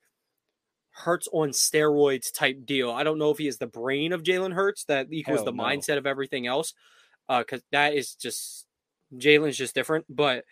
Hurts 0.90 1.28
on 1.32 1.50
steroids 1.50 2.32
type 2.32 2.64
deal. 2.64 2.90
I 2.90 3.04
don't 3.04 3.18
know 3.18 3.30
if 3.30 3.38
he 3.38 3.46
is 3.46 3.58
the 3.58 3.68
brain 3.68 4.12
of 4.12 4.24
Jalen 4.24 4.52
Hurts 4.52 4.84
that 4.84 5.06
equals 5.12 5.38
Hell 5.38 5.44
the 5.46 5.52
no. 5.52 5.62
mindset 5.62 5.96
of 5.96 6.06
everything 6.06 6.46
else. 6.46 6.74
Uh, 7.28 7.40
because 7.40 7.62
that 7.70 7.94
is 7.94 8.14
just 8.14 8.66
Jalen's 9.14 9.56
just 9.56 9.74
different, 9.74 10.06
but 10.08 10.44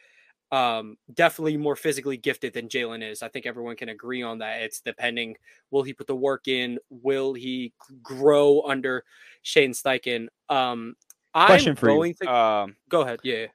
um 0.52 0.96
definitely 1.12 1.56
more 1.56 1.74
physically 1.74 2.16
gifted 2.16 2.52
than 2.52 2.68
Jalen 2.68 3.02
is. 3.02 3.22
I 3.22 3.28
think 3.28 3.46
everyone 3.46 3.74
can 3.76 3.88
agree 3.88 4.22
on 4.22 4.38
that. 4.38 4.62
It's 4.62 4.80
depending 4.80 5.36
will 5.70 5.82
he 5.82 5.92
put 5.92 6.06
the 6.06 6.14
work 6.14 6.46
in, 6.46 6.78
will 6.88 7.34
he 7.34 7.72
grow 8.02 8.62
under 8.62 9.04
Shane 9.42 9.72
Steichen? 9.72 10.28
Um 10.48 10.94
I'm 11.34 11.46
Question 11.48 11.76
for 11.76 11.86
going 11.88 12.14
you. 12.20 12.26
to 12.26 12.32
Um, 12.34 12.76
go 12.88 13.02
ahead. 13.02 13.20
Yeah. 13.22 13.46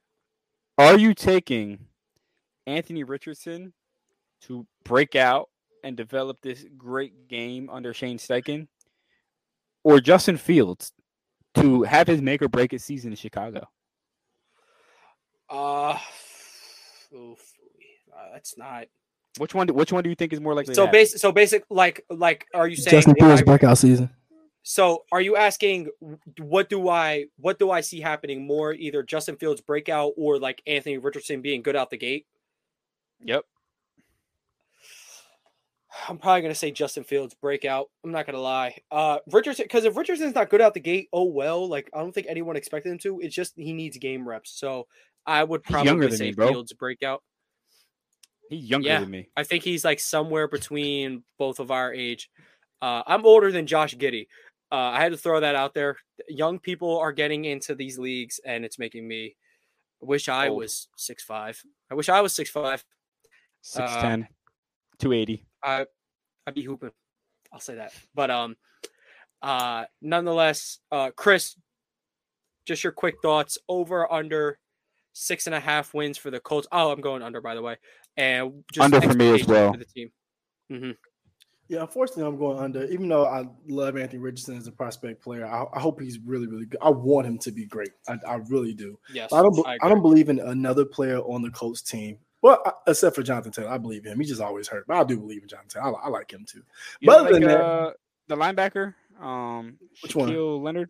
are 0.77 0.97
you 0.97 1.13
taking 1.15 1.87
Anthony 2.67 3.03
Richardson 3.03 3.73
to 4.41 4.67
break 4.83 5.15
out 5.15 5.49
and 5.83 5.97
develop 5.97 6.39
this 6.41 6.65
great 6.77 7.27
game 7.27 7.69
under 7.71 7.91
Shane 7.93 8.17
Steichen, 8.19 8.67
or 9.83 9.99
Justin 9.99 10.37
Fields 10.37 10.91
to 11.55 11.81
have 11.83 12.07
his 12.07 12.21
make 12.21 12.41
or 12.41 12.47
break 12.49 12.71
it 12.73 12.81
season 12.81 13.11
in 13.11 13.15
Chicago? 13.15 13.67
Uh, 15.49 15.97
oof, 17.13 17.39
uh, 18.15 18.33
that's 18.33 18.57
not 18.57 18.85
Which 19.37 19.53
one? 19.55 19.67
do- 19.67 19.73
Which 19.73 19.91
one 19.91 20.03
do 20.03 20.09
you 20.09 20.15
think 20.15 20.33
is 20.33 20.39
more 20.41 20.53
likely? 20.53 20.73
so 20.73 20.85
to 20.85 20.91
basic. 20.91 21.19
So 21.19 21.31
basic, 21.31 21.63
like, 21.69 22.05
like, 22.09 22.45
are 22.53 22.67
you 22.67 22.75
saying? 22.75 22.91
Justin 22.91 23.15
Fields 23.15 23.41
breakout 23.43 23.77
season. 23.77 24.09
so, 24.63 25.05
are 25.11 25.21
you 25.21 25.35
asking 25.35 25.89
what 26.39 26.69
do 26.69 26.89
I 26.89 27.25
what 27.37 27.57
do 27.59 27.71
I 27.71 27.81
see 27.81 28.01
happening 28.01 28.45
more? 28.45 28.73
Either 28.73 29.03
Justin 29.03 29.35
Fields 29.37 29.61
breakout 29.61 30.13
or 30.17 30.37
like 30.39 30.61
Anthony 30.67 30.97
Richardson 30.97 31.41
being 31.41 31.61
good 31.61 31.75
out 31.75 31.89
the 31.89 31.97
gate. 31.97 32.25
Yep. 33.23 33.43
I'm 36.07 36.17
probably 36.17 36.41
gonna 36.41 36.55
say 36.55 36.71
Justin 36.71 37.03
Fields 37.03 37.33
breakout. 37.33 37.87
I'm 38.03 38.11
not 38.11 38.25
gonna 38.25 38.39
lie. 38.39 38.77
Uh, 38.89 39.19
Richardson, 39.29 39.65
because 39.65 39.83
if 39.83 39.97
Richardson's 39.97 40.33
not 40.35 40.49
good 40.49 40.61
out 40.61 40.73
the 40.73 40.79
gate, 40.79 41.09
oh 41.11 41.25
well. 41.25 41.67
Like 41.67 41.89
I 41.93 41.99
don't 41.99 42.13
think 42.13 42.27
anyone 42.29 42.55
expected 42.55 42.91
him 42.91 42.97
to. 42.99 43.19
It's 43.19 43.35
just 43.35 43.53
he 43.57 43.73
needs 43.73 43.97
game 43.97 44.27
reps. 44.27 44.51
So 44.57 44.87
I 45.25 45.43
would 45.43 45.63
probably 45.63 46.11
say 46.11 46.31
me. 46.31 46.33
Fields 46.33 46.73
breakout. 46.73 47.23
He's 48.49 48.65
younger 48.69 48.87
Yeah. 48.87 48.99
than 49.01 49.11
me. 49.11 49.29
I 49.37 49.43
think 49.43 49.63
he's 49.63 49.85
like 49.85 49.99
somewhere 49.99 50.47
between 50.47 51.23
both 51.37 51.59
of 51.59 51.71
our 51.71 51.93
age. 51.93 52.29
Uh, 52.81 53.03
I'm 53.05 53.25
older 53.25 53.51
than 53.51 53.67
Josh 53.67 53.95
Giddey. 53.95 54.27
Uh, 54.71 54.75
I 54.75 54.99
had 55.01 55.11
to 55.11 55.17
throw 55.17 55.39
that 55.39 55.55
out 55.55 55.73
there. 55.73 55.97
Young 56.27 56.57
people 56.59 56.97
are 56.99 57.11
getting 57.11 57.45
into 57.45 57.75
these 57.75 57.99
leagues, 57.99 58.39
and 58.43 58.65
it's 58.65 58.79
making 58.79 59.07
me 59.07 59.35
wish 59.99 60.27
I 60.29 60.47
Old. 60.47 60.57
was 60.59 60.87
six 60.97 61.23
five. 61.23 61.61
I 61.89 61.93
wish 61.95 62.09
I 62.09 62.21
was 62.21 62.33
six 62.33 62.49
five. 62.49 62.83
6'10", 63.63 64.27
280. 64.97 65.45
I 65.63 65.85
I'd 66.47 66.55
be 66.55 66.63
hooping. 66.63 66.91
I'll 67.53 67.59
say 67.59 67.75
that. 67.75 67.93
But 68.15 68.31
um, 68.31 68.55
uh, 69.43 69.85
nonetheless, 70.01 70.79
uh, 70.91 71.11
Chris, 71.15 71.55
just 72.65 72.83
your 72.83 72.93
quick 72.93 73.15
thoughts 73.21 73.59
over 73.69 74.11
under 74.11 74.57
six 75.13 75.45
and 75.47 75.55
a 75.55 75.59
half 75.59 75.93
wins 75.93 76.17
for 76.17 76.31
the 76.31 76.39
Colts. 76.39 76.67
Oh, 76.71 76.91
I'm 76.91 77.01
going 77.01 77.21
under 77.21 77.41
by 77.41 77.55
the 77.55 77.61
way, 77.61 77.77
and 78.17 78.63
just 78.71 78.83
Under 78.93 79.01
for 79.01 79.13
me 79.17 79.39
as 79.41 79.47
well. 79.47 79.71
for 79.73 79.77
the 79.79 79.85
team. 79.85 80.11
hmm 80.69 80.91
Yeah, 81.67 81.81
unfortunately, 81.81 82.25
I'm 82.25 82.37
going 82.37 82.59
under. 82.59 82.83
Even 82.85 83.07
though 83.07 83.25
I 83.25 83.45
love 83.67 83.97
Anthony 83.97 84.19
Richardson 84.19 84.57
as 84.57 84.67
a 84.67 84.71
prospect 84.71 85.21
player, 85.23 85.45
I, 85.45 85.65
I 85.73 85.79
hope 85.79 86.01
he's 86.01 86.19
really, 86.19 86.47
really 86.47 86.65
good. 86.65 86.79
I 86.81 86.89
want 86.89 87.27
him 87.27 87.37
to 87.39 87.51
be 87.51 87.65
great. 87.65 87.91
I, 88.07 88.17
I 88.27 88.35
really 88.49 88.73
do. 88.73 88.97
Yes, 89.13 89.31
I 89.33 89.41
don't. 89.41 89.67
I 89.67 89.77
I, 89.81 89.89
don't 89.89 90.01
believe 90.01 90.29
in 90.29 90.39
another 90.39 90.85
player 90.85 91.19
on 91.19 91.41
the 91.41 91.51
Colts 91.51 91.81
team. 91.81 92.17
Well, 92.41 92.61
I- 92.65 92.71
except 92.91 93.15
for 93.15 93.23
Jonathan 93.23 93.51
Taylor, 93.51 93.69
I 93.69 93.77
believe 93.77 94.03
him. 94.05 94.19
He 94.19 94.25
just 94.25 94.41
always 94.41 94.67
hurt, 94.67 94.85
but 94.87 94.97
I 94.97 95.03
do 95.03 95.17
believe 95.17 95.43
in 95.43 95.47
Jonathan 95.47 95.69
Taylor. 95.69 95.95
I, 96.01 96.05
I 96.05 96.09
like 96.09 96.31
him 96.31 96.45
too. 96.45 96.63
You 96.99 97.07
But 97.07 97.19
other 97.19 97.31
like, 97.31 97.33
than 97.41 97.49
that- 97.49 97.59
uh, 97.63 97.91
the 98.27 98.35
linebacker, 98.35 98.93
um, 99.21 99.77
Which 100.01 100.15
one? 100.15 100.29
Shaquille 100.29 100.61
Leonard. 100.61 100.89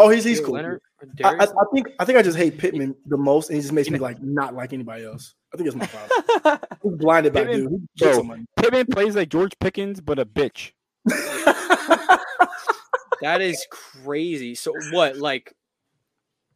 Oh, 0.00 0.08
he's 0.08 0.24
he's 0.24 0.40
cool. 0.40 0.54
Leonard 0.54 0.80
I, 1.24 1.28
I, 1.28 1.44
I 1.44 1.64
think 1.72 1.88
I 1.98 2.04
think 2.04 2.18
I 2.18 2.22
just 2.22 2.36
hate 2.36 2.58
Pittman 2.58 2.94
the 3.06 3.16
most, 3.16 3.48
and 3.48 3.56
he 3.56 3.62
just 3.62 3.72
makes 3.72 3.88
me 3.90 3.98
like 3.98 4.22
not 4.22 4.54
like 4.54 4.72
anybody 4.72 5.04
else. 5.04 5.34
I 5.52 5.56
think 5.56 5.66
it's 5.68 5.76
my 5.76 5.86
problem. 5.86 6.60
He's 6.82 6.92
blinded 6.96 7.32
by 7.32 7.44
Pittman- 7.44 7.68
dude. 7.70 7.88
He 7.94 8.04
Bro. 8.04 8.36
Pittman 8.56 8.86
plays 8.86 9.16
like 9.16 9.28
George 9.30 9.52
Pickens, 9.58 10.00
but 10.00 10.18
a 10.18 10.24
bitch. 10.24 10.72
that 13.20 13.40
is 13.40 13.66
crazy. 13.70 14.54
So 14.54 14.72
what? 14.92 15.16
Like, 15.16 15.54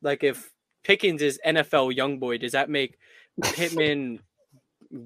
like 0.03 0.23
if 0.23 0.51
Pickens 0.85 1.23
is 1.23 1.41
NFL 1.45 1.97
young 1.97 2.19
boy, 2.19 2.39
does 2.39 2.53
that 2.53 2.71
make 2.71 2.99
Pittman 3.43 4.21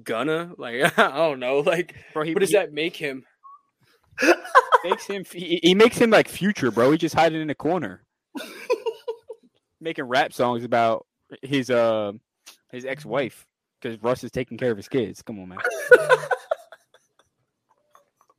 gonna 0.03 0.51
like? 0.57 0.97
I 0.99 1.15
don't 1.17 1.39
know. 1.39 1.59
Like, 1.59 1.95
Bro, 2.13 2.23
he, 2.23 2.33
what 2.33 2.41
does 2.41 2.49
he 2.49 2.57
that 2.57 2.73
make 2.73 2.95
him? 2.95 3.23
makes 4.83 5.07
him? 5.07 5.23
He, 5.31 5.59
he 5.63 5.73
makes 5.73 5.97
him 5.97 6.09
like 6.09 6.27
future, 6.27 6.71
bro. 6.71 6.91
He 6.91 6.97
just 6.97 7.15
hiding 7.15 7.41
in 7.41 7.49
a 7.49 7.55
corner, 7.55 8.03
making 9.81 10.05
rap 10.05 10.33
songs 10.33 10.63
about 10.63 11.05
his 11.41 11.69
uh 11.69 12.11
his 12.71 12.85
ex 12.85 13.05
wife 13.05 13.45
because 13.81 14.01
Russ 14.01 14.23
is 14.23 14.31
taking 14.31 14.57
care 14.57 14.71
of 14.71 14.77
his 14.77 14.87
kids. 14.87 15.21
Come 15.21 15.39
on, 15.39 15.49
man. 15.49 15.59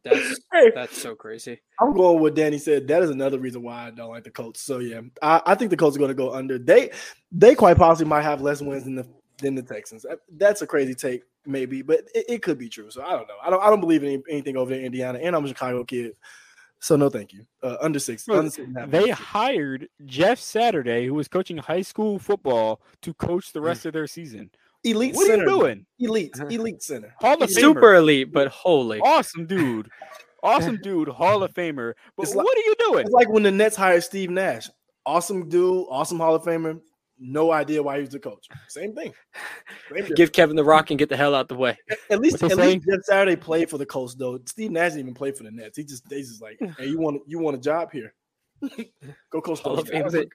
That's 0.03 0.41
Hey. 0.53 0.73
that's 0.75 1.01
so 1.01 1.15
crazy. 1.15 1.61
I'm 1.79 1.95
going 1.95 2.21
with 2.21 2.35
Danny 2.35 2.59
said. 2.59 2.89
That 2.89 3.03
is 3.03 3.11
another 3.11 3.39
reason 3.39 3.63
why 3.63 3.87
I 3.87 3.91
don't 3.91 4.11
like 4.11 4.25
the 4.25 4.31
Colts. 4.31 4.63
So 4.63 4.79
yeah, 4.79 5.01
I, 5.23 5.43
I 5.47 5.55
think 5.55 5.71
the 5.71 5.77
Colts 5.77 5.97
are 5.97 5.99
going 5.99 6.09
to 6.09 6.15
go 6.15 6.33
under. 6.33 6.59
They 6.59 6.91
they 7.31 7.55
quite 7.55 7.77
possibly 7.77 8.09
might 8.09 8.23
have 8.23 8.41
less 8.41 8.63
wins 8.63 8.85
than 8.85 8.95
the 8.95 9.07
than 9.39 9.55
the 9.55 9.63
Texans. 9.63 10.07
That's 10.37 10.63
a 10.63 10.67
crazy 10.67 10.95
take, 10.95 11.23
maybe, 11.47 11.83
but 11.83 12.01
it, 12.15 12.25
it 12.29 12.43
could 12.43 12.59
be 12.59 12.69
true. 12.69 12.91
So 12.91 13.03
I 13.03 13.11
don't 13.11 13.29
know. 13.29 13.37
I 13.43 13.51
don't 13.51 13.63
I 13.63 13.69
don't 13.71 13.81
believe 13.81 14.03
in 14.03 14.11
any, 14.11 14.23
anything 14.31 14.57
over 14.57 14.71
there 14.71 14.81
in 14.81 14.87
Indiana, 14.87 15.19
and 15.23 15.37
I'm 15.37 15.45
a 15.45 15.49
Chicago 15.49 15.85
kid. 15.85 16.13
So 16.81 16.97
no, 16.97 17.11
thank 17.11 17.33
you. 17.33 17.45
Uh, 17.63 17.77
under 17.81 17.99
six. 17.99 18.25
Bro, 18.25 18.39
under 18.39 18.51
six 18.51 18.67
and 18.67 18.77
a 18.77 18.81
half 18.81 18.91
They 18.91 19.03
wins. 19.05 19.19
hired 19.19 19.89
Jeff 20.07 20.39
Saturday, 20.39 21.07
who 21.07 21.15
was 21.15 21.29
coaching 21.29 21.59
high 21.59 21.83
school 21.83 22.19
football, 22.19 22.81
to 23.03 23.13
coach 23.15 23.53
the 23.53 23.61
rest 23.61 23.85
of 23.87 23.93
their 23.93 24.07
season. 24.07 24.51
elite. 24.83 25.15
Center. 25.15 25.29
What 25.29 25.39
are 25.41 25.43
you 25.43 25.47
doing? 25.61 25.87
Elite, 25.99 26.35
elite 26.51 26.83
center. 26.83 27.15
Hall 27.21 27.43
of 27.43 27.51
Famer. 27.51 27.61
Super 27.61 27.95
elite, 27.97 28.33
but 28.33 28.49
holy. 28.49 28.99
awesome 29.01 29.47
dude. 29.47 29.89
Awesome 30.43 30.79
dude, 30.83 31.09
Hall 31.09 31.43
of 31.43 31.53
Famer. 31.53 31.93
But 32.17 32.23
It's 32.23 32.35
like- 32.35 32.47
what 32.47 32.57
are 32.57 32.63
you 32.63 32.75
doing? 32.79 33.05
It's 33.05 33.13
like 33.13 33.29
when 33.29 33.43
the 33.43 33.51
Nets 33.51 33.77
hired 33.77 34.03
Steve 34.03 34.31
Nash. 34.31 34.69
Awesome 35.05 35.49
dude, 35.51 35.87
awesome 35.91 36.19
Hall 36.19 36.35
of 36.35 36.43
Famer. 36.45 36.81
No 37.23 37.53
idea 37.53 37.83
why 37.83 37.97
he 37.97 38.01
was 38.01 38.11
the 38.11 38.19
coach. 38.19 38.49
Same 38.69 38.95
thing. 38.95 39.13
Same. 39.95 40.07
Give 40.17 40.33
Kevin 40.33 40.57
the 40.57 40.65
Rock 40.65 40.91
and 40.91 40.99
get 40.99 41.11
the 41.11 41.17
hell 41.17 41.35
out 41.35 41.49
the 41.49 41.55
way. 41.55 41.77
At 42.09 42.19
least, 42.19 42.43
What 42.43 42.53
at 42.53 42.59
they 42.59 42.75
least 42.75 42.87
Jeff 42.91 43.03
Saturday 43.03 43.37
played 43.37 43.69
for 43.69 43.77
the 43.77 43.85
Colts 43.85 44.15
though. 44.15 44.41
Steve 44.47 44.71
Nash 44.71 44.93
didn't 44.93 45.01
even 45.01 45.15
play 45.15 45.31
for 45.33 45.43
the 45.43 45.51
Nets. 45.51 45.77
He 45.77 45.85
just 45.85 46.09
they 46.09 46.21
just 46.21 46.41
like, 46.41 46.59
hey, 46.79 46.87
you 46.87 46.99
want 46.99 47.21
you 47.27 47.39
want 47.39 47.57
a 47.57 47.61
job 47.61 47.93
here? 47.93 48.15
Go 49.31 49.43
coach 49.43 49.61
Hall 49.61 49.77
those 49.77 49.91
guys. 49.91 50.13
Fame. 50.13 50.31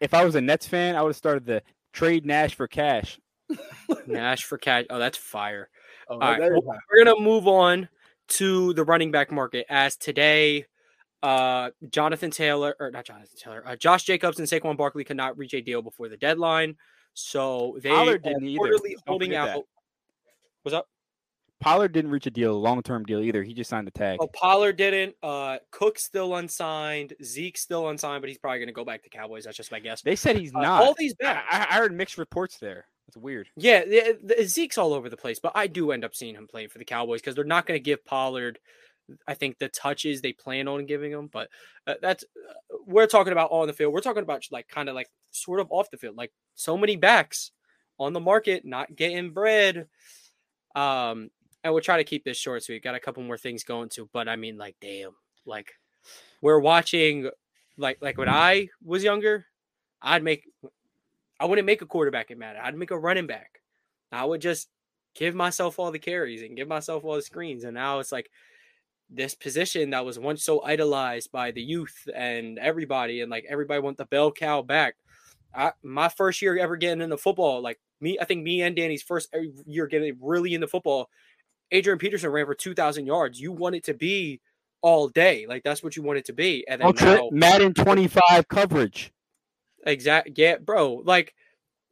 If 0.00 0.14
I 0.14 0.24
was 0.24 0.34
a 0.34 0.40
Nets 0.40 0.66
fan, 0.66 0.96
I 0.96 1.02
would 1.02 1.10
have 1.10 1.16
started 1.16 1.44
the 1.44 1.62
trade 1.92 2.24
Nash 2.24 2.54
for 2.54 2.66
cash. 2.66 3.20
Nash 4.06 4.44
for 4.44 4.56
cash. 4.56 4.86
Oh, 4.88 4.98
that's 4.98 5.18
fire. 5.18 5.68
Oh, 6.08 6.14
All 6.14 6.20
right, 6.20 6.40
that 6.40 6.52
is 6.52 6.60
well, 6.64 6.78
we're 6.90 7.04
gonna 7.04 7.20
move 7.20 7.46
on 7.46 7.88
to 8.28 8.72
the 8.72 8.84
running 8.84 9.10
back 9.10 9.30
market 9.30 9.66
as 9.68 9.96
today 9.96 10.64
uh 11.22 11.70
jonathan 11.90 12.30
taylor 12.30 12.74
or 12.80 12.90
not 12.90 13.04
jonathan 13.04 13.28
taylor 13.38 13.62
uh, 13.66 13.76
josh 13.76 14.04
jacobs 14.04 14.38
and 14.38 14.48
saquon 14.48 14.76
barkley 14.76 15.04
could 15.04 15.16
not 15.16 15.36
reach 15.38 15.54
a 15.54 15.60
deal 15.60 15.80
before 15.82 16.08
the 16.08 16.16
deadline 16.16 16.74
so 17.14 17.78
they 17.82 17.90
Pollard 17.90 18.22
didn't 18.22 18.44
either. 18.44 18.78
holding 19.06 19.34
out 19.34 19.46
that. 19.46 19.62
what's 20.62 20.74
up 20.74 20.86
Pollard 21.60 21.92
didn't 21.92 22.10
reach 22.10 22.26
a 22.26 22.30
deal, 22.32 22.60
long 22.60 22.82
term 22.82 23.04
deal 23.04 23.20
either. 23.20 23.44
He 23.44 23.54
just 23.54 23.70
signed 23.70 23.86
the 23.86 23.92
tag. 23.92 24.18
oh 24.20 24.26
pollard 24.34 24.76
didn't 24.76 25.14
uh 25.22 25.58
cook 25.70 25.96
still 25.96 26.34
unsigned 26.34 27.12
zeke 27.22 27.56
still 27.56 27.88
unsigned 27.88 28.20
but 28.20 28.28
he's 28.28 28.38
probably 28.38 28.58
gonna 28.58 28.72
go 28.72 28.84
back 28.84 29.00
to 29.04 29.08
cowboys 29.08 29.44
that's 29.44 29.56
just 29.56 29.70
my 29.70 29.78
guess 29.78 30.02
They 30.02 30.16
said 30.16 30.36
he's 30.36 30.52
Uh, 30.52 30.60
not. 30.60 30.82
all 30.82 30.94
these 30.98 31.14
backs 31.14 31.46
I 31.52 31.66
I 31.70 31.74
heard 31.76 31.92
mixed 31.94 32.18
reports 32.18 32.58
there. 32.58 32.86
That's 33.06 33.16
weird. 33.16 33.48
Yeah, 33.56 33.84
the, 33.84 34.18
the, 34.24 34.44
Zeke's 34.44 34.76
all 34.78 34.92
over 34.92 35.08
the 35.08 35.16
place, 35.16 35.38
but 35.38 35.52
I 35.54 35.68
do 35.68 35.92
end 35.92 36.04
up 36.04 36.14
seeing 36.16 36.34
him 36.34 36.48
playing 36.48 36.68
for 36.70 36.78
the 36.78 36.84
Cowboys 36.84 37.20
because 37.20 37.34
they're 37.36 37.44
not 37.44 37.66
going 37.66 37.78
to 37.78 37.82
give 37.84 38.04
Pollard, 38.04 38.58
I 39.26 39.34
think, 39.34 39.58
the 39.58 39.68
touches 39.68 40.20
they 40.20 40.32
plan 40.32 40.68
on 40.68 40.86
giving 40.86 41.12
him. 41.12 41.28
But 41.32 41.48
uh, 41.86 41.94
that's 42.00 42.24
uh, 42.24 42.76
we're 42.86 43.06
talking 43.06 43.32
about 43.32 43.50
on 43.50 43.66
the 43.66 43.72
field. 43.72 43.92
We're 43.92 44.00
talking 44.00 44.22
about 44.22 44.44
like 44.50 44.68
kind 44.68 44.88
of 44.88 44.94
like 44.94 45.10
sort 45.30 45.60
of 45.60 45.68
off 45.70 45.90
the 45.90 45.98
field, 45.98 46.16
like 46.16 46.32
so 46.54 46.76
many 46.76 46.96
backs 46.96 47.52
on 47.98 48.12
the 48.12 48.20
market 48.20 48.64
not 48.64 48.94
getting 48.96 49.30
bread. 49.30 49.86
Um, 50.74 51.30
and 51.64 51.72
we'll 51.72 51.82
try 51.82 51.98
to 51.98 52.04
keep 52.04 52.24
this 52.24 52.38
short, 52.38 52.64
so 52.64 52.72
we've 52.72 52.82
got 52.82 52.94
a 52.94 53.00
couple 53.00 53.22
more 53.22 53.38
things 53.38 53.62
going 53.62 53.88
to. 53.90 54.08
But 54.12 54.28
I 54.28 54.36
mean, 54.36 54.56
like, 54.58 54.76
damn, 54.80 55.12
like 55.46 55.72
we're 56.40 56.58
watching, 56.58 57.30
like, 57.76 57.98
like 58.00 58.18
when 58.18 58.28
I 58.28 58.68
was 58.82 59.04
younger, 59.04 59.46
I'd 60.00 60.24
make 60.24 60.44
I 61.42 61.44
wouldn't 61.44 61.66
make 61.66 61.82
a 61.82 61.86
quarterback 61.86 62.30
it 62.30 62.38
matter. 62.38 62.60
I'd 62.62 62.76
make 62.76 62.92
a 62.92 62.98
running 62.98 63.26
back. 63.26 63.60
I 64.12 64.24
would 64.24 64.40
just 64.40 64.68
give 65.16 65.34
myself 65.34 65.78
all 65.78 65.90
the 65.90 65.98
carries 65.98 66.42
and 66.42 66.56
give 66.56 66.68
myself 66.68 67.04
all 67.04 67.16
the 67.16 67.22
screens. 67.22 67.64
And 67.64 67.74
now 67.74 67.98
it's 67.98 68.12
like 68.12 68.30
this 69.14 69.34
position 69.34 69.90
that 69.90 70.04
was 70.04 70.18
once 70.18 70.42
so 70.42 70.62
idolized 70.62 71.30
by 71.30 71.50
the 71.50 71.62
youth 71.62 72.08
and 72.14 72.58
everybody, 72.58 73.20
and 73.20 73.30
like 73.30 73.44
everybody 73.48 73.80
want 73.80 73.98
the 73.98 74.06
bell 74.06 74.32
cow 74.32 74.62
back. 74.62 74.96
I, 75.54 75.72
my 75.82 76.08
first 76.08 76.40
year 76.40 76.56
ever 76.58 76.76
getting 76.76 77.02
into 77.02 77.18
football, 77.18 77.60
like 77.62 77.78
me, 78.00 78.18
I 78.20 78.24
think 78.24 78.42
me 78.42 78.62
and 78.62 78.74
Danny's 78.74 79.02
first 79.02 79.34
year 79.66 79.86
getting 79.86 80.16
really 80.20 80.54
into 80.54 80.66
football, 80.66 81.10
Adrian 81.70 81.98
Peterson 81.98 82.30
ran 82.30 82.46
for 82.46 82.54
2,000 82.54 83.06
yards. 83.06 83.40
You 83.40 83.52
want 83.52 83.74
it 83.74 83.84
to 83.84 83.94
be 83.94 84.40
all 84.82 85.08
day. 85.08 85.46
Like 85.46 85.62
that's 85.62 85.82
what 85.82 85.96
you 85.96 86.02
want 86.02 86.18
it 86.18 86.24
to 86.26 86.32
be. 86.32 86.64
And 86.68 86.80
then 86.80 86.86
oh, 86.86 86.88
Ultra 86.88 87.14
now, 87.14 87.28
Madden 87.30 87.74
25 87.74 88.48
coverage. 88.48 89.12
exact, 89.86 90.30
yeah, 90.36 90.56
bro. 90.56 91.02
Like 91.04 91.34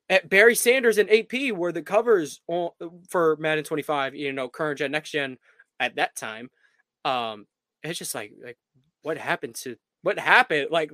at 0.09 0.29
Barry 0.29 0.55
Sanders 0.55 0.99
and 0.99 1.11
AP 1.11 1.53
were 1.53 1.73
the 1.73 1.83
covers 1.83 2.41
on, 2.49 2.71
for 3.09 3.37
Madden 3.39 3.65
25, 3.65 4.15
you 4.15 4.33
know, 4.33 4.49
current 4.49 4.79
gen, 4.79 4.91
next 4.91 5.11
gen 5.11 5.39
at 5.79 5.97
that 5.97 6.17
time. 6.17 6.51
Um, 7.05 7.47
it's 7.83 7.99
just 7.99 8.15
like, 8.15 8.33
like 8.43 8.59
what 9.03 9.19
happened 9.19 9.55
to 9.57 9.77
what 10.03 10.19
happened? 10.19 10.69
Like, 10.71 10.91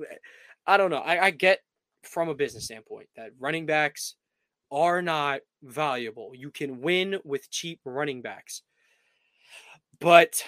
I 0.65 0.77
don't 0.77 0.91
know. 0.91 0.97
I, 0.97 1.25
I 1.25 1.31
get 1.31 1.59
from 2.03 2.29
a 2.29 2.35
business 2.35 2.65
standpoint 2.65 3.07
that 3.15 3.31
running 3.39 3.65
backs 3.65 4.15
are 4.71 5.01
not 5.01 5.41
valuable. 5.63 6.31
You 6.33 6.51
can 6.51 6.81
win 6.81 7.19
with 7.23 7.49
cheap 7.49 7.79
running 7.85 8.21
backs. 8.21 8.63
But 9.99 10.43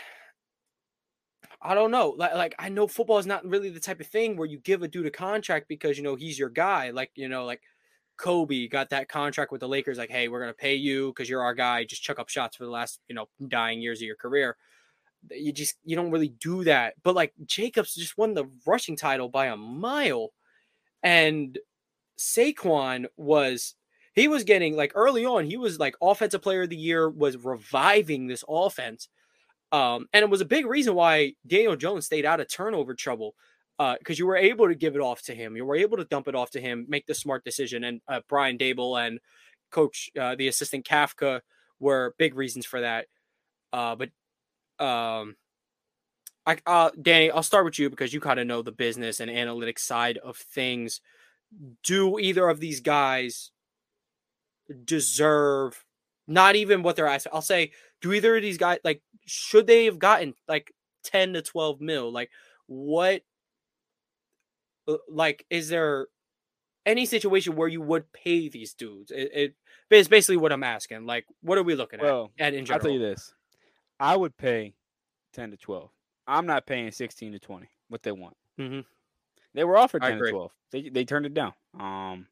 I 1.61 1.73
don't 1.73 1.91
know. 1.91 2.15
Like, 2.17 2.35
like 2.35 2.55
I 2.59 2.69
know 2.69 2.87
football 2.87 3.17
is 3.17 3.25
not 3.25 3.45
really 3.45 3.69
the 3.69 3.79
type 3.79 3.99
of 3.99 4.07
thing 4.07 4.37
where 4.37 4.47
you 4.47 4.59
give 4.59 4.83
a 4.83 4.87
dude 4.87 5.05
a 5.05 5.11
contract 5.11 5.67
because 5.67 5.97
you 5.97 6.03
know 6.03 6.15
he's 6.15 6.39
your 6.39 6.49
guy. 6.49 6.91
Like, 6.91 7.11
you 7.15 7.27
know, 7.29 7.45
like 7.45 7.61
Kobe 8.17 8.67
got 8.67 8.89
that 8.91 9.09
contract 9.09 9.51
with 9.51 9.61
the 9.61 9.67
Lakers, 9.67 9.97
like, 9.97 10.11
hey, 10.11 10.27
we're 10.27 10.39
gonna 10.41 10.53
pay 10.53 10.75
you 10.75 11.07
because 11.07 11.29
you're 11.29 11.41
our 11.41 11.53
guy. 11.53 11.83
Just 11.83 12.03
chuck 12.03 12.19
up 12.19 12.29
shots 12.29 12.57
for 12.57 12.65
the 12.65 12.71
last, 12.71 12.99
you 13.07 13.15
know, 13.15 13.27
dying 13.47 13.81
years 13.81 13.99
of 13.99 14.05
your 14.07 14.15
career. 14.15 14.57
You 15.31 15.51
just 15.51 15.75
you 15.83 15.95
don't 15.95 16.11
really 16.11 16.29
do 16.29 16.63
that. 16.63 16.93
But 17.03 17.15
like 17.15 17.33
Jacobs 17.45 17.95
just 17.95 18.17
won 18.17 18.33
the 18.33 18.49
rushing 18.65 18.95
title 18.95 19.29
by 19.29 19.47
a 19.47 19.57
mile. 19.57 20.29
And 21.03 21.57
Saquon 22.17 23.07
was 23.17 23.75
he 24.13 24.27
was 24.27 24.43
getting 24.43 24.75
like 24.75 24.91
early 24.95 25.25
on, 25.25 25.45
he 25.45 25.57
was 25.57 25.79
like 25.79 25.95
offensive 26.01 26.41
player 26.41 26.63
of 26.63 26.69
the 26.69 26.77
year, 26.77 27.09
was 27.09 27.37
reviving 27.37 28.27
this 28.27 28.43
offense. 28.47 29.09
Um, 29.71 30.07
and 30.13 30.23
it 30.23 30.29
was 30.29 30.41
a 30.41 30.45
big 30.45 30.65
reason 30.65 30.95
why 30.95 31.33
Daniel 31.45 31.75
Jones 31.75 32.05
stayed 32.05 32.25
out 32.25 32.39
of 32.39 32.47
turnover 32.49 32.95
trouble 32.95 33.35
Uh, 33.79 33.95
because 33.97 34.19
you 34.19 34.27
were 34.27 34.35
able 34.35 34.67
to 34.67 34.75
give 34.75 34.95
it 34.97 35.01
off 35.01 35.21
to 35.21 35.33
him. 35.33 35.55
You 35.55 35.63
were 35.65 35.77
able 35.77 35.95
to 35.97 36.03
dump 36.03 36.27
it 36.27 36.35
off 36.35 36.51
to 36.51 36.59
him, 36.59 36.85
make 36.89 37.05
the 37.05 37.13
smart 37.13 37.45
decision. 37.45 37.85
And 37.85 38.01
uh, 38.09 38.19
Brian 38.27 38.57
Daboll 38.57 38.99
and 38.99 39.19
coach, 39.71 40.09
uh, 40.19 40.35
the 40.35 40.49
assistant 40.49 40.85
Kafka, 40.85 41.39
were 41.79 42.13
big 42.17 42.35
reasons 42.35 42.65
for 42.65 42.81
that. 42.81 43.05
Uh, 43.71 43.95
but 43.95 44.09
um, 44.79 45.35
I, 46.45 46.57
uh, 46.65 46.89
Danny, 46.99 47.31
I'll 47.31 47.43
start 47.43 47.65
with 47.65 47.77
you 47.77 47.89
because 47.89 48.13
you 48.13 48.19
kind 48.19 48.39
of 48.39 48.47
know 48.47 48.61
the 48.61 48.71
business 48.71 49.19
and 49.19 49.29
analytics 49.29 49.79
side 49.79 50.17
of 50.17 50.37
things. 50.37 51.01
Do 51.83 52.19
either 52.19 52.47
of 52.47 52.59
these 52.59 52.79
guys 52.79 53.51
deserve 54.85 55.83
not 56.27 56.55
even 56.55 56.83
what 56.83 56.95
they're 56.95 57.07
asking? 57.07 57.31
I'll 57.33 57.41
say, 57.41 57.71
do 58.01 58.13
either 58.13 58.35
of 58.35 58.41
these 58.41 58.57
guys 58.57 58.79
like 58.83 59.01
should 59.25 59.67
they 59.67 59.85
have 59.85 59.99
gotten 59.99 60.33
like 60.47 60.73
10 61.03 61.33
to 61.33 61.41
12 61.41 61.81
mil? 61.81 62.11
Like 62.11 62.29
what 62.67 63.21
uh, 64.87 64.97
like 65.09 65.45
is 65.49 65.69
there 65.69 66.07
any 66.85 67.05
situation 67.05 67.55
where 67.55 67.67
you 67.67 67.81
would 67.81 68.11
pay 68.11 68.49
these 68.49 68.73
dudes? 68.73 69.11
It, 69.11 69.31
it 69.33 69.55
it's 69.89 70.07
basically 70.07 70.37
what 70.37 70.51
I'm 70.51 70.63
asking. 70.63 71.05
Like, 71.05 71.25
what 71.41 71.57
are 71.57 71.63
we 71.63 71.75
looking 71.75 71.99
Well, 71.99 72.31
at? 72.39 72.47
at 72.47 72.53
in 72.53 72.65
general? 72.65 72.79
I'll 72.79 72.91
tell 72.91 72.91
you 72.91 72.99
this. 72.99 73.33
I 73.99 74.15
would 74.15 74.37
pay 74.37 74.73
10 75.33 75.51
to 75.51 75.57
12. 75.57 75.89
I'm 76.27 76.45
not 76.45 76.65
paying 76.65 76.91
16 76.91 77.31
to 77.33 77.39
20, 77.39 77.67
what 77.89 78.03
they 78.03 78.11
want. 78.11 78.35
Mhm. 78.59 78.85
They 79.53 79.63
were 79.63 79.77
offered 79.77 80.01
10 80.03 80.11
to 80.13 80.31
12. 80.31 80.51
They, 80.71 80.89
they 80.89 81.05
turned 81.05 81.25
it 81.25 81.33
down. 81.33 81.53
Um, 81.79 82.27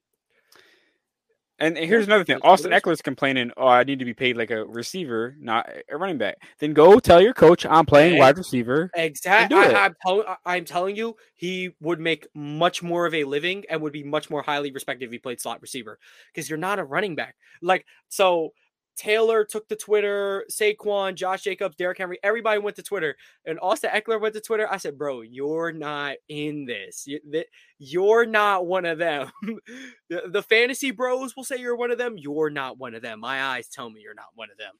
and 1.59 1.75
here's 1.75 2.05
another 2.05 2.23
thing. 2.23 2.37
Austin. 2.43 2.71
Ekeler's 2.71 3.01
complaining, 3.01 3.51
oh, 3.57 3.67
I 3.67 3.83
need 3.83 3.97
to 3.97 4.05
be 4.05 4.13
paid 4.13 4.37
like 4.37 4.51
a 4.51 4.63
receiver, 4.63 5.35
not 5.39 5.67
a 5.89 5.97
running 5.97 6.19
back. 6.19 6.37
Then 6.59 6.73
go 6.73 6.99
tell 6.99 7.19
your 7.19 7.33
coach 7.33 7.65
I'm 7.65 7.87
playing 7.87 8.19
wide 8.19 8.37
receiver. 8.37 8.91
Exactly. 8.95 9.57
I, 9.57 9.85
I'm, 9.85 9.95
tell- 10.05 10.37
I'm 10.45 10.65
telling 10.65 10.95
you, 10.95 11.15
he 11.33 11.71
would 11.81 11.99
make 11.99 12.27
much 12.35 12.83
more 12.83 13.07
of 13.07 13.15
a 13.15 13.23
living 13.23 13.63
and 13.71 13.81
would 13.81 13.93
be 13.93 14.03
much 14.03 14.29
more 14.29 14.43
highly 14.43 14.71
respected 14.71 15.05
if 15.05 15.11
he 15.11 15.17
played 15.17 15.41
slot 15.41 15.59
receiver 15.63 15.97
because 16.31 16.47
you're 16.47 16.57
not 16.59 16.77
a 16.77 16.83
running 16.83 17.15
back. 17.15 17.35
Like, 17.63 17.87
so 18.07 18.53
Taylor 18.97 19.45
took 19.45 19.67
to 19.69 19.75
Twitter, 19.75 20.43
Saquon, 20.51 21.15
Josh 21.15 21.43
Jacobs, 21.43 21.75
Derrick 21.75 21.99
Henry, 21.99 22.17
everybody 22.23 22.59
went 22.59 22.75
to 22.77 22.83
Twitter, 22.83 23.15
and 23.45 23.59
Austin 23.61 23.91
Ekeler 23.93 24.19
went 24.19 24.33
to 24.33 24.41
Twitter. 24.41 24.67
I 24.69 24.77
said, 24.77 24.97
bro, 24.97 25.21
you're 25.21 25.71
not 25.71 26.15
in 26.27 26.65
this. 26.65 27.05
You- 27.07 27.19
th- 27.31 27.47
You're 27.79 28.25
not 28.25 28.65
one 28.65 28.85
of 28.85 28.97
them. 28.97 29.31
the, 30.09 30.23
the 30.29 30.41
fantasy 30.43 30.91
bros 30.91 31.35
will 31.35 31.43
say 31.43 31.57
you're 31.57 31.75
one 31.77 31.91
of 31.91 31.97
them. 31.99 32.17
You're 32.17 32.49
not 32.49 32.77
one 32.79 32.95
of 32.95 33.01
them. 33.03 33.19
My 33.19 33.41
eyes 33.43 33.67
tell 33.69 33.89
me 33.89 34.01
you're 34.01 34.15
not 34.15 34.33
one 34.35 34.49
of 34.51 34.57
them. 34.57 34.73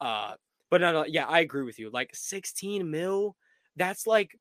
Uh, 0.00 0.34
but 0.70 0.80
no, 0.80 0.92
no, 0.92 1.04
yeah, 1.06 1.26
I 1.26 1.40
agree 1.40 1.62
with 1.64 1.78
you. 1.78 1.90
Like 1.90 2.10
16 2.14 2.90
mil, 2.90 3.34
that's 3.76 4.06
like 4.06 4.38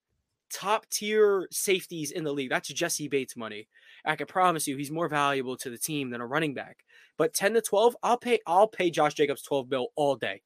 top 0.52 0.86
tier 0.90 1.48
safeties 1.52 2.12
in 2.12 2.24
the 2.24 2.34
league. 2.34 2.50
That's 2.50 2.68
Jessie 2.68 3.08
Bates 3.08 3.36
money. 3.38 3.68
I 4.06 4.16
can 4.16 4.28
promise 4.28 4.68
you, 4.68 4.76
he's 4.78 4.92
more 4.92 5.08
valuable 5.08 5.56
to 5.58 5.70
the 5.70 5.78
team 5.78 6.10
than 6.10 6.22
a 6.22 6.28
running 6.28 6.54
back. 6.54 6.78
But 7.18 7.34
10 7.34 7.54
to 7.54 7.62
12, 7.62 7.96
I'll 8.04 8.18
pay. 8.18 8.40
I'll 8.48 8.68
pay 8.68 8.90
Josh 8.90 9.14
Jacobs 9.14 9.42
12 9.44 9.70
mil 9.70 9.88
all 9.96 10.16
day. 10.16 10.42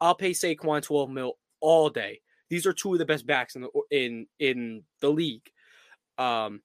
I'll 0.00 0.14
pay 0.14 0.30
Saquon 0.30 0.82
12 0.82 1.10
mil 1.10 1.34
all 1.60 1.90
day. 1.90 2.20
These 2.48 2.66
are 2.66 2.72
two 2.72 2.92
of 2.92 2.98
the 2.98 3.06
best 3.06 3.26
backs 3.26 3.54
in 3.54 3.62
the 3.62 3.70
in 3.90 4.26
in 4.38 4.82
the 5.00 5.10
league. 5.10 5.48
Um, 6.18 6.62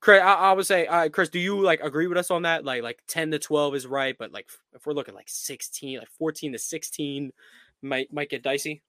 Chris, 0.00 0.20
I, 0.20 0.34
I 0.34 0.52
would 0.52 0.66
say, 0.66 0.86
uh, 0.86 1.08
Chris, 1.08 1.28
do 1.28 1.38
you 1.38 1.60
like 1.60 1.80
agree 1.80 2.08
with 2.08 2.18
us 2.18 2.32
on 2.32 2.42
that? 2.42 2.64
Like, 2.64 2.82
like 2.82 3.00
10 3.06 3.30
to 3.30 3.38
12 3.38 3.76
is 3.76 3.86
right, 3.86 4.16
but 4.18 4.32
like 4.32 4.48
if 4.74 4.84
we're 4.84 4.94
looking 4.94 5.14
like 5.14 5.28
16, 5.28 6.00
like 6.00 6.08
14 6.18 6.52
to 6.52 6.58
16, 6.58 7.32
might 7.82 8.12
might 8.12 8.28
get 8.28 8.42
dicey. 8.42 8.82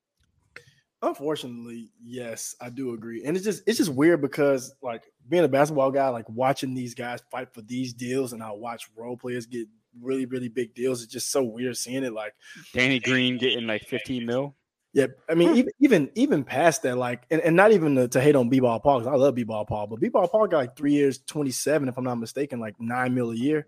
Unfortunately, 1.04 1.92
yes, 2.02 2.56
I 2.62 2.70
do 2.70 2.94
agree. 2.94 3.26
And 3.26 3.36
it's 3.36 3.46
just 3.46 3.64
it's 3.68 3.78
just 3.78 3.92
weird 3.92 4.22
because 4.22 4.74
like 4.82 5.04
being 5.28 5.44
a 5.44 5.50
basketball 5.50 5.92
guy, 5.92 6.08
like 6.08 6.28
watching 6.30 6.74
these 6.74 6.96
guys 6.96 7.22
fight 7.30 7.54
for 7.54 7.62
these 7.62 7.94
deals 7.94 8.32
and 8.32 8.42
I 8.42 8.52
watch 8.52 8.90
role 8.96 9.18
players 9.18 9.46
get 9.46 9.68
really, 10.02 10.26
really 10.26 10.48
big 10.48 10.74
deals. 10.74 11.04
It's 11.04 11.12
just 11.12 11.30
so 11.30 11.44
weird 11.44 11.76
seeing 11.76 12.06
it. 12.06 12.14
Like, 12.14 12.34
Danny 12.74 13.00
Green 13.00 13.38
getting 13.38 13.68
like 13.68 13.84
15 13.84 14.26
mil. 14.26 14.56
yeah, 14.94 15.08
I 15.28 15.34
mean, 15.34 15.56
even 15.58 15.72
even 15.80 16.12
even 16.16 16.44
past 16.46 16.84
that, 16.84 16.98
like, 16.98 17.24
and, 17.30 17.42
and 17.42 17.56
not 17.56 17.74
even 17.74 17.96
to, 17.96 18.08
to 18.08 18.22
hate 18.22 18.36
on 18.36 18.48
B-ball 18.48 18.80
Paul, 18.80 19.00
because 19.00 19.14
I 19.14 19.18
love 19.18 19.36
B-ball 19.36 19.66
Paul, 19.66 19.88
but 19.88 20.00
B-ball 20.00 20.30
Paul 20.30 20.48
got 20.48 20.58
like 20.58 20.78
three 20.78 20.94
years, 20.94 21.18
27, 21.20 21.90
if 21.90 21.98
I'm 21.98 22.04
not 22.06 22.16
mistaken, 22.16 22.60
like 22.60 22.80
nine 22.80 23.14
mil 23.14 23.32
a 23.32 23.36
year. 23.36 23.68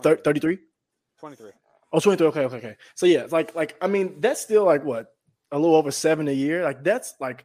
Thir- 0.00 0.16
33? 0.16 0.58
23. 1.18 1.50
Oh, 1.92 2.00
23. 2.00 2.26
Okay, 2.28 2.44
okay, 2.44 2.56
okay. 2.56 2.76
So 2.94 3.04
yeah, 3.04 3.20
it's 3.20 3.32
like 3.32 3.54
like 3.54 3.76
I 3.82 3.88
mean, 3.88 4.20
that's 4.20 4.40
still 4.40 4.64
like 4.64 4.84
what 4.84 5.08
a 5.52 5.58
little 5.58 5.76
over 5.76 5.90
seven 5.90 6.28
a 6.28 6.32
year. 6.32 6.64
Like 6.64 6.82
that's 6.82 7.14
like 7.20 7.44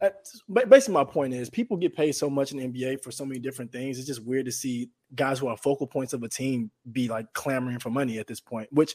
that's, 0.00 0.42
basically 0.48 0.94
my 0.94 1.04
point 1.04 1.34
is 1.34 1.50
people 1.50 1.76
get 1.76 1.94
paid 1.94 2.12
so 2.12 2.30
much 2.30 2.52
in 2.52 2.58
the 2.58 2.66
NBA 2.66 3.02
for 3.02 3.10
so 3.10 3.24
many 3.24 3.38
different 3.38 3.70
things. 3.70 3.98
It's 3.98 4.06
just 4.06 4.24
weird 4.24 4.46
to 4.46 4.52
see 4.52 4.90
guys 5.14 5.38
who 5.38 5.48
are 5.48 5.56
focal 5.56 5.86
points 5.86 6.12
of 6.12 6.22
a 6.22 6.28
team 6.28 6.70
be 6.90 7.08
like 7.08 7.32
clamoring 7.34 7.78
for 7.78 7.90
money 7.90 8.18
at 8.18 8.26
this 8.26 8.40
point. 8.40 8.68
Which, 8.72 8.94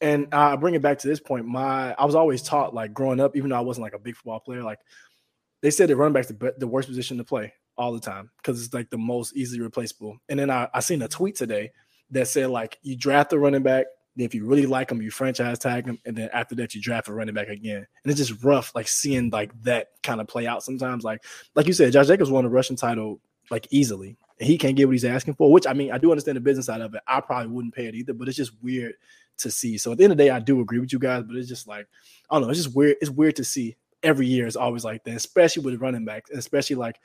and 0.00 0.32
I 0.32 0.54
bring 0.56 0.74
it 0.74 0.82
back 0.82 0.98
to 0.98 1.08
this 1.08 1.20
point. 1.20 1.46
My 1.46 1.92
I 1.94 2.04
was 2.04 2.14
always 2.14 2.42
taught 2.42 2.74
like 2.74 2.94
growing 2.94 3.20
up, 3.20 3.36
even 3.36 3.50
though 3.50 3.56
I 3.56 3.60
wasn't 3.60 3.82
like 3.82 3.94
a 3.94 3.98
big 3.98 4.16
football 4.16 4.40
player, 4.40 4.62
like 4.62 4.78
they 5.60 5.70
said 5.70 5.88
that 5.88 5.96
running 5.96 6.12
back's 6.12 6.28
the, 6.28 6.54
the 6.56 6.68
worst 6.68 6.88
position 6.88 7.18
to 7.18 7.24
play 7.24 7.52
all 7.76 7.92
the 7.92 8.00
time 8.00 8.30
because 8.36 8.64
it's 8.64 8.74
like 8.74 8.90
the 8.90 8.98
most 8.98 9.36
easily 9.36 9.60
replaceable. 9.60 10.18
And 10.28 10.38
then 10.38 10.50
I, 10.50 10.68
I 10.72 10.80
seen 10.80 11.02
a 11.02 11.08
tweet 11.08 11.36
today 11.36 11.72
that 12.10 12.28
said 12.28 12.50
like 12.50 12.78
you 12.82 12.96
draft 12.96 13.32
a 13.32 13.38
running 13.38 13.62
back, 13.62 13.86
if 14.18 14.34
you 14.34 14.44
really 14.44 14.66
like 14.66 14.90
him, 14.90 15.00
you 15.00 15.10
franchise 15.10 15.58
tag 15.58 15.86
him, 15.86 15.98
and 16.04 16.16
then 16.16 16.28
after 16.32 16.54
that 16.56 16.74
you 16.74 16.80
draft 16.80 17.08
a 17.08 17.12
running 17.12 17.34
back 17.34 17.48
again. 17.48 17.86
And 18.02 18.10
it's 18.10 18.18
just 18.18 18.42
rough, 18.42 18.74
like 18.74 18.88
seeing 18.88 19.30
like 19.30 19.52
that 19.62 19.88
kind 20.02 20.20
of 20.20 20.28
play 20.28 20.46
out 20.46 20.62
sometimes. 20.62 21.04
Like 21.04 21.24
like 21.54 21.66
you 21.66 21.72
said, 21.72 21.92
Josh 21.92 22.08
Jacobs 22.08 22.30
won 22.30 22.44
the 22.44 22.50
Russian 22.50 22.76
title 22.76 23.20
like 23.50 23.66
easily. 23.70 24.16
And 24.40 24.48
he 24.48 24.58
can't 24.58 24.76
get 24.76 24.86
what 24.86 24.92
he's 24.92 25.04
asking 25.04 25.34
for, 25.34 25.52
which 25.52 25.66
I 25.66 25.72
mean, 25.72 25.90
I 25.92 25.98
do 25.98 26.10
understand 26.10 26.36
the 26.36 26.40
business 26.40 26.66
side 26.66 26.80
of 26.80 26.94
it. 26.94 27.02
I 27.06 27.20
probably 27.20 27.48
wouldn't 27.48 27.74
pay 27.74 27.86
it 27.86 27.94
either, 27.94 28.12
but 28.12 28.28
it's 28.28 28.36
just 28.36 28.52
weird 28.62 28.94
to 29.38 29.50
see. 29.50 29.78
So 29.78 29.92
at 29.92 29.98
the 29.98 30.04
end 30.04 30.12
of 30.12 30.18
the 30.18 30.24
day, 30.24 30.30
I 30.30 30.40
do 30.40 30.60
agree 30.60 30.78
with 30.78 30.92
you 30.92 30.98
guys, 30.98 31.24
but 31.24 31.36
it's 31.36 31.48
just 31.48 31.66
like 31.66 31.86
I 32.30 32.34
don't 32.34 32.42
know, 32.42 32.50
it's 32.50 32.62
just 32.62 32.74
weird. 32.74 32.96
It's 33.00 33.10
weird 33.10 33.36
to 33.36 33.44
see 33.44 33.76
every 34.02 34.26
year. 34.26 34.46
It's 34.46 34.56
always 34.56 34.84
like 34.84 35.04
that, 35.04 35.16
especially 35.16 35.64
with 35.64 35.80
running 35.80 36.04
backs, 36.04 36.30
especially 36.30 36.76
like 36.76 37.00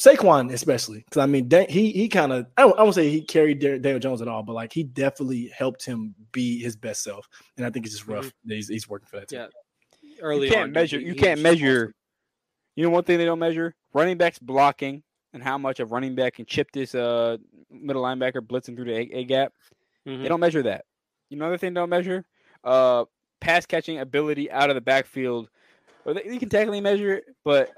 Saquon, 0.00 0.52
especially 0.52 1.00
because 1.00 1.18
I 1.18 1.26
mean, 1.26 1.50
he 1.68 1.90
he 1.92 2.08
kind 2.08 2.32
of 2.32 2.46
I 2.56 2.62
don't, 2.62 2.78
I 2.78 2.82
won't 2.82 2.94
say 2.94 3.10
he 3.10 3.20
carried 3.22 3.58
Dar- 3.60 3.78
Daniel 3.78 3.98
Jones 4.00 4.22
at 4.22 4.28
all, 4.28 4.42
but 4.42 4.54
like 4.54 4.72
he 4.72 4.82
definitely 4.82 5.48
helped 5.54 5.84
him 5.84 6.14
be 6.32 6.58
his 6.58 6.74
best 6.74 7.02
self, 7.02 7.28
and 7.56 7.66
I 7.66 7.70
think 7.70 7.84
it's 7.86 7.94
just 7.94 8.06
rough 8.08 8.32
that 8.46 8.54
he's, 8.54 8.68
he's 8.68 8.88
working 8.88 9.06
for 9.08 9.20
that. 9.20 9.28
Team. 9.28 9.40
Yeah. 9.40 9.46
Early 10.22 10.46
you 10.46 10.52
can't 10.52 10.64
on, 10.64 10.72
measure. 10.72 10.98
he- 10.98 11.06
You 11.06 11.12
he 11.12 11.18
can't 11.18 11.40
measure. 11.40 11.82
awesome. 11.84 11.94
You 12.76 12.84
know 12.84 12.90
one 12.90 13.04
thing 13.04 13.18
they 13.18 13.24
don't 13.26 13.38
measure: 13.38 13.74
running 13.92 14.16
backs 14.16 14.38
blocking 14.38 15.02
and 15.34 15.42
how 15.42 15.58
much 15.58 15.80
a 15.80 15.86
running 15.86 16.14
back 16.14 16.34
can 16.34 16.46
chip 16.46 16.68
this 16.72 16.94
uh 16.94 17.36
middle 17.70 18.02
linebacker 18.02 18.40
blitzing 18.40 18.76
through 18.76 18.86
the 18.86 18.94
A, 18.96 19.00
A 19.20 19.24
gap. 19.24 19.52
Mhm. 20.08 20.22
They 20.22 20.28
don't 20.28 20.40
measure 20.40 20.62
that. 20.62 20.84
You 21.28 21.36
know, 21.36 21.44
another 21.44 21.58
thing 21.58 21.74
they 21.74 21.80
don't 21.80 21.90
measure: 21.90 22.24
uh, 22.64 23.04
pass 23.40 23.66
catching 23.66 23.98
ability 24.00 24.50
out 24.50 24.70
of 24.70 24.74
the 24.76 24.80
backfield. 24.80 25.48
Well, 26.04 26.14
they, 26.14 26.24
you 26.24 26.38
can 26.38 26.48
technically 26.48 26.80
measure 26.80 27.14
it, 27.16 27.24
but 27.44 27.70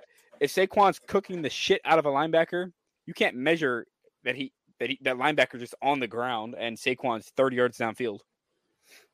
if 0.43 0.53
Saquon's 0.53 0.99
cooking 0.99 1.41
the 1.41 1.49
shit 1.49 1.81
out 1.85 2.01
of 2.01 2.07
a 2.07 2.11
linebacker, 2.11 2.73
you 3.07 3.15
can't 3.15 3.37
measure 3.37 3.87
that 4.25 4.35
he 4.35 4.53
that 4.81 4.91
he 4.91 4.99
that 5.03 5.17
linebacker 5.17 5.59
just 5.59 5.77
on 5.81 6.01
the 6.01 6.09
ground 6.09 6.57
and 6.59 6.77
Saquon's 6.77 7.31
thirty 7.37 7.57
yards 7.57 7.79
downfield. 7.79 8.19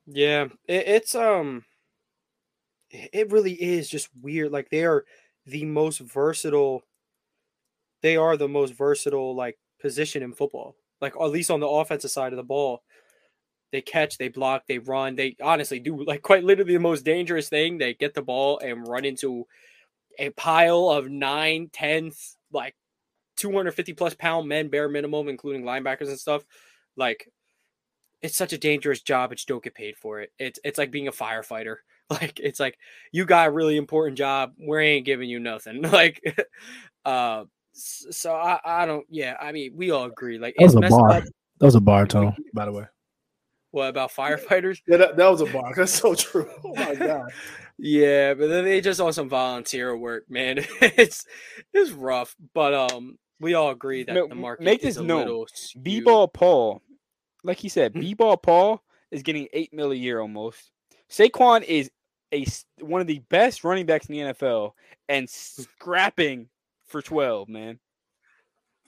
Yeah, 0.06 0.44
it, 0.66 0.88
it's 0.88 1.14
um, 1.14 1.64
it 2.90 3.30
really 3.30 3.52
is 3.52 3.90
just 3.90 4.08
weird. 4.22 4.52
Like 4.52 4.70
they 4.70 4.84
are 4.84 5.04
the 5.44 5.66
most 5.66 5.98
versatile. 5.98 6.82
They 8.00 8.16
are 8.16 8.38
the 8.38 8.48
most 8.48 8.72
versatile 8.72 9.36
like 9.36 9.58
position 9.82 10.22
in 10.22 10.32
football. 10.32 10.76
Like 11.02 11.12
at 11.20 11.30
least 11.30 11.50
on 11.50 11.60
the 11.60 11.68
offensive 11.68 12.10
side 12.10 12.32
of 12.32 12.38
the 12.38 12.42
ball, 12.42 12.82
they 13.70 13.82
catch, 13.82 14.16
they 14.16 14.28
block, 14.28 14.62
they 14.66 14.78
run. 14.78 15.14
They 15.14 15.36
honestly 15.42 15.78
do 15.78 16.02
like 16.04 16.22
quite 16.22 16.42
literally 16.42 16.72
the 16.72 16.80
most 16.80 17.04
dangerous 17.04 17.50
thing. 17.50 17.76
They 17.76 17.92
get 17.92 18.14
the 18.14 18.22
ball 18.22 18.60
and 18.60 18.88
run 18.88 19.04
into 19.04 19.46
a 20.18 20.30
pile 20.30 20.88
of 20.90 21.08
nine, 21.08 21.70
ten, 21.72 22.12
like 22.52 22.74
250 23.36 23.92
plus 23.94 24.14
pound 24.14 24.48
men, 24.48 24.68
bare 24.68 24.88
minimum, 24.88 25.28
including 25.28 25.62
linebackers 25.62 26.08
and 26.08 26.18
stuff. 26.18 26.44
Like 26.96 27.30
it's 28.20 28.36
such 28.36 28.52
a 28.52 28.58
dangerous 28.58 29.00
job, 29.00 29.30
but 29.30 29.40
you 29.40 29.44
don't 29.46 29.62
get 29.62 29.74
paid 29.74 29.96
for 29.96 30.20
it. 30.20 30.32
It's 30.38 30.58
it's 30.64 30.78
like 30.78 30.90
being 30.90 31.08
a 31.08 31.12
firefighter. 31.12 31.76
Like 32.10 32.40
it's 32.40 32.58
like 32.58 32.78
you 33.12 33.26
got 33.26 33.48
a 33.48 33.50
really 33.50 33.76
important 33.76 34.16
job. 34.16 34.54
We 34.58 34.82
ain't 34.82 35.04
giving 35.04 35.28
you 35.28 35.40
nothing. 35.40 35.82
Like 35.92 36.22
uh 37.04 37.44
so 37.74 38.34
I, 38.34 38.58
I 38.64 38.86
don't 38.86 39.04
yeah, 39.10 39.36
I 39.38 39.52
mean 39.52 39.72
we 39.76 39.90
all 39.90 40.04
agree. 40.06 40.38
Like 40.38 40.54
That 40.56 40.64
was 40.64 40.74
it's 40.74 40.86
a 40.86 40.88
bar. 40.88 41.10
up. 41.10 41.24
That 41.58 41.66
was 41.66 41.74
a 41.74 41.80
bar 41.82 42.06
tone, 42.06 42.34
by 42.54 42.64
the 42.64 42.72
way. 42.72 42.84
What 43.72 43.90
about 43.90 44.10
firefighters? 44.10 44.80
Yeah, 44.86 44.96
that, 44.96 45.16
that 45.18 45.30
was 45.30 45.42
a 45.42 45.46
bar. 45.46 45.72
That's 45.76 45.92
so 45.92 46.14
true. 46.14 46.48
Oh 46.64 46.74
my 46.74 46.94
god. 46.94 47.30
Yeah, 47.78 48.34
but 48.34 48.48
then 48.48 48.64
they 48.64 48.80
just 48.80 49.00
on 49.00 49.12
some 49.12 49.28
volunteer 49.28 49.96
work, 49.96 50.24
man. 50.28 50.58
it's 50.80 51.24
it's 51.72 51.92
rough, 51.92 52.34
but 52.52 52.74
um, 52.74 53.18
we 53.40 53.54
all 53.54 53.70
agree 53.70 54.02
that 54.02 54.14
Ma- 54.14 54.26
the 54.26 54.34
market 54.34 54.64
make 54.64 54.80
is 54.80 54.96
this 54.96 55.02
a 55.02 55.04
known. 55.04 55.20
little. 55.20 55.46
B-ball 55.80 56.28
Paul, 56.28 56.82
like 57.44 57.58
he 57.58 57.68
said, 57.68 57.92
B-ball 57.94 58.38
Paul 58.38 58.82
is 59.12 59.22
getting 59.22 59.46
eight 59.52 59.72
mil 59.72 59.92
a 59.92 59.94
year 59.94 60.20
almost. 60.20 60.72
Saquon 61.08 61.62
is 61.62 61.90
a 62.32 62.44
one 62.80 63.00
of 63.00 63.06
the 63.06 63.20
best 63.30 63.62
running 63.64 63.86
backs 63.86 64.06
in 64.06 64.14
the 64.14 64.34
NFL 64.34 64.72
and 65.08 65.30
scrapping 65.30 66.48
for 66.88 67.00
twelve. 67.00 67.48
Man, 67.48 67.78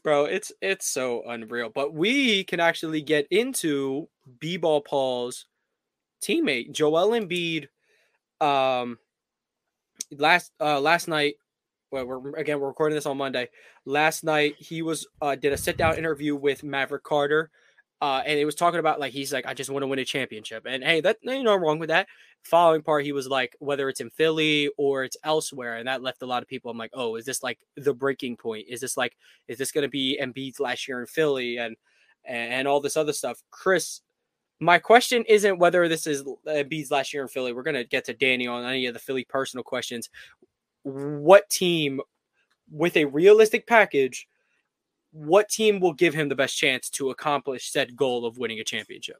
bro. 0.03 0.24
It's 0.24 0.51
it's 0.61 0.88
so 0.88 1.22
unreal. 1.28 1.70
But 1.72 1.95
we 1.95 2.43
can 2.43 2.59
actually 2.59 3.03
get 3.03 3.28
into 3.30 4.09
B-ball 4.41 4.80
Paul's 4.80 5.47
teammate 6.20 6.72
Joel 6.72 7.11
Embiid. 7.11 7.68
Um, 8.41 8.99
last 10.16 10.53
uh 10.61 10.80
last 10.80 11.09
night. 11.09 11.34
Well, 11.91 12.07
we're 12.07 12.36
again 12.36 12.61
we're 12.61 12.68
recording 12.68 12.95
this 12.95 13.07
on 13.07 13.16
Monday. 13.16 13.49
Last 13.84 14.24
night 14.24 14.55
he 14.59 14.82
was 14.82 15.07
uh 15.20 15.34
did 15.36 15.53
a 15.53 15.57
sit 15.57 15.76
down 15.76 15.97
interview 15.99 16.36
with 16.36 16.62
Maverick 16.62 17.03
Carter. 17.03 17.51
Uh, 18.03 18.22
and 18.24 18.38
it 18.38 18.47
was 18.47 18.55
talking 18.55 18.80
about 18.80 18.99
like 18.99 19.12
he's 19.12 19.32
like 19.32 19.45
I 19.47 19.53
just 19.53 19.68
want 19.68 19.82
to 19.82 19.86
win 19.86 19.99
a 19.99 20.05
championship, 20.07 20.64
and 20.66 20.82
hey, 20.82 21.03
that 21.03 21.18
ain't 21.28 21.45
no 21.45 21.55
wrong 21.55 21.78
with 21.78 21.91
that. 21.91 22.07
Following 22.43 22.80
part, 22.80 23.05
he 23.05 23.12
was 23.12 23.28
like 23.28 23.55
whether 23.59 23.91
it's 23.91 24.01
in 24.01 24.09
Philly 24.09 24.70
or 24.78 25.05
it's 25.05 25.18
elsewhere, 25.22 25.76
and 25.76 25.86
that 25.86 26.03
left 26.03 26.22
a 26.22 26.26
lot 26.26 26.43
of 26.43 26.49
people. 26.49 26.70
I'm 26.70 26.78
like, 26.78 26.93
oh, 26.95 27.16
is 27.16 27.26
this 27.26 27.43
like 27.43 27.59
the 27.76 27.93
breaking 27.93 28.38
point? 28.38 28.66
Is 28.70 28.80
this 28.80 28.97
like 28.97 29.16
is 29.49 29.59
this 29.59 29.70
going 29.70 29.82
to 29.82 29.91
be 29.91 30.18
Embiid's 30.18 30.61
last 30.61 30.88
year 30.88 31.01
in 31.01 31.07
Philly 31.07 31.59
and 31.59 31.76
and 32.24 32.66
all 32.66 32.80
this 32.80 32.97
other 32.97 33.12
stuff? 33.12 33.43
Chris, 33.51 34.01
my 34.61 34.78
question 34.78 35.24
isn't 35.26 35.58
whether 35.58 35.88
this 35.88 36.06
is 36.06 36.22
Embiid's 36.46 36.90
last 36.90 37.12
year 37.14 37.22
in 37.22 37.28
Philly. 37.28 37.52
We're 37.52 37.62
going 37.62 37.74
to 37.74 37.84
get 37.84 38.04
to 38.06 38.14
Danny 38.14 38.46
on 38.46 38.64
any 38.64 38.86
of 38.86 38.94
the 38.94 39.00
Philly 39.00 39.24
personal 39.24 39.64
questions. 39.64 40.11
What 40.82 41.48
team 41.48 42.00
with 42.70 42.96
a 42.96 43.06
realistic 43.06 43.66
package? 43.66 44.28
What 45.12 45.48
team 45.48 45.80
will 45.80 45.94
give 45.94 46.14
him 46.14 46.28
the 46.28 46.36
best 46.36 46.56
chance 46.56 46.90
to 46.90 47.11
accomplish 47.11 47.72
said 47.72 47.96
goal 47.96 48.26
of 48.26 48.38
winning 48.38 48.61
a 48.61 48.64
championship? 48.64 49.16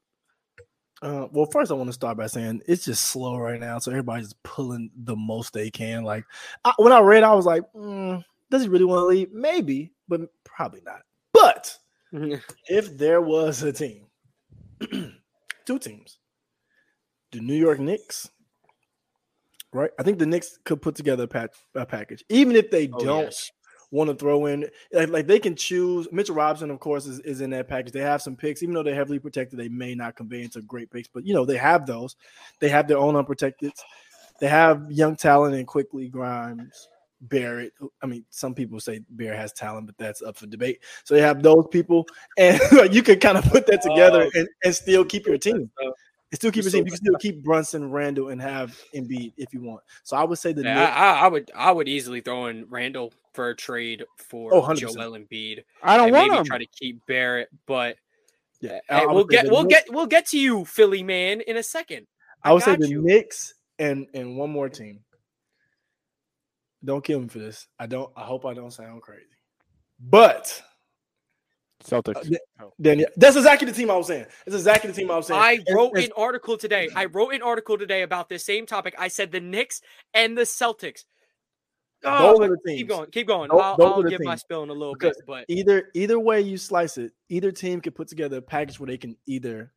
Uh, 1.03 1.26
well, 1.32 1.47
first 1.47 1.70
I 1.70 1.74
want 1.74 1.88
to 1.88 1.95
start 1.95 2.18
by 2.18 2.26
saying 2.26 2.61
it's 2.66 2.84
just 2.84 3.07
slow 3.07 3.38
right 3.38 3.59
now, 3.59 3.78
so 3.78 3.91
everybody's 3.91 4.34
pulling 4.43 4.91
the 4.95 5.16
most 5.16 5.55
they 5.55 5.70
can. 5.70 6.05
Like 6.05 6.24
I, 6.64 6.74
when 6.76 6.93
I 6.93 7.01
read, 7.01 7.22
I 7.22 7.32
was 7.32 7.47
like, 7.47 7.62
mm, 7.74 8.22
"Does 8.51 8.62
he 8.62 8.68
really 8.68 8.84
want 8.84 9.01
to 9.01 9.07
leave? 9.07 9.32
Maybe, 9.32 9.93
but 10.09 10.20
probably 10.45 10.82
not." 10.84 11.01
But 11.32 11.74
if 12.68 12.99
there 12.99 13.22
was 13.22 13.62
a 13.62 13.72
team, 13.72 14.05
two 15.65 15.79
teams, 15.79 16.19
the 17.33 17.41
New 17.41 17.55
York 17.55 17.79
Knicks, 17.79 18.31
right? 19.73 19.91
I 19.99 20.03
think 20.03 20.19
the 20.19 20.27
Knicks 20.27 20.59
could 20.65 20.83
put 20.83 20.95
together 20.95 21.25
a, 21.25 21.29
pack, 21.29 21.51
a 21.75 21.87
package, 21.87 22.25
even 22.29 22.57
if 22.57 22.71
they 22.71 22.89
Oh, 22.93 22.99
don't 22.99 23.25
yes. 23.25 23.51
want 23.91 24.11
to 24.11 24.17
throw 24.17 24.47
in 24.47 24.69
like, 24.93 25.09
like 25.11 25.27
they 25.27 25.39
can 25.39 25.55
choose. 25.57 26.09
Mitchell 26.13 26.35
Robinson, 26.35 26.71
of 26.71 26.81
course, 26.81 27.07
is, 27.07 27.21
is 27.21 27.41
in 27.41 27.51
that 27.51 27.69
package. 27.69 27.93
They 27.93 28.01
have 28.01 28.23
some 28.23 28.37
picks, 28.37 28.63
even 28.63 28.75
though 28.75 28.83
they're 28.83 28.95
heavily 28.95 29.19
protected. 29.19 29.59
They 29.59 29.69
may 29.69 29.95
not 29.95 30.17
convey 30.17 30.43
into 30.43 30.63
great 30.63 30.91
picks, 30.91 31.09
but 31.09 31.27
you 31.27 31.35
know 31.35 31.45
they 31.45 31.57
have 31.57 31.87
those. 31.87 32.17
They 32.61 32.69
have 32.69 32.89
their 32.89 32.99
own 32.99 33.17
unprotected. 33.17 33.73
They 34.41 34.49
have 34.49 34.91
young 34.91 35.17
talent 35.17 35.55
and 35.55 35.67
quickly 35.67 36.09
Grimes, 36.09 36.89
Barrett. 37.23 37.73
I 38.03 38.07
mean, 38.07 38.25
some 38.31 38.55
people 38.55 38.81
say 38.81 39.01
Barrett 39.11 39.39
has 39.39 39.53
talent, 39.53 39.87
but 39.87 39.99
that's 39.99 40.23
up 40.23 40.37
for 40.37 40.47
debate. 40.47 40.81
So 41.05 41.14
you 41.14 41.23
have 41.23 41.43
those 41.43 41.66
people, 41.71 42.07
and 42.39 42.59
you 42.95 43.03
can 43.03 43.18
kind 43.21 43.37
of 43.39 43.45
put 43.45 43.66
that 43.66 43.83
together 43.83 44.25
Oh. 44.35 44.39
and, 44.39 44.49
and 44.64 44.75
still 44.75 45.05
keep 45.05 45.27
your 45.27 45.39
team. 45.39 45.71
stuff. 45.81 45.95
And 46.33 46.39
still 46.39 46.53
keep 46.53 46.62
You're 46.64 46.71
your 46.71 46.79
team. 46.81 46.87
You 46.87 46.91
can 46.93 46.97
still 47.05 47.16
keep 47.18 47.43
Brunson, 47.43 47.91
Randall, 47.91 48.29
and 48.29 48.41
have 48.41 48.79
Embiid 48.95 49.33
if 49.37 49.53
you 49.53 49.61
want. 49.62 49.83
So 50.05 50.16
I 50.16 50.23
would 50.25 50.39
say 50.39 50.53
the 50.53 50.62
Yeah, 50.62 50.75
Knicks- 50.75 50.93
I, 50.97 51.01
I, 51.12 51.21
I 51.25 51.29
would 51.29 51.51
I 51.57 51.73
would 51.73 51.89
easily 51.89 52.21
throw 52.21 52.47
in 52.47 52.66
Randall 52.71 53.12
for 53.35 53.49
a 53.51 53.57
trade 53.57 54.05
for 54.16 54.55
Oh, 54.55 54.62
100%. 54.62 54.77
Joel 54.79 55.18
Embiid. 55.18 55.64
I 55.83 55.97
don't 55.97 56.12
want 56.12 56.29
maybe 56.29 56.39
him. 56.39 56.45
try 56.45 56.59
to 56.59 56.66
keep 56.66 57.05
Barrett, 57.07 57.49
but 57.66 57.97
yeah, 58.61 58.79
hey, 58.89 58.95
I 58.97 59.07
we'll 59.07 59.25
get 59.25 59.51
we'll 59.51 59.64
Knicks- 59.64 59.85
get 59.87 59.93
we'll 59.95 60.07
get 60.07 60.27
to 60.27 60.39
you, 60.39 60.64
Philly 60.64 61.03
man, 61.03 61.41
in 61.41 61.57
a 61.57 61.62
second. 61.64 62.07
I 62.45 62.53
would 62.53 62.62
say 62.62 62.77
the 62.77 62.89
you. 62.89 63.03
Knicks 63.03 63.55
and 63.81 64.07
and 64.14 64.37
one 64.37 64.51
more 64.51 64.68
team. 64.68 65.01
Don't 66.85 67.05
kill 67.05 67.20
me 67.20 67.28
for 67.28 67.39
this. 67.39 67.66
I 67.78 67.87
don't. 67.87 68.11
I 68.16 68.22
hope 68.22 68.47
I 68.47 68.55
don't 68.55 68.72
sound 68.72 69.03
crazy. 69.03 69.26
But 69.99 70.62
Celtics. 71.85 72.33
Uh, 72.61 72.66
Danny, 72.81 73.07
that's 73.16 73.37
exactly 73.37 73.66
the 73.66 73.72
team 73.74 73.91
I 73.91 73.97
was 73.97 74.07
saying. 74.07 74.26
It's 74.47 74.57
exactly 74.57 74.91
the 74.91 74.97
team 74.97 75.11
I 75.11 75.16
was 75.16 75.26
saying. 75.26 75.41
I 75.41 75.59
wrote 75.74 75.93
and- 75.95 76.05
an 76.05 76.12
article 76.16 76.57
today. 76.57 76.89
I 76.95 77.05
wrote 77.07 77.35
an 77.35 77.43
article 77.43 77.76
today 77.78 78.03
about 78.03 78.28
this 78.28 78.45
same 78.45 78.66
topic. 78.66 78.95
I 78.99 79.09
said 79.09 79.33
the 79.33 79.41
Knicks 79.41 79.81
and 80.14 80.37
the 80.37 80.43
Celtics. 80.43 81.05
Oh, 82.03 82.39
Those 82.39 82.49
are 82.49 82.57
the 82.64 82.74
keep 82.74 82.89
going, 82.89 83.11
keep 83.11 83.26
going. 83.26 83.51
Those- 83.51 83.61
I'll, 83.61 83.76
those 83.76 83.87
I'll 83.93 84.01
are 84.01 84.03
the 84.05 84.11
give 84.11 84.20
my 84.22 84.33
teams. 84.33 84.41
spill 84.41 84.62
in 84.62 84.70
a 84.70 84.72
little 84.72 84.95
Because 84.95 85.16
bit, 85.18 85.26
but 85.26 85.45
either 85.49 85.91
either 85.95 86.18
way 86.18 86.41
you 86.41 86.57
slice 86.57 86.97
it, 86.97 87.12
either 87.28 87.53
team 87.53 87.83
can 87.83 87.93
put 87.93 88.09
together 88.09 88.39
a 88.39 88.43
package 88.43 88.81
where 88.81 88.87
they 88.87 88.97
can 88.97 89.16
either 89.26 89.70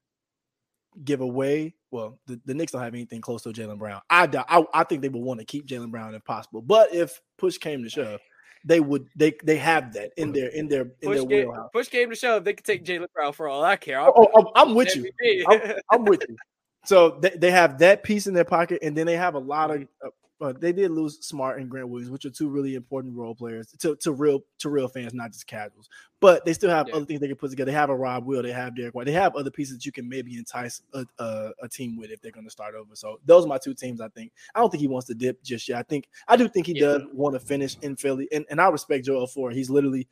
give 1.04 1.20
away. 1.20 1.76
Well, 1.94 2.18
the, 2.26 2.42
the 2.46 2.56
Knicks 2.56 2.72
don't 2.72 2.82
have 2.82 2.96
anything 2.96 3.22
close 3.22 3.44
to 3.44 3.50
Jaylen 3.50 3.78
Brown. 3.78 4.02
I 4.10 4.26
doubt. 4.26 4.48
I, 4.50 4.66
I 4.74 4.84
think 4.84 5.04
they 5.04 5.10
would 5.10 5.22
want 5.22 5.40
to 5.40 5.46
keep 5.46 5.68
Jaylen 5.68 5.92
Brown 5.92 6.16
if 6.16 6.26
possible. 6.26 6.60
But 6.60 6.92
if 6.92 7.22
push 7.38 7.60
came 7.60 7.84
to 7.84 7.90
shove, 7.90 8.20
they 8.66 8.80
would. 8.80 9.08
They 9.16 9.36
they 9.44 9.58
have 9.58 9.94
that 9.94 10.12
in 10.18 10.32
their 10.32 10.50
in 10.50 10.68
their 10.68 10.82
in 11.02 11.10
push 11.10 11.18
their 11.20 11.28
game, 11.28 11.48
wheelhouse. 11.50 11.70
push 11.72 11.90
game 11.92 12.10
to 12.10 12.16
shove. 12.16 12.46
They 12.46 12.54
could 12.54 12.66
take 12.66 12.84
Jaylen 12.84 13.06
Brown 13.14 13.32
for 13.32 13.48
all 13.48 13.64
I 13.64 13.76
care. 13.76 14.02
I'll 14.02 14.12
Oh, 14.18 14.28
oh, 14.34 14.52
I'm 14.56 14.74
with 14.74 14.96
you. 14.96 15.12
I'm, 15.48 15.74
I'm 15.92 16.06
with 16.06 16.24
you. 16.28 16.36
So 16.84 17.20
they, 17.22 17.30
they 17.30 17.52
have 17.52 17.78
that 17.78 18.02
piece 18.02 18.26
in 18.26 18.34
their 18.34 18.44
pocket, 18.44 18.80
and 18.82 18.98
then 18.98 19.06
they 19.06 19.16
have 19.16 19.36
a 19.36 19.40
lot 19.40 19.70
of. 19.70 19.78
Mm-hmm. 19.78 20.08
Uh, 20.08 20.10
Uh, 20.42 20.46
uh, 20.46 20.54
they 20.60 20.74
did 20.74 20.92
lose 20.92 21.26
Smart 21.26 21.60
and 21.60 21.70
Grant 21.70 21.90
Williams, 21.90 22.12
which 22.12 22.26
are 22.26 22.30
two 22.30 22.50
really 22.50 22.76
important 22.76 23.16
role 23.16 23.34
players 23.36 23.68
to, 23.80 23.96
to 23.98 24.12
real 24.12 24.42
to 24.60 24.70
real 24.70 24.88
fans, 24.88 25.14
not 25.14 25.32
just 25.32 25.48
casuals. 25.48 25.90
But 26.20 26.46
they 26.46 26.54
still 26.54 26.70
have 26.70 26.88
Yeah. 26.88 26.96
other 26.96 27.06
things 27.06 27.20
they 27.20 27.28
can 27.28 27.36
put 27.36 27.50
together. 27.50 27.72
They 27.72 27.78
have 27.78 27.90
a 27.90 27.96
Rob 27.96 28.26
Will, 28.26 28.44
they 28.44 28.52
have 28.52 28.76
Derrick 28.76 28.94
White, 28.96 29.06
they 29.06 29.12
have 29.14 29.36
other 29.36 29.52
pieces 29.52 29.78
that 29.78 29.86
you 29.86 29.92
can 29.92 30.08
maybe 30.08 30.38
entice 30.38 30.82
a, 30.94 31.06
a, 31.20 31.52
a 31.64 31.70
team 31.70 31.98
with 31.98 32.12
if 32.12 32.22
they're 32.22 32.32
going 32.32 32.46
to 32.46 32.52
start 32.52 32.76
over. 32.76 32.96
So 32.96 33.20
those 33.26 33.46
are 33.46 33.48
my 33.48 33.58
two 33.58 33.74
teams. 33.74 34.02
I 34.02 34.10
think. 34.10 34.32
I 34.56 34.60
don't 34.60 34.70
think 34.70 34.82
he 34.82 34.88
wants 34.88 35.08
to 35.08 35.14
dip 35.14 35.42
just 35.44 35.68
yet. 35.70 35.80
I 35.80 35.84
think 35.84 36.08
I 36.28 36.36
do 36.36 36.48
think 36.48 36.68
he 36.68 36.74
Yeah. 36.74 36.88
does 36.88 37.02
want 37.14 37.36
to 37.36 37.40
finish 37.40 37.78
in 37.82 37.96
Philly, 37.96 38.28
and, 38.32 38.46
and 38.50 38.60
I 38.60 38.70
respect 38.70 39.06
Joel 39.06 39.28
for 39.28 39.52
it. 39.52 39.56
He's 39.56 39.70
literally 39.70 40.08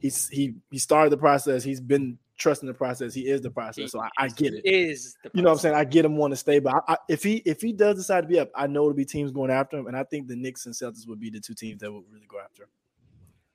he's 0.00 0.28
he 0.28 0.54
he 0.70 0.78
started 0.78 1.10
the 1.10 1.18
process. 1.18 1.62
He's 1.64 1.80
been 1.80 2.18
trusting 2.38 2.66
the 2.66 2.74
process. 2.74 3.12
He 3.12 3.28
is 3.28 3.42
the 3.42 3.50
process. 3.50 3.92
So 3.92 4.00
I, 4.00 4.08
I 4.16 4.28
get 4.28 4.54
it. 4.54 4.64
Is 4.64 5.16
the 5.22 5.30
You 5.34 5.42
know 5.42 5.50
what 5.50 5.56
I'm 5.56 5.60
saying? 5.60 5.74
I 5.74 5.84
get 5.84 6.04
him 6.04 6.16
want 6.16 6.32
to 6.32 6.36
stay, 6.36 6.60
but 6.60 6.74
I, 6.74 6.94
I, 6.94 6.96
if 7.08 7.22
he 7.22 7.42
if 7.44 7.60
he 7.60 7.72
does 7.72 7.96
decide 7.96 8.22
to 8.22 8.28
be 8.28 8.38
up, 8.38 8.50
I 8.54 8.66
know 8.66 8.82
it'll 8.82 8.94
be 8.94 9.04
teams 9.04 9.30
going 9.30 9.50
after 9.50 9.76
him, 9.76 9.86
and 9.86 9.96
I 9.96 10.04
think 10.04 10.28
the 10.28 10.36
Knicks 10.36 10.66
and 10.66 10.74
Celtics 10.74 11.06
would 11.06 11.20
be 11.20 11.30
the 11.30 11.40
two 11.40 11.54
teams 11.54 11.80
that 11.80 11.92
would 11.92 12.04
really 12.10 12.26
go 12.26 12.38
after 12.40 12.62
him. 12.62 12.70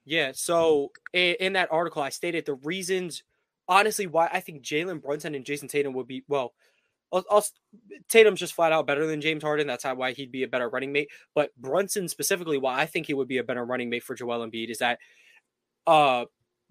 Yeah. 0.05 0.31
So 0.35 0.91
in, 1.13 1.35
in 1.39 1.53
that 1.53 1.71
article, 1.71 2.01
I 2.01 2.09
stated 2.09 2.45
the 2.45 2.55
reasons, 2.55 3.23
honestly, 3.67 4.05
why 4.05 4.29
I 4.31 4.41
think 4.41 4.61
Jalen 4.61 5.01
Brunson 5.01 5.33
and 5.33 5.45
Jayson 5.45 5.69
Tatum 5.69 5.93
would 5.93 6.07
be 6.07 6.23
well. 6.27 6.53
I'll, 7.11 7.23
I'll, 7.29 7.45
Tatum's 8.09 8.39
just 8.39 8.55
flat 8.55 8.71
out 8.71 8.87
better 8.87 9.05
than 9.05 9.21
James 9.21 9.43
Harden. 9.43 9.67
That's 9.67 9.83
how, 9.83 9.93
why 9.93 10.13
he'd 10.13 10.31
be 10.31 10.43
a 10.43 10.47
better 10.47 10.67
running 10.67 10.91
mate. 10.91 11.09
But 11.35 11.51
Brunson 11.57 12.07
specifically, 12.07 12.57
why 12.57 12.79
I 12.79 12.87
think 12.87 13.05
he 13.05 13.13
would 13.13 13.27
be 13.27 13.37
a 13.37 13.43
better 13.43 13.63
running 13.63 13.89
mate 13.89 14.03
for 14.03 14.15
Joel 14.15 14.45
Embiid 14.45 14.69
is 14.69 14.79
that 14.79 14.99
uh 15.85 16.25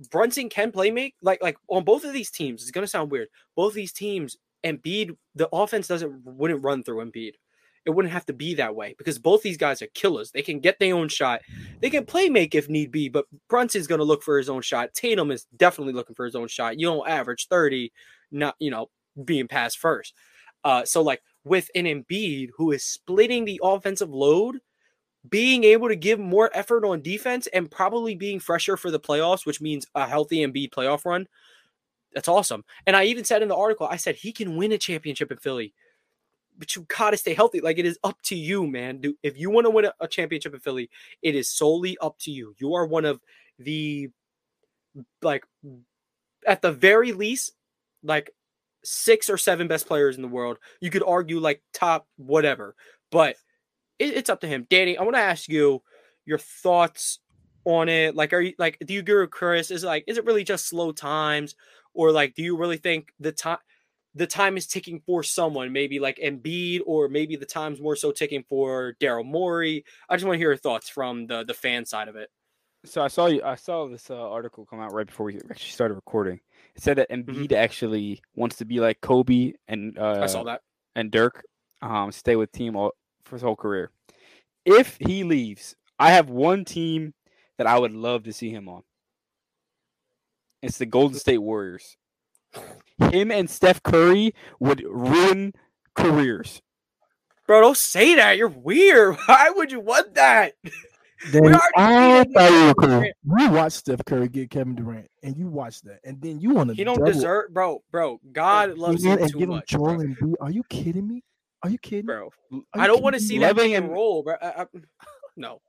Brunson 0.09 0.49
can 0.49 0.73
play 0.73 0.91
make 0.91 1.15
like 1.23 1.43
like 1.43 1.57
on 1.69 1.85
both 1.85 2.05
of 2.05 2.13
these 2.13 2.31
teams. 2.31 2.63
It's 2.63 2.71
gonna 2.71 2.87
sound 2.87 3.11
weird. 3.11 3.29
Both 3.57 3.75
these 3.75 3.93
teams, 3.93 4.37
Embiid, 4.65 5.17
the 5.35 5.49
offense 5.53 5.89
doesn't 5.89 6.25
wouldn't 6.25 6.63
run 6.63 6.83
through 6.83 7.05
Embiid. 7.05 7.33
It 7.85 7.91
wouldn't 7.91 8.13
have 8.13 8.27
to 8.27 8.33
be 8.33 8.55
that 8.55 8.77
way 8.77 8.95
because 8.97 9.19
both 9.19 9.43
these 9.43 9.57
guys 9.57 9.83
are 9.83 9.89
killers. 9.89 10.31
They 10.31 10.43
can 10.43 10.61
get 10.61 10.79
their 10.79 10.95
own 10.95 11.09
shot. 11.09 11.41
They 11.81 11.91
can 11.91 12.07
play 12.07 12.29
make 12.29 12.55
if 12.55 12.69
need 12.69 12.93
be, 12.93 13.09
but 13.09 13.25
Brunson's 13.49 13.89
to 13.89 14.05
look 14.05 14.23
for 14.23 14.39
his 14.39 14.49
own 14.49 14.63
shot. 14.63 14.95
Tatum 14.95 15.33
is 15.33 15.47
definitely 15.57 15.93
looking 15.93 16.15
for 16.15 16.25
his 16.25 16.37
own 16.37 16.47
shot. 16.47 16.79
You 16.79 16.87
don't 16.87 17.09
average 17.09 17.49
30, 17.49 17.93
not, 18.31 18.55
you 18.61 18.71
know, 18.71 18.89
being 19.25 19.49
passed 19.49 19.79
first. 19.79 20.15
Uh, 20.63 20.85
so 20.85 21.03
like 21.03 21.23
with 21.43 21.69
an 21.75 21.87
Embiid 21.87 22.51
who 22.57 22.71
is 22.71 22.85
splitting 22.85 23.45
the 23.45 23.61
offensive 23.65 24.11
load, 24.11 24.61
being 25.29 25.65
able 25.65 25.89
to 25.89 25.97
give 25.97 26.19
more 26.19 26.51
effort 26.53 26.85
on 26.85 27.01
defense 27.01 27.47
and 27.49 27.71
probably 27.71 28.15
being 28.15 28.41
fresher 28.41 28.77
for 28.77 28.91
the 28.91 29.01
playoffs, 29.01 29.47
which 29.47 29.61
means 29.61 29.87
a 29.95 30.07
healthy 30.07 30.39
Embiid 30.39 30.71
playoff 30.71 31.05
run. 31.05 31.29
That's 32.15 32.29
awesome. 32.29 32.65
And 32.87 32.97
I 32.97 33.05
even 33.05 33.25
said 33.25 33.43
in 33.43 33.49
the 33.49 33.57
article, 33.57 33.87
I 33.89 33.97
said 33.97 34.17
he 34.17 34.33
can 34.33 34.57
win 34.57 34.73
a 34.73 34.79
championship 34.79 35.31
in 35.31 35.39
Philly, 35.39 35.73
but 36.59 36.75
you 36.75 36.85
gotta 36.89 37.17
stay 37.17 37.35
healthy. 37.35 37.61
Like 37.61 37.79
it 37.79 37.87
is 37.87 37.99
up 38.05 38.21
to 38.25 38.35
you, 38.35 38.67
man. 38.67 38.99
Dude, 38.99 39.17
if 39.23 39.39
you 39.39 39.51
want 39.51 39.67
to 39.67 39.71
win 39.71 39.87
a, 39.87 39.95
a 40.01 40.09
championship 40.09 40.55
in 40.55 40.61
Philly, 40.61 40.91
it 41.23 41.35
is 41.35 41.49
solely 41.49 41.97
up 41.99 42.19
to 42.21 42.31
you. 42.31 42.55
You 42.59 42.75
are 42.75 42.87
one 42.87 43.05
of 43.05 43.21
the 43.59 44.11
like 45.23 45.45
at 46.47 46.63
the 46.63 46.73
very 46.73 47.13
least, 47.13 47.53
like 48.03 48.31
six 48.85 49.31
or 49.31 49.39
seven 49.39 49.69
best 49.69 49.87
players 49.87 50.17
in 50.17 50.23
the 50.23 50.29
world. 50.29 50.59
You 50.81 50.91
could 50.91 51.05
argue 51.05 51.39
like 51.39 51.63
top 51.73 52.07
whatever, 52.17 52.75
but 53.11 53.37
it, 54.03 54.15
it's 54.15 54.31
up 54.31 54.41
to 54.41 54.47
him. 54.47 54.67
Danny, 54.69 54.97
I 54.99 55.03
want 55.03 55.17
to 55.17 55.21
ask 55.23 55.49
you 55.49 55.83
your 56.25 56.39
thoughts 56.39 57.19
on 57.65 57.89
it. 57.89 58.15
Like, 58.15 58.33
are 58.33 58.41
you 58.41 58.55
like, 58.59 58.79
do 58.85 58.95
you 58.95 59.01
agree 59.01 59.21
with 59.21 59.31
Chris? 59.31 59.71
Is 59.71 59.85
it 59.85 59.87
like, 59.87 60.05
is 60.07 60.19
it 60.19 60.25
really 60.25 60.45
just 60.45 60.67
slow 60.69 60.93
times, 60.93 61.55
or 61.95 62.13
like, 62.13 62.35
do 62.35 62.43
you 62.43 62.57
really 62.57 62.77
think 62.77 63.13
the 63.21 63.33
time? 63.33 63.59
The 64.15 64.27
time 64.27 64.59
is 64.59 64.67
ticking 64.67 65.01
for 65.07 65.23
someone, 65.23 65.73
maybe 65.73 65.99
like 65.99 66.19
Embiid, 66.19 66.81
or 66.85 67.09
maybe 67.09 67.37
the 67.37 67.47
time's 67.47 67.81
more 67.81 67.97
so 67.97 68.13
ticking 68.13 68.45
for 68.47 68.95
Daryl 69.01 69.25
Morey. 69.25 69.87
I 70.07 70.17
just 70.17 70.27
want 70.27 70.35
to 70.35 70.39
hear 70.39 70.51
your 70.51 70.59
thoughts 70.59 70.91
from 70.91 71.27
the 71.27 71.45
the 71.45 71.55
fan 71.55 71.87
side 71.87 72.09
of 72.09 72.17
it. 72.17 72.29
So 72.85 73.01
I 73.01 73.09
saw 73.09 73.27
you. 73.27 73.43
I 73.43 73.55
saw 73.55 73.87
this 73.87 74.11
uh, 74.11 74.31
article 74.31 74.67
come 74.67 74.81
out 74.81 74.93
right 74.93 75.07
before 75.07 75.27
we 75.27 75.37
actually 75.37 75.71
started 75.71 75.95
recording. 75.95 76.41
It 76.75 76.83
said 76.83 76.99
that 76.99 77.11
Embiid 77.11 77.53
actually 77.53 78.21
wants 78.35 78.57
to 78.57 78.65
be 78.65 78.81
like 78.81 79.01
Kobe 79.01 79.53
and 79.69 79.97
uh, 79.99 80.19
I 80.23 80.27
saw 80.27 80.43
that. 80.45 80.63
and 80.97 81.11
Dirk, 81.11 81.45
um, 81.81 82.11
stay 82.13 82.37
with 82.37 82.51
team 82.53 82.77
all 82.77 82.93
for 83.25 83.37
his 83.37 83.43
whole 83.43 83.57
career. 83.57 83.91
If 84.65 84.97
he 85.01 85.25
leaves, 85.25 85.75
I 85.99 86.13
have 86.13 86.31
one 86.31 86.65
team 86.65 87.15
that 87.59 87.67
I 87.67 87.79
would 87.79 87.93
love 87.93 88.25
to 88.25 88.33
see 88.33 88.51
him 88.51 88.69
on. 88.69 88.83
It's 90.63 90.79
the 90.79 90.87
Golden 90.87 91.19
State 91.19 91.39
Warriors. 91.39 91.97
Him 93.11 93.31
and 93.31 93.51
Steph 93.51 93.83
Curry 93.83 94.35
would 94.61 94.85
ruin 94.85 95.53
careers. 95.95 96.63
Bro, 97.47 97.63
don't 97.63 97.77
say 97.77 98.15
that. 98.15 98.37
You're 98.37 98.49
weird. 98.49 99.17
Why 99.27 99.51
would 99.51 99.73
you 99.73 99.81
want 99.81 100.15
that? 100.15 100.55
Then 101.31 101.43
We 101.45 101.53
already 101.53 101.71
I 101.77 102.25
thought 102.25 102.51
you 102.51 102.67
were 102.67 102.75
cool. 102.75 103.05
You 103.39 103.51
watched 103.53 103.77
Steph 103.77 104.05
Curry 104.05 104.29
get 104.29 104.51
Kevin 104.51 104.75
Durant, 104.75 105.09
and 105.23 105.37
you 105.37 105.47
watched 105.47 105.85
that, 105.85 106.01
and 106.03 106.21
then 106.21 106.41
you 106.41 106.51
want 106.51 106.71
to 106.71 106.75
He 106.75 106.83
don't 106.83 107.05
deserve, 107.05 107.55
bro. 107.55 107.81
Bro, 107.93 108.21
God 108.33 108.77
loves 108.77 109.05
him 109.05 109.19
and 109.19 109.31
too 109.31 109.39
give 109.39 109.49
him 109.49 109.55
much, 109.55 109.69
Joel. 109.69 109.99
Embiid. 109.99 110.35
Are 110.41 110.51
you 110.51 110.65
kidding 110.69 111.07
me? 111.07 111.23
Are 111.63 111.71
you 111.71 111.79
kidding? 111.79 112.07
bro. 112.07 112.31
Are 112.53 112.61
I 112.81 112.87
don't 112.87 113.03
want 113.03 113.15
to 113.15 113.21
see 113.21 113.39
that 113.39 113.57
Loving 113.57 113.71
pick 113.73 113.83
and 113.83 113.91
roll, 113.93 114.23
bro. 114.23 114.35
I- 114.41 114.63
I- 114.63 114.67
no, 115.37 115.61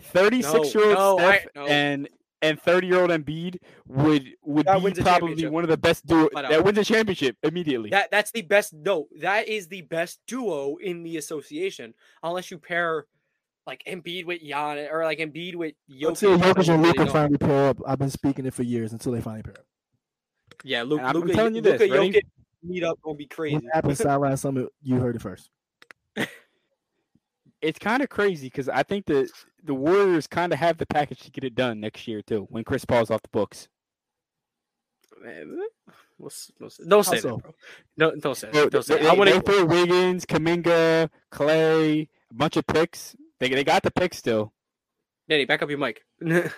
36 0.00 0.74
year 0.74 0.84
old 0.96 0.96
No, 0.96 1.16
no, 1.18 1.28
I- 1.28 1.38
Steph 1.38 1.46
no. 1.54 1.66
and 1.66 2.08
and 2.40 2.60
30 2.62 2.86
year 2.86 3.00
old 3.00 3.10
Embiid 3.10 3.56
would 3.88 4.28
would 4.44 4.66
That 4.66 4.82
be 4.82 5.02
probably 5.02 5.46
one 5.48 5.64
of 5.64 5.70
the 5.70 5.76
best 5.76 6.06
duo 6.06 6.28
Flat 6.30 6.44
out. 6.44 6.50
that 6.52 6.64
wins 6.64 6.78
a 6.78 6.84
championship 6.84 7.36
immediately. 7.42 7.90
that 7.90 8.10
that's 8.12 8.30
the 8.30 8.42
best. 8.42 8.72
No, 8.72 9.08
that 9.20 9.48
is 9.48 9.66
the 9.68 9.82
best 9.82 10.20
duo 10.28 10.76
in 10.76 11.02
the 11.02 11.16
association, 11.16 11.94
unless 12.22 12.50
you 12.50 12.58
pair 12.58 13.06
like 13.66 13.82
Embiid 13.86 14.24
with 14.24 14.40
Giannis 14.40 14.90
or 14.90 15.04
like 15.04 15.18
Embiid 15.18 15.56
with 15.56 15.74
Jokic. 15.90 16.08
Until 16.08 16.38
Jokic 16.38 16.72
and 16.72 16.82
Luka 16.82 17.06
finally 17.06 17.38
pair 17.38 17.68
up, 17.70 17.78
I've 17.86 17.98
been 17.98 18.08
speaking 18.10 18.46
it 18.46 18.54
for 18.54 18.62
years 18.62 18.92
until 18.92 19.12
they 19.12 19.20
finally 19.20 19.42
pair 19.42 19.54
up. 19.58 19.64
Yeah, 20.64 20.82
Luke, 20.84 21.00
And 21.00 21.08
I'm 21.08 21.14
Luka, 21.16 21.32
telling 21.34 21.54
you 21.56 21.60
Luka 21.60 21.76
this, 21.78 21.90
ready? 21.90 22.10
Jokic 22.12 22.20
meet 22.62 22.84
up 22.84 22.98
gonna 23.02 23.16
be 23.16 23.26
crazy. 23.26 23.56
What 23.56 23.64
happened 23.72 23.96
sideline 23.98 24.36
summit? 24.38 24.68
You 24.82 24.96
heard 24.96 25.16
it 25.16 25.22
first. 25.22 25.50
it's 27.60 27.78
kind 27.78 28.02
of 28.02 28.08
crazy 28.08 28.46
because 28.46 28.68
I 28.68 28.82
think 28.82 29.06
the 29.06 29.30
the 29.64 29.74
Warriors 29.74 30.26
kind 30.26 30.52
of 30.52 30.58
have 30.58 30.78
the 30.78 30.86
package 30.86 31.20
to 31.20 31.30
get 31.30 31.44
it 31.44 31.54
done 31.54 31.80
next 31.80 32.06
year 32.06 32.22
too 32.22 32.46
when 32.50 32.64
Chris 32.64 32.84
Paul's 32.84 33.10
off 33.10 33.22
the 33.22 33.28
books. 33.30 33.68
Man, 35.20 35.58
we'll 36.18 36.28
s- 36.28 36.52
we'll 36.60 36.68
s- 36.68 36.80
don't 36.86 37.02
say 37.04 37.16
How 37.16 37.20
so? 37.22 37.28
that, 37.36 37.42
bro. 37.42 37.54
No, 37.96 38.14
don't 38.16 38.36
say 38.36 38.50
They, 38.52 38.60
that. 38.60 38.70
Don't 38.70 38.84
say 38.84 38.96
they, 38.98 39.02
that. 39.02 39.10
I 39.12 39.14
want 39.16 39.30
they 39.30 39.36
to. 39.38 39.42
throw 39.42 39.64
Wiggins, 39.64 40.24
Kuminga, 40.24 41.10
Clay, 41.32 42.08
a 42.30 42.34
bunch 42.34 42.56
of 42.56 42.64
picks. 42.68 43.16
They 43.40 43.48
they 43.48 43.64
got 43.64 43.82
the 43.82 43.90
picks 43.90 44.16
still. 44.18 44.52
Danny, 45.28 45.44
back 45.44 45.62
up 45.62 45.68
your 45.70 45.78
mic. 45.78 46.04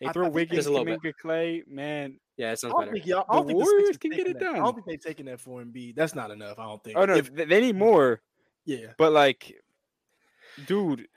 yeah, 0.00 0.06
They 0.06 0.10
I- 0.10 0.12
throw 0.12 0.22
I 0.22 0.26
think 0.26 0.34
Wiggins, 0.34 0.56
just 0.58 0.68
a 0.68 0.70
little 0.70 0.84
bit. 0.84 1.00
Kuminga, 1.02 1.12
Clay. 1.20 1.62
Man, 1.66 2.18
Yeah, 2.36 2.52
it 2.52 2.58
sounds 2.58 2.72
I 2.72 2.76
don't 2.76 2.80
better. 2.86 2.92
think 2.92 3.06
y'all. 3.06 3.24
I 3.28 3.36
don't 3.36 3.46
think 3.46 3.58
the 3.58 3.64
Warriors 3.64 3.86
Sixers 3.88 3.96
can 3.98 4.10
get 4.12 4.26
it 4.26 4.38
that. 4.40 4.54
I 4.54 4.58
don't 4.58 4.74
think 4.74 4.86
they're 4.86 4.96
taking 5.12 5.26
that 5.26 5.40
for 5.40 5.62
Embiid. 5.62 5.94
That's 5.96 6.14
not 6.14 6.30
enough. 6.30 6.58
I 6.58 6.64
don't 6.64 6.82
think. 6.84 6.96
oh 6.98 7.04
no, 7.06 7.14
If- 7.14 7.32
they 7.34 7.60
need 7.60 7.76
more. 7.76 8.20
yeah. 8.64 8.92
But 8.98 9.12
like, 9.12 9.54
dude, 10.66 11.08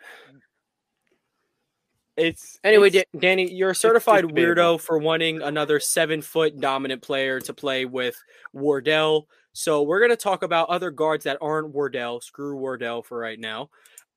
it's 2.18 2.60
Anyway, 2.64 2.88
it's- 2.88 3.06
Da- 3.14 3.20
Danny, 3.20 3.52
you're 3.52 3.70
a 3.72 3.76
certified 3.76 4.28
debatable. 4.28 4.78
weirdo 4.78 4.82
for 4.82 4.98
wanting 4.98 5.42
another 5.42 5.80
seven 5.80 6.22
foot 6.22 6.60
dominant 6.60 7.02
player 7.02 7.40
to 7.42 7.54
play 7.54 7.86
with 7.86 8.22
Wardell. 8.54 9.28
So 9.54 9.84
we're 9.84 10.02
gonna 10.02 10.16
talk 10.18 10.44
about 10.44 10.70
other 10.70 10.92
guards 10.92 11.24
that 11.24 11.38
aren't 11.42 11.70
Wardell. 11.74 12.22
Screw 12.22 12.58
Wardell 12.58 13.04
for 13.04 13.18
right 13.18 13.40
now. 13.40 13.70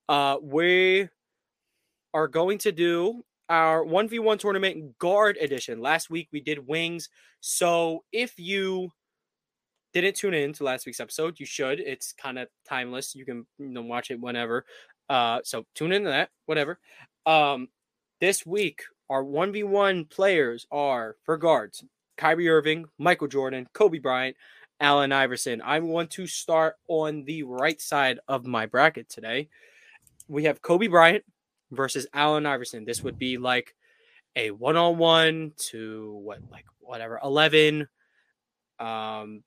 Uh, 0.09 0.37
we 0.41 1.07
are 2.13 2.27
going 2.27 2.57
to 2.59 2.71
do 2.71 3.23
our 3.53 3.83
one 3.83 4.07
v 4.07 4.17
one 4.17 4.39
tournament 4.39 4.97
guard 4.97 5.37
edition. 5.39 5.79
Last 5.79 6.09
week 6.09 6.27
we 6.31 6.41
did 6.41 6.67
wings. 6.67 7.09
So 7.39 8.03
if 8.11 8.33
you 8.39 8.89
didn't 9.93 10.15
tune 10.15 10.33
in 10.33 10.53
to 10.53 10.63
last 10.63 10.87
week's 10.87 10.99
episode, 10.99 11.39
you 11.39 11.45
should. 11.45 11.79
It's 11.79 12.13
kind 12.13 12.39
of 12.39 12.47
timeless. 12.67 13.13
You 13.13 13.25
can 13.25 13.45
you 13.59 13.69
know, 13.69 13.83
watch 13.83 14.09
it 14.09 14.19
whenever. 14.19 14.65
Uh, 15.07 15.39
so 15.43 15.65
tune 15.75 15.91
into 15.91 16.09
that. 16.09 16.29
Whatever. 16.47 16.79
Um, 17.27 17.67
this 18.19 18.43
week, 18.43 18.81
our 19.09 19.23
1v1 19.23 20.09
players 20.09 20.65
are 20.71 21.15
for 21.23 21.37
guards 21.37 21.83
Kyrie 22.17 22.49
Irving, 22.49 22.85
Michael 22.97 23.27
Jordan, 23.27 23.67
Kobe 23.73 23.99
Bryant, 23.99 24.35
Allen 24.79 25.11
Iverson. 25.11 25.61
I 25.61 25.79
want 25.79 26.09
to 26.11 26.25
start 26.25 26.75
on 26.87 27.23
the 27.25 27.43
right 27.43 27.79
side 27.79 28.19
of 28.27 28.47
my 28.47 28.65
bracket 28.65 29.09
today. 29.09 29.49
We 30.27 30.45
have 30.45 30.61
Kobe 30.63 30.87
Bryant 30.87 31.23
versus 31.75 32.07
Allen 32.13 32.45
Iverson. 32.45 32.85
This 32.85 33.03
would 33.03 33.17
be 33.17 33.37
like 33.37 33.75
a 34.35 34.51
one 34.51 34.77
on 34.77 34.97
one 34.97 35.53
to 35.69 36.19
what, 36.23 36.39
like 36.51 36.65
whatever, 36.79 37.19
11. 37.23 37.87
Um, 38.79 39.43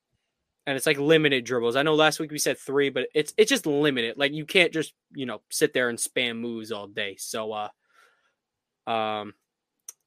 and 0.66 0.76
it's 0.76 0.86
like 0.86 0.98
limited 0.98 1.44
dribbles. 1.44 1.76
I 1.76 1.82
know 1.82 1.94
last 1.94 2.18
week 2.18 2.32
we 2.32 2.38
said 2.38 2.58
three, 2.58 2.90
but 2.90 3.06
it's 3.14 3.32
it's 3.36 3.48
just 3.48 3.66
limited. 3.66 4.18
Like 4.18 4.32
you 4.32 4.44
can't 4.44 4.72
just 4.72 4.94
you 5.14 5.24
know 5.24 5.40
sit 5.48 5.72
there 5.72 5.88
and 5.88 5.98
spam 5.98 6.38
moves 6.38 6.72
all 6.72 6.88
day. 6.88 7.16
So 7.18 7.52
uh, 7.52 8.90
um, 8.90 9.34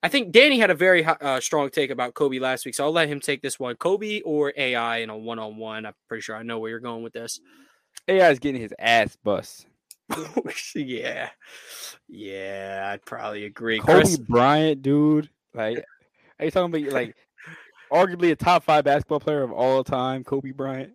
I 0.04 0.10
think 0.10 0.32
Danny 0.32 0.60
had 0.60 0.70
a 0.70 0.76
very 0.76 1.06
uh, 1.06 1.40
strong 1.40 1.70
take 1.70 1.92
about 1.92 2.14
Kobe 2.14 2.40
last 2.40 2.66
week, 2.66 2.76
so 2.76 2.84
I'll 2.84 2.92
let 2.92 3.08
him 3.08 3.22
take 3.22 3.42
this 3.42 3.58
one. 3.58 3.76
Kobe 3.76 4.22
or 4.22 4.54
AI 4.56 4.98
in 4.98 5.10
a 5.10 5.18
one 5.18 5.40
on 5.40 5.56
one. 5.56 5.86
I'm 5.86 5.94
pretty 6.10 6.22
sure 6.22 6.36
I 6.36 6.44
know 6.44 6.60
where 6.60 6.70
you're 6.70 6.80
going 6.80 7.04
with 7.04 7.14
this. 7.14 7.40
AI 8.08 8.30
is 8.30 8.40
getting 8.40 8.62
his 8.62 8.74
ass 8.78 9.16
bust. 9.24 9.66
yeah, 10.76 11.30
yeah, 12.08 12.90
I'd 12.94 13.06
probably 13.06 13.46
agree. 13.46 13.80
Kobe 13.80 13.94
Chris, 14.02 14.18
Bryant, 14.18 14.82
dude. 14.82 15.30
Like, 15.54 15.84
are 16.40 16.46
you 16.46 16.52
talking 16.52 16.84
about 16.84 16.94
like 16.94 17.16
arguably 17.92 18.32
a 18.32 18.36
top 18.36 18.64
five 18.64 18.84
basketball 18.86 19.20
player 19.20 19.44
of 19.44 19.52
all 19.52 19.84
time? 19.84 20.24
Kobe 20.24 20.52
Bryant. 20.52 20.94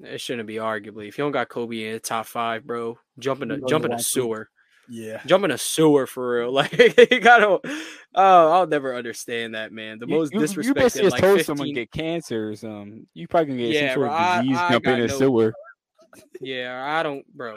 it 0.00 0.20
shouldn't 0.20 0.46
be 0.46 0.56
arguably. 0.56 1.08
If 1.08 1.18
you 1.18 1.24
don't 1.24 1.32
got 1.32 1.48
Kobe 1.48 1.84
in 1.86 1.92
the 1.94 2.00
top 2.00 2.26
five, 2.26 2.64
bro, 2.66 2.98
jumping 3.18 3.50
a 3.50 3.54
You 3.54 3.60
know 3.60 3.66
jump 3.68 3.84
the 3.84 3.94
a 3.94 3.98
sewer. 4.00 4.48
Yeah. 4.88 5.22
Jumping 5.26 5.52
a 5.52 5.58
sewer 5.58 6.06
for 6.06 6.40
real. 6.40 6.52
Like 6.52 6.72
you 7.10 7.20
gotta. 7.20 7.60
Oh, 8.14 8.52
I'll 8.52 8.66
never 8.66 8.94
understand 8.94 9.54
that 9.54 9.72
man. 9.72 9.98
The 10.00 10.06
You- 10.06 10.16
most 10.16 10.32
you, 10.34 10.40
you, 10.40 10.46
disrespected. 10.46 10.74
basically 10.74 11.02
just 11.02 11.12
like 11.12 11.20
told 11.22 11.38
15 11.38 11.44
someone 11.44 11.72
get 11.72 11.90
cancer 11.92 12.50
or 12.50 12.56
something. 12.56 13.06
You 13.14 13.26
probably 13.28 13.46
gonna 13.54 13.58
get 13.68 13.74
Yeah, 13.74 13.80
some 13.94 13.94
sort 14.02 14.08
bro, 14.08 14.16
of 14.18 14.42
disease 14.42 14.58
I 14.58 14.70
jumping 14.72 14.92
in 14.94 15.00
a 15.00 15.06
no- 15.06 15.18
sewer. 15.18 15.52
Yeah, 16.42 16.84
I 16.84 17.02
don't, 17.02 17.24
bro. 17.34 17.56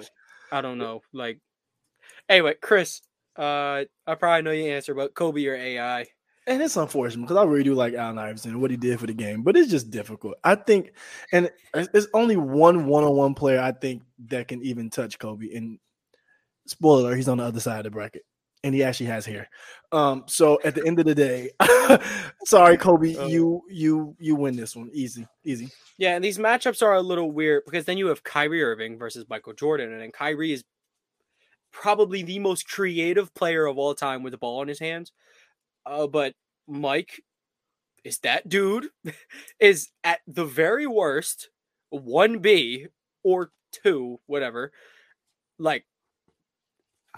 I 0.52 0.62
don't 0.62 0.78
know. 0.78 1.02
Like, 1.14 1.40
anyway, 2.30 2.56
Chris, 2.62 3.02
uh, 3.38 3.84
I 4.08 4.16
probably 4.16 4.42
know 4.44 4.52
your 4.52 4.76
answer, 4.76 4.94
but 4.94 5.14
Kobe 5.14 5.46
or 5.46 5.56
AI? 5.56 6.06
And 6.48 6.62
it's 6.62 6.78
unfortunate 6.78 7.24
because 7.24 7.38
I 7.38 7.44
really 7.44 7.64
do 7.64 7.74
like 7.74 7.96
Allen 7.96 8.20
Iverson 8.20 8.52
and 8.52 8.62
what 8.62 8.70
he 8.70 8.78
did 8.78 9.00
for 9.00 9.08
the 9.08 9.14
game, 9.14 9.42
but 9.42 9.58
it's 9.58 9.72
just 9.72 9.90
difficult. 9.90 10.36
I 10.44 10.54
think, 10.54 10.92
and 11.32 11.50
it's 11.74 12.08
only 12.14 12.36
one 12.38 12.86
one-on-one 12.86 13.34
player 13.34 13.60
I 13.60 13.72
think 13.72 14.04
that 14.28 14.48
can 14.48 14.62
even 14.62 14.92
touch 14.92 15.18
Kobe. 15.18 15.52
And 15.56 15.80
spoiler, 16.68 17.16
he's 17.16 17.28
on 17.28 17.40
the 17.40 17.46
other 17.46 17.60
side 17.60 17.80
of 17.80 17.86
the 17.86 17.90
bracket, 17.90 18.22
and 18.66 18.74
he 18.74 18.84
actually 18.84 19.06
has 19.06 19.26
hair. 19.28 19.48
Um, 19.92 20.24
so 20.26 20.60
at 20.66 20.74
the 20.74 20.86
end 20.86 21.00
of 21.00 21.06
the 21.06 21.14
day, 21.16 21.52
sorry, 22.46 22.76
Kobe, 22.86 23.16
Oh. 23.16 23.28
you 23.28 23.62
you 23.70 24.16
you 24.20 24.36
win 24.36 24.56
this 24.56 24.76
one, 24.76 24.90
easy, 24.92 25.26
easy. 25.46 25.70
Yeah, 26.00 26.16
and 26.16 26.26
these 26.26 26.40
matchups 26.40 26.82
are 26.82 26.96
a 26.96 27.02
little 27.02 27.32
weird 27.32 27.64
because 27.66 27.86
then 27.86 27.98
you 27.98 28.08
have 28.08 28.24
Kyrie 28.24 28.64
Irving 28.64 28.98
versus 28.98 29.26
Michael 29.30 29.54
Jordan, 29.54 29.94
and 29.94 30.02
then 30.02 30.12
Kyrie 30.12 30.52
is 30.52 30.64
probably 31.72 32.24
the 32.24 32.40
most 32.40 32.68
creative 32.68 33.34
player 33.36 33.68
of 33.68 33.78
all 33.78 33.94
time 33.94 34.24
with 34.24 34.32
the 34.32 34.38
ball 34.38 34.62
in 34.64 34.68
his 34.68 34.80
hands. 34.80 35.12
Uh, 35.86 36.08
but 36.08 36.34
Mike 36.68 37.22
is 38.04 38.18
that 38.20 38.50
dude 38.50 38.88
is 39.60 39.90
at 40.04 40.22
the 40.26 40.46
very 40.46 40.88
worst 40.88 41.50
one 41.92 42.40
B 42.40 42.88
or 43.24 43.52
two, 43.72 44.20
whatever, 44.26 44.72
like 45.60 45.86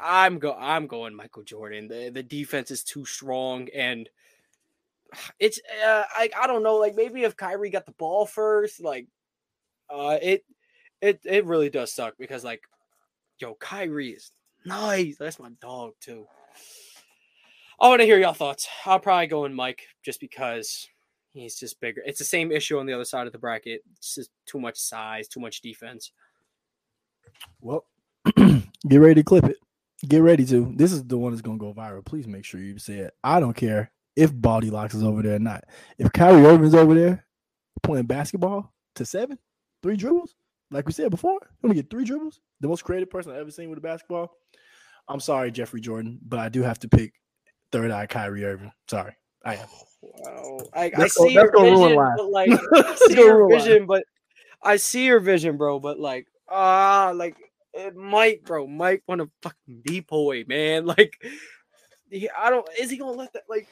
I'm 0.02 0.40
go 0.40 0.56
I'm 0.58 0.88
going 0.88 1.16
Michael 1.16 1.44
Jordan. 1.44 1.88
The 1.88 2.10
the 2.10 2.24
defense 2.24 2.72
is 2.72 2.84
too 2.84 3.06
strong 3.06 3.68
and 3.76 4.10
it's 5.40 5.60
uh, 5.86 6.04
I 6.16 6.30
I 6.38 6.48
don't 6.48 6.64
know 6.64 6.78
like 6.78 6.96
maybe 6.96 7.24
if 7.24 7.38
Kyrie 7.38 7.70
got 7.70 7.86
the 7.86 7.94
ball 7.94 8.26
first 8.26 8.84
like 8.84 9.08
uh 9.90 10.18
it 10.22 10.44
it 11.02 11.22
it 11.24 11.46
really 11.46 11.70
does 11.70 11.94
suck 11.94 12.16
because 12.18 12.44
like 12.44 12.62
yo 13.40 13.56
Kyrie 13.56 14.10
is 14.10 14.32
nice. 14.66 15.18
That's 15.18 15.40
my 15.40 15.50
dog 15.62 15.94
too. 16.00 16.26
I 17.80 17.90
want 17.90 18.02
to 18.02 18.06
hear 18.06 18.18
y'all 18.20 18.34
thoughts. 18.34 18.68
I'll 18.86 19.00
probably 19.00 19.28
go 19.28 19.46
in 19.46 19.54
Mike 19.54 19.84
just 20.04 20.20
because 20.20 20.88
he's 21.34 21.56
just 21.56 21.80
bigger. 21.80 22.02
It's 22.06 22.18
the 22.18 22.26
same 22.26 22.52
issue 22.52 22.80
on 22.80 22.88
the 22.88 22.94
other 22.94 23.06
side 23.06 23.28
of 23.28 23.34
the 23.34 23.40
bracket. 23.40 23.84
It's 23.98 24.16
just 24.16 24.32
too 24.48 24.60
much 24.60 24.78
size, 24.78 25.28
too 25.28 25.40
much 25.40 25.62
defense. 25.62 26.12
Well, 27.62 27.86
get 28.36 28.98
ready 28.98 29.16
to 29.16 29.24
clip 29.24 29.46
it. 29.46 29.58
Get 30.08 30.20
ready 30.20 30.46
to. 30.48 30.74
This 30.76 30.92
is 30.92 31.04
the 31.04 31.18
one 31.18 31.32
that's 31.32 31.42
gonna 31.42 31.58
go 31.58 31.74
viral. 31.74 32.06
Please 32.06 32.28
make 32.28 32.46
sure 32.46 32.60
you 32.60 32.78
say 32.78 33.00
it. 33.00 33.14
I 33.24 33.40
don't 33.40 33.56
care 33.56 33.92
if 34.16 34.32
Baldy 34.34 34.70
Locks 34.70 34.94
is 34.94 35.04
over 35.04 35.22
there 35.24 35.36
or 35.36 35.40
not. 35.40 35.64
If 35.98 36.12
Kyrie 36.14 36.46
Irving's 36.46 36.76
over 36.76 36.94
there 36.94 37.26
playing 37.84 38.06
basketball 38.06 38.74
to 38.96 39.06
seven, 39.06 39.40
three 39.82 39.96
dribbles, 39.96 40.36
like 40.70 40.86
we 40.86 40.92
said 40.94 41.10
before, 41.10 41.40
let 41.64 41.70
me 41.70 41.76
get 41.76 41.90
three 41.90 42.04
dribbles. 42.06 42.40
The 42.62 42.68
most 42.68 42.84
creative 42.84 43.10
person 43.10 43.32
I've 43.32 43.40
ever 43.40 43.52
seen 43.52 43.70
with 43.70 43.80
a 43.80 43.82
basketball. 43.82 44.32
I'm 45.08 45.20
sorry, 45.20 45.52
Jeffrey 45.52 45.82
Jordan, 45.82 46.20
but 46.22 46.40
I 46.40 46.50
do 46.50 46.62
have 46.62 46.80
to 46.80 46.90
pick 46.90 47.14
third 47.72 47.90
eye 47.92 48.06
Kyrie 48.06 48.46
Irving. 48.46 48.72
Sorry, 48.90 49.14
I 49.44 49.56
am. 49.56 49.68
Wow, 50.02 50.60
I, 50.74 50.86
I 50.86 50.92
Let's 50.98 51.18
go- 51.18 51.28
see 51.28 51.34
your 51.34 51.52
vision, 51.60 51.96
but 51.96 52.30
like 52.30 52.50
I 52.76 52.96
see 53.08 53.16
your 53.16 53.38
ruin 53.38 53.52
life. 53.58 53.64
vision, 53.66 53.86
but 53.88 54.04
I 54.62 54.76
see 54.78 55.06
your 55.06 55.20
vision, 55.20 55.58
bro. 55.58 55.80
But 55.80 56.00
like, 56.00 56.28
ah, 56.50 57.14
like 57.16 57.36
it 57.78 57.96
might, 57.96 58.44
bro. 58.44 58.68
Mike 58.68 59.04
want 59.08 59.22
to 59.22 59.30
fucking 59.42 59.82
depoy, 59.86 60.46
man. 60.48 60.86
Like, 60.98 61.14
he, 62.10 62.30
I 62.30 62.50
don't. 62.50 62.68
Is 62.80 62.90
he 62.90 62.98
gonna 62.98 63.12
let 63.12 63.34
that? 63.34 63.44
Like, 63.50 63.68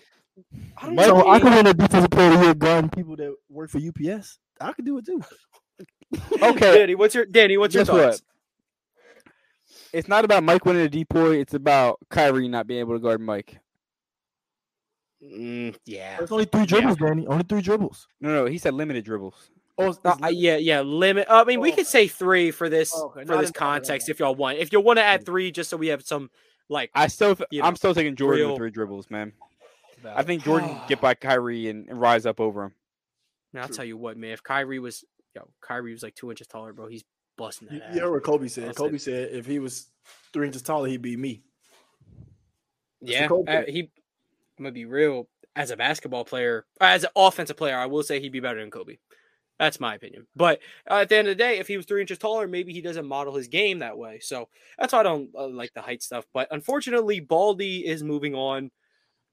I 0.77 0.85
don't 0.87 0.95
Mike- 0.95 1.07
know. 1.07 1.21
So 1.21 1.29
I 1.29 1.39
can 1.39 1.53
win 1.53 1.67
a 1.67 1.73
defensive 1.73 2.09
player 2.11 2.31
of 2.33 2.39
the 2.39 2.45
year 2.45 2.53
guarding 2.53 2.89
people 2.89 3.15
that 3.15 3.35
work 3.49 3.69
for 3.69 3.79
UPS. 3.79 4.39
I 4.59 4.73
could 4.73 4.85
do 4.85 4.97
it 4.97 5.05
too. 5.05 5.21
Okay, 6.41 6.77
Danny, 6.79 6.95
what's 6.95 7.13
your 7.15 7.25
Danny? 7.25 7.57
What's 7.57 7.75
your 7.75 7.83
Guess 7.83 7.91
what? 7.93 8.01
thoughts? 8.03 8.21
it's 9.91 10.07
not 10.07 10.23
about 10.23 10.43
Mike 10.43 10.63
winning 10.65 10.85
a 10.85 10.89
depoy. 10.89 11.39
It's 11.41 11.53
about 11.53 11.99
Kyrie 12.09 12.47
not 12.47 12.67
being 12.67 12.79
able 12.79 12.93
to 12.93 12.99
guard 12.99 13.19
Mike. 13.19 13.57
Mm, 15.23 15.75
yeah. 15.85 16.17
There's 16.17 16.31
only 16.31 16.45
three 16.45 16.65
dribbles, 16.65 16.97
Danny. 16.97 17.25
Only 17.27 17.43
three 17.47 17.61
dribbles. 17.61 18.07
No, 18.21 18.29
no, 18.29 18.45
he 18.45 18.57
said 18.57 18.73
limited 18.73 19.03
dribbles. 19.05 19.49
Oh, 19.77 19.87
it's, 19.89 19.99
Uh, 20.05 20.15
it's 20.23 20.33
yeah, 20.33 20.55
yeah. 20.57 20.81
Limit. 20.81 21.27
I 21.29 21.43
mean, 21.43 21.59
we 21.59 21.71
Oh. 21.71 21.75
could 21.75 21.87
say 21.87 22.07
three 22.07 22.51
for 22.51 22.69
this 22.69 22.93
Okay, 22.95 23.01
for 23.01 23.19
this 23.19 23.27
didn't 23.27 23.37
know 23.39 23.41
that. 23.47 23.53
context 23.55 24.09
if 24.09 24.19
y'all 24.19 24.35
want. 24.35 24.57
If 24.57 24.71
you 24.71 24.79
want 24.79 24.97
to 24.97 25.03
add 25.03 25.25
three, 25.25 25.51
just 25.51 25.69
so 25.69 25.77
we 25.77 25.87
have 25.87 26.05
some 26.05 26.29
like. 26.69 26.91
I 26.95 27.07
still, 27.07 27.37
You 27.51 27.61
I'm 27.63 27.75
still 27.75 27.93
taking 27.93 28.15
Jordan 28.15 28.39
real- 28.41 28.49
with 28.51 28.57
three 28.57 28.71
dribbles, 28.71 29.09
man. 29.09 29.33
I 30.05 30.23
think 30.23 30.43
Jordan 30.43 30.77
get 30.87 31.01
by 31.01 31.13
Kyrie 31.15 31.67
and, 31.69 31.89
and 31.89 31.99
rise 31.99 32.25
up 32.25 32.39
over 32.39 32.63
him. 32.65 32.73
Now, 33.53 33.63
I'll 33.63 33.69
tell 33.69 33.85
you 33.85 33.97
what, 33.97 34.17
man. 34.17 34.31
If 34.31 34.43
Kyrie 34.43 34.79
was, 34.79 35.03
yo, 35.35 35.49
Kyrie 35.61 35.93
was 35.93 36.03
like 36.03 36.13
two 36.15 36.29
inches 36.29 36.45
taller, 36.47 36.73
bro. 36.73 36.87
He's 36.87 37.03
busting 37.37 37.67
that. 37.69 37.73
You, 37.75 37.81
ass. 37.81 37.95
you 37.95 38.01
heard 38.01 38.11
what 38.11 38.23
Kobe 38.23 38.47
said. 38.47 38.67
That's 38.67 38.77
Kobe 38.77 38.97
it. 38.97 39.01
said 39.01 39.29
if 39.31 39.45
he 39.45 39.59
was 39.59 39.89
three 40.31 40.45
inches 40.47 40.61
taller, 40.61 40.87
he'd 40.87 41.01
be 41.01 41.17
me. 41.17 41.41
That's 43.01 43.11
Yeah, 43.13 43.27
what 43.27 43.49
uh, 43.49 43.63
he. 43.67 43.89
I'm 44.57 44.63
gonna 44.63 44.71
be 44.71 44.85
real. 44.85 45.27
As 45.57 45.71
a 45.71 45.77
basketball 45.77 46.25
player, 46.25 46.65
uh, 46.81 46.85
as 46.85 47.03
an 47.05 47.09
offensive 47.15 47.55
player, 47.55 47.77
I 47.77 47.85
will 47.85 48.03
say 48.03 48.19
he'd 48.19 48.31
be 48.33 48.41
better 48.41 48.59
than 48.59 48.69
Kobe. 48.71 48.97
That's 49.59 49.79
my 49.79 49.95
opinion. 49.95 50.27
But 50.35 50.59
uh, 50.89 50.95
at 50.95 51.09
the 51.09 51.17
end 51.17 51.27
of 51.27 51.37
the 51.37 51.43
day, 51.43 51.59
if 51.59 51.67
he 51.67 51.77
was 51.77 51.85
three 51.85 52.01
inches 52.01 52.17
taller, 52.17 52.47
maybe 52.47 52.73
he 52.73 52.81
doesn't 52.81 53.05
model 53.05 53.35
his 53.35 53.47
game 53.47 53.79
that 53.79 53.97
way. 53.97 54.19
So 54.19 54.49
that's 54.77 54.91
why 54.91 54.99
I 54.99 55.03
don't 55.03 55.29
uh, 55.37 55.47
like 55.47 55.73
the 55.73 55.81
height 55.81 56.03
stuff. 56.03 56.25
But 56.33 56.49
unfortunately, 56.51 57.21
Baldy 57.21 57.85
is 57.85 58.03
moving 58.03 58.35
on. 58.35 58.69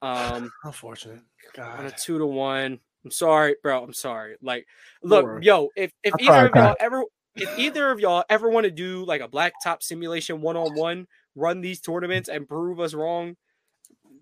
Um, 0.00 0.52
Unfortunate. 0.64 1.20
on 1.58 1.86
a 1.86 1.90
God. 1.90 1.94
two 1.98 2.18
to 2.18 2.26
one. 2.26 2.78
I'm 3.04 3.10
sorry, 3.10 3.56
bro. 3.62 3.82
I'm 3.82 3.92
sorry. 3.92 4.36
Like, 4.40 4.66
look, 5.02 5.24
worry. 5.24 5.44
yo, 5.44 5.70
if 5.76 5.92
if 6.04 6.14
I 6.14 6.22
either 6.22 6.46
of 6.46 6.54
y'all 6.54 6.76
ever 6.78 7.04
if 7.34 7.58
either 7.58 7.90
of 7.90 7.98
y'all 7.98 8.24
ever 8.28 8.48
want 8.48 8.64
to 8.64 8.70
do 8.70 9.04
like 9.04 9.22
a 9.22 9.28
black 9.28 9.54
top 9.62 9.82
simulation 9.82 10.40
one 10.40 10.56
on 10.56 10.74
one, 10.76 11.06
run 11.34 11.60
these 11.60 11.80
tournaments 11.80 12.28
and 12.28 12.48
prove 12.48 12.78
us 12.78 12.94
wrong, 12.94 13.36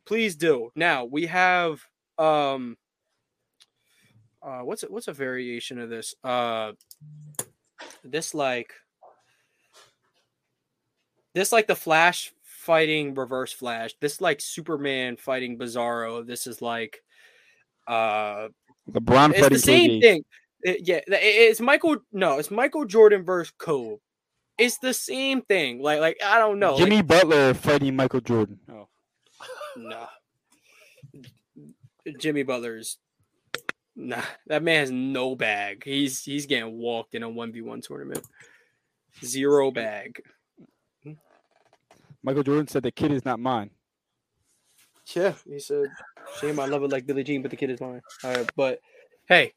please 0.06 0.36
do. 0.36 0.70
Now 0.74 1.04
we 1.04 1.26
have 1.26 1.82
um 2.18 2.76
uh 4.42 4.60
what's 4.60 4.82
it 4.82 4.90
what's 4.90 5.08
a 5.08 5.12
variation 5.12 5.78
of 5.78 5.90
this? 5.90 6.14
Uh 6.24 6.72
this 8.04 8.34
like 8.34 8.72
this 11.34 11.52
like 11.52 11.66
the 11.66 11.76
flash 11.76 12.32
fighting 12.42 13.14
reverse 13.14 13.52
flash. 13.52 13.94
This 14.00 14.20
like 14.20 14.40
Superman 14.40 15.16
fighting 15.16 15.58
Bizarro. 15.58 16.26
This 16.26 16.46
is 16.46 16.60
like 16.60 17.02
uh 17.86 18.48
LeBron 18.90 19.30
it's 19.30 19.40
fighting 19.40 19.48
the 19.50 19.58
same 19.58 19.90
KD. 19.90 20.00
thing. 20.00 20.24
It- 20.62 20.88
yeah, 20.88 20.96
it- 20.96 21.06
it's 21.12 21.60
Michael. 21.60 21.98
No, 22.12 22.38
it's 22.38 22.50
Michael 22.50 22.84
Jordan 22.84 23.24
versus 23.24 23.52
Kobe. 23.58 23.96
It's 24.58 24.76
the 24.78 24.92
same 24.92 25.40
thing. 25.40 25.80
Like, 25.80 26.00
like 26.00 26.18
I 26.24 26.38
don't 26.38 26.58
know. 26.58 26.76
Jimmy 26.76 26.96
Like, 26.96 27.06
Butler 27.06 27.54
fighting 27.54 27.96
Michael 27.96 28.20
Jordan. 28.20 28.60
Oh. 28.70 28.88
nah. 29.76 30.06
Jimmy 32.18 32.42
Butler's 32.42 32.98
nah. 34.00 34.22
That 34.46 34.62
man 34.62 34.80
has 34.80 34.90
no 34.90 35.34
bag. 35.34 35.82
He's 35.84 36.24
he's 36.24 36.46
getting 36.46 36.78
walked 36.78 37.14
in 37.14 37.22
a 37.22 37.28
one 37.28 37.52
v 37.52 37.60
one 37.60 37.80
tournament. 37.80 38.24
Zero 39.24 39.70
bag. 39.70 40.22
Michael 42.22 42.42
Jordan 42.42 42.68
said 42.68 42.82
the 42.82 42.90
kid 42.90 43.12
is 43.12 43.24
not 43.24 43.40
mine. 43.40 43.70
Yeah, 45.14 45.34
he 45.46 45.58
said, 45.58 45.86
"Shame 46.40 46.60
I 46.60 46.66
love 46.66 46.82
it 46.82 46.92
like 46.92 47.06
Billie 47.06 47.24
Jean, 47.24 47.42
but 47.42 47.50
the 47.50 47.56
kid 47.56 47.70
is 47.70 47.80
mine." 47.80 48.00
All 48.22 48.34
right, 48.34 48.50
but 48.56 48.80
hey, 49.28 49.54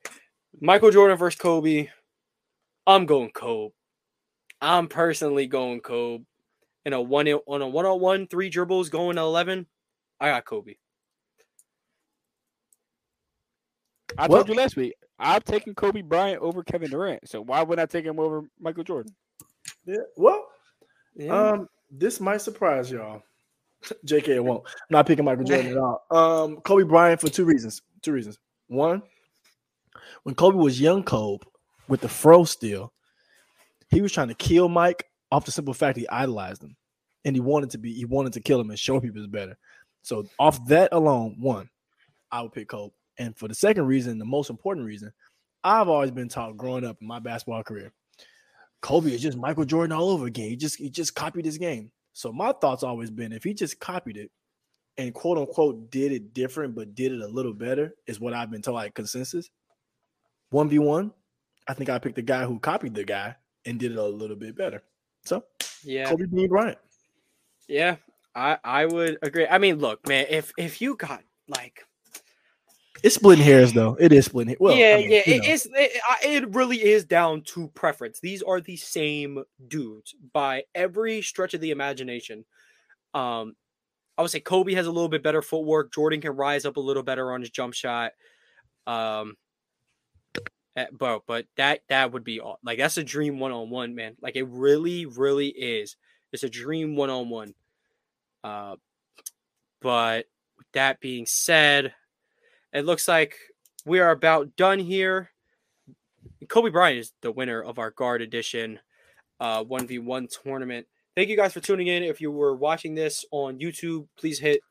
Michael 0.59 0.91
Jordan 0.91 1.17
versus 1.17 1.39
Kobe. 1.39 1.89
I'm 2.85 3.05
going 3.05 3.31
Kobe. 3.31 3.73
I'm 4.61 4.87
personally 4.87 5.47
going 5.47 5.81
Kobe. 5.81 6.23
In 6.85 6.93
a 6.93 7.01
one 7.01 7.27
on 7.27 7.61
a 7.61 7.67
one 7.67 7.85
on 7.85 7.99
one, 7.99 8.27
three 8.27 8.49
dribbles 8.49 8.89
going 8.89 9.15
to 9.15 9.21
eleven. 9.21 9.67
I 10.19 10.29
got 10.29 10.45
Kobe. 10.45 10.75
I 14.17 14.27
Well- 14.27 14.39
told 14.43 14.49
you 14.49 14.55
last 14.55 14.75
week. 14.75 14.93
I'm 15.19 15.41
taking 15.41 15.73
Kobe 15.75 16.01
Bryant 16.01 16.41
over 16.41 16.63
Kevin 16.63 16.89
Durant. 16.89 17.27
So 17.29 17.41
why 17.41 17.61
would 17.63 17.79
I 17.79 17.85
take 17.85 18.03
him 18.05 18.19
over 18.19 18.43
Michael 18.59 18.83
Jordan? 18.83 19.15
Yeah. 19.85 19.97
Well, 20.17 20.47
Yeah. 21.15 21.51
um, 21.51 21.69
this 21.89 22.19
might 22.19 22.41
surprise 22.41 22.91
y'all. 22.91 23.21
JK, 24.05 24.35
it 24.35 24.43
won't. 24.43 24.65
I'm 24.65 24.73
not 24.89 25.05
picking 25.07 25.23
Michael 25.25 25.43
Jordan 25.43 25.71
at 25.71 25.77
all. 25.77 26.05
Um, 26.09 26.57
Kobe 26.61 26.83
Bryant 26.83 27.21
for 27.21 27.29
two 27.29 27.45
reasons. 27.45 27.81
Two 28.01 28.11
reasons. 28.11 28.39
One, 28.67 29.03
when 30.23 30.35
Kobe 30.35 30.57
was 30.57 30.79
young 30.81 31.03
Kobe 31.03 31.45
with 31.87 32.01
the 32.01 32.09
fro 32.09 32.43
still, 32.43 32.91
he 33.89 34.01
was 34.01 34.11
trying 34.11 34.29
to 34.29 34.33
kill 34.35 34.67
Mike 34.67 35.05
off 35.31 35.45
the 35.45 35.51
simple 35.51 35.73
fact 35.73 35.97
he 35.97 36.07
idolized 36.09 36.63
him. 36.63 36.75
And 37.25 37.35
he 37.35 37.39
wanted 37.39 37.69
to 37.71 37.77
be, 37.77 37.93
he 37.93 38.05
wanted 38.05 38.33
to 38.33 38.41
kill 38.41 38.59
him 38.59 38.69
and 38.69 38.79
show 38.79 38.99
people 38.99 39.21
it's 39.21 39.27
better. 39.31 39.57
So 40.01 40.25
off 40.39 40.65
that 40.67 40.89
alone, 40.91 41.37
one, 41.39 41.69
I 42.31 42.41
would 42.41 42.51
pick 42.51 42.67
Kobe. 42.69 42.93
And 43.17 43.37
for 43.37 43.47
the 43.47 43.55
second 43.55 43.85
reason, 43.85 44.17
the 44.17 44.25
most 44.25 44.49
important 44.49 44.85
reason, 44.85 45.11
I've 45.63 45.87
always 45.87 46.11
been 46.11 46.29
taught 46.29 46.57
growing 46.57 46.85
up 46.85 46.97
in 47.01 47.07
my 47.07 47.19
basketball 47.19 47.63
career. 47.63 47.91
Kobe 48.81 49.11
is 49.13 49.21
just 49.21 49.37
Michael 49.37 49.65
Jordan 49.65 49.95
all 49.95 50.09
over 50.09 50.25
again. 50.25 50.49
He 50.49 50.55
just 50.55 50.77
he 50.77 50.89
just 50.89 51.15
copied 51.15 51.45
his 51.45 51.57
game. 51.57 51.91
So 52.11 52.31
my 52.31 52.51
thoughts 52.51 52.83
always 52.83 53.09
been 53.09 53.31
if 53.31 53.43
he 53.43 53.53
just 53.53 53.79
copied 53.79 54.17
it 54.17 54.29
and 54.97 55.13
quote 55.13 55.37
unquote 55.37 55.89
did 55.89 56.11
it 56.11 56.33
different 56.33 56.75
but 56.75 56.93
did 56.93 57.11
it 57.11 57.21
a 57.21 57.27
little 57.27 57.53
better 57.53 57.95
is 58.05 58.19
what 58.19 58.33
I've 58.33 58.51
been 58.51 58.61
told 58.61 58.75
like 58.75 58.93
consensus. 58.93 59.49
One 60.49 60.69
v 60.69 60.79
one, 60.79 61.11
I 61.67 61.73
think 61.73 61.89
I 61.89 61.97
picked 61.97 62.15
the 62.15 62.21
guy 62.21 62.45
who 62.45 62.59
copied 62.59 62.93
the 62.93 63.05
guy 63.05 63.35
and 63.65 63.79
did 63.79 63.93
it 63.93 63.97
a 63.97 64.03
little 64.03 64.35
bit 64.35 64.55
better. 64.55 64.83
So 65.23 65.45
yeah, 65.83 66.09
Kobe 66.09 66.25
being 66.25 66.49
Bryant. 66.49 66.77
yeah. 67.67 67.95
I 68.35 68.57
I 68.63 68.85
would 68.85 69.19
agree. 69.21 69.47
I 69.47 69.59
mean, 69.59 69.77
look, 69.77 70.07
man. 70.07 70.25
If 70.29 70.53
if 70.57 70.81
you 70.81 70.95
got 70.95 71.23
like 71.47 71.85
It's 73.01 73.15
splitting 73.15 73.43
hairs 73.43 73.73
though. 73.73 73.97
It 73.99 74.13
is 74.13 74.25
splitting. 74.25 74.49
Hairs. 74.49 74.59
Well, 74.59 74.75
yeah, 74.75 74.95
I 74.95 74.97
mean, 74.97 75.11
yeah, 75.11 75.21
it, 75.25 75.65
know. 75.65 75.79
it, 75.79 76.01
it 76.23 76.55
really 76.55 76.83
is 76.83 77.05
down 77.05 77.41
to 77.41 77.67
preference. 77.69 78.19
These 78.19 78.43
are 78.43 78.61
the 78.61 78.77
same 78.77 79.43
dudes 79.67 80.13
by 80.31 80.65
every 80.75 81.21
stretch 81.21 81.53
of 81.53 81.61
the 81.61 81.71
imagination. 81.71 82.45
Um, 83.13 83.55
I 84.17 84.21
would 84.21 84.31
say 84.31 84.39
Kobe 84.39 84.73
has 84.73 84.85
a 84.85 84.91
little 84.91 85.09
bit 85.09 85.23
better 85.23 85.41
footwork. 85.41 85.91
Jordan 85.91 86.21
can 86.21 86.35
rise 86.35 86.65
up 86.65 86.77
a 86.77 86.81
little 86.81 87.03
better 87.03 87.31
on 87.31 87.41
his 87.41 87.49
jump 87.49 87.73
shot. 87.73 88.11
Um, 88.85 89.37
eh, 90.75 90.85
but 90.97 91.23
but 91.25 91.47
that 91.57 91.81
that 91.89 92.11
would 92.11 92.23
be 92.23 92.39
all. 92.39 92.59
Like 92.63 92.77
that's 92.77 92.97
a 92.97 93.03
dream 93.03 93.39
one 93.39 93.51
on 93.51 93.69
one, 93.69 93.95
man. 93.95 94.15
Like 94.21 94.35
it 94.35 94.47
really, 94.47 95.05
really 95.07 95.47
is. 95.47 95.95
It's 96.31 96.43
a 96.43 96.49
dream 96.49 96.95
one 96.95 97.09
on 97.09 97.29
one. 97.29 97.55
Uh, 98.43 98.75
but 99.81 100.25
with 100.57 100.67
that 100.73 100.99
being 100.99 101.25
said, 101.25 101.93
it 102.73 102.85
looks 102.85 103.07
like 103.07 103.35
we 103.85 103.99
are 103.99 104.11
about 104.11 104.55
done 104.55 104.79
here. 104.79 105.29
Kobe 106.49 106.69
Bryant 106.69 106.99
is 106.99 107.13
the 107.21 107.31
winner 107.31 107.61
of 107.61 107.79
our 107.79 107.91
guard 107.91 108.21
edition 108.21 108.79
uh, 109.39 109.63
1v1 109.63 110.29
tournament. 110.43 110.87
Thank 111.15 111.29
you 111.29 111.37
guys 111.37 111.53
for 111.53 111.59
tuning 111.59 111.87
in. 111.87 112.03
If 112.03 112.21
you 112.21 112.31
were 112.31 112.55
watching 112.55 112.95
this 112.95 113.23
on 113.31 113.59
YouTube, 113.59 114.07
please 114.17 114.39
hit 114.39 114.61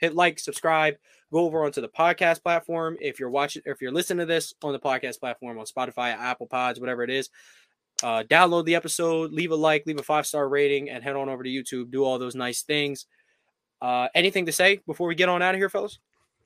hit 0.00 0.14
like, 0.14 0.38
subscribe, 0.38 0.96
go 1.32 1.40
over 1.40 1.64
onto 1.64 1.80
the 1.80 1.88
podcast 1.88 2.42
platform. 2.42 2.96
If 3.00 3.18
you're 3.18 3.30
watching, 3.30 3.62
if 3.64 3.80
you're 3.80 3.92
listening 3.92 4.26
to 4.26 4.26
this 4.26 4.54
on 4.62 4.72
the 4.72 4.78
podcast 4.78 5.20
platform 5.20 5.58
on 5.58 5.66
Spotify, 5.66 6.14
Apple 6.16 6.46
Pods, 6.46 6.80
whatever 6.80 7.02
it 7.02 7.10
is, 7.10 7.30
uh, 8.02 8.24
download 8.28 8.64
the 8.64 8.74
episode, 8.74 9.32
leave 9.32 9.52
a 9.52 9.56
like, 9.56 9.84
leave 9.86 9.98
a 9.98 10.02
five 10.02 10.26
star 10.26 10.48
rating, 10.48 10.90
and 10.90 11.02
head 11.04 11.16
on 11.16 11.28
over 11.28 11.42
to 11.42 11.50
YouTube. 11.50 11.90
Do 11.90 12.04
all 12.04 12.18
those 12.18 12.34
nice 12.34 12.62
things. 12.62 13.06
Uh, 13.80 14.08
anything 14.14 14.46
to 14.46 14.52
say 14.52 14.80
before 14.86 15.08
we 15.08 15.14
get 15.14 15.28
on 15.28 15.40
out 15.40 15.54
of 15.54 15.58
here, 15.58 15.70
fellas? 15.70 15.98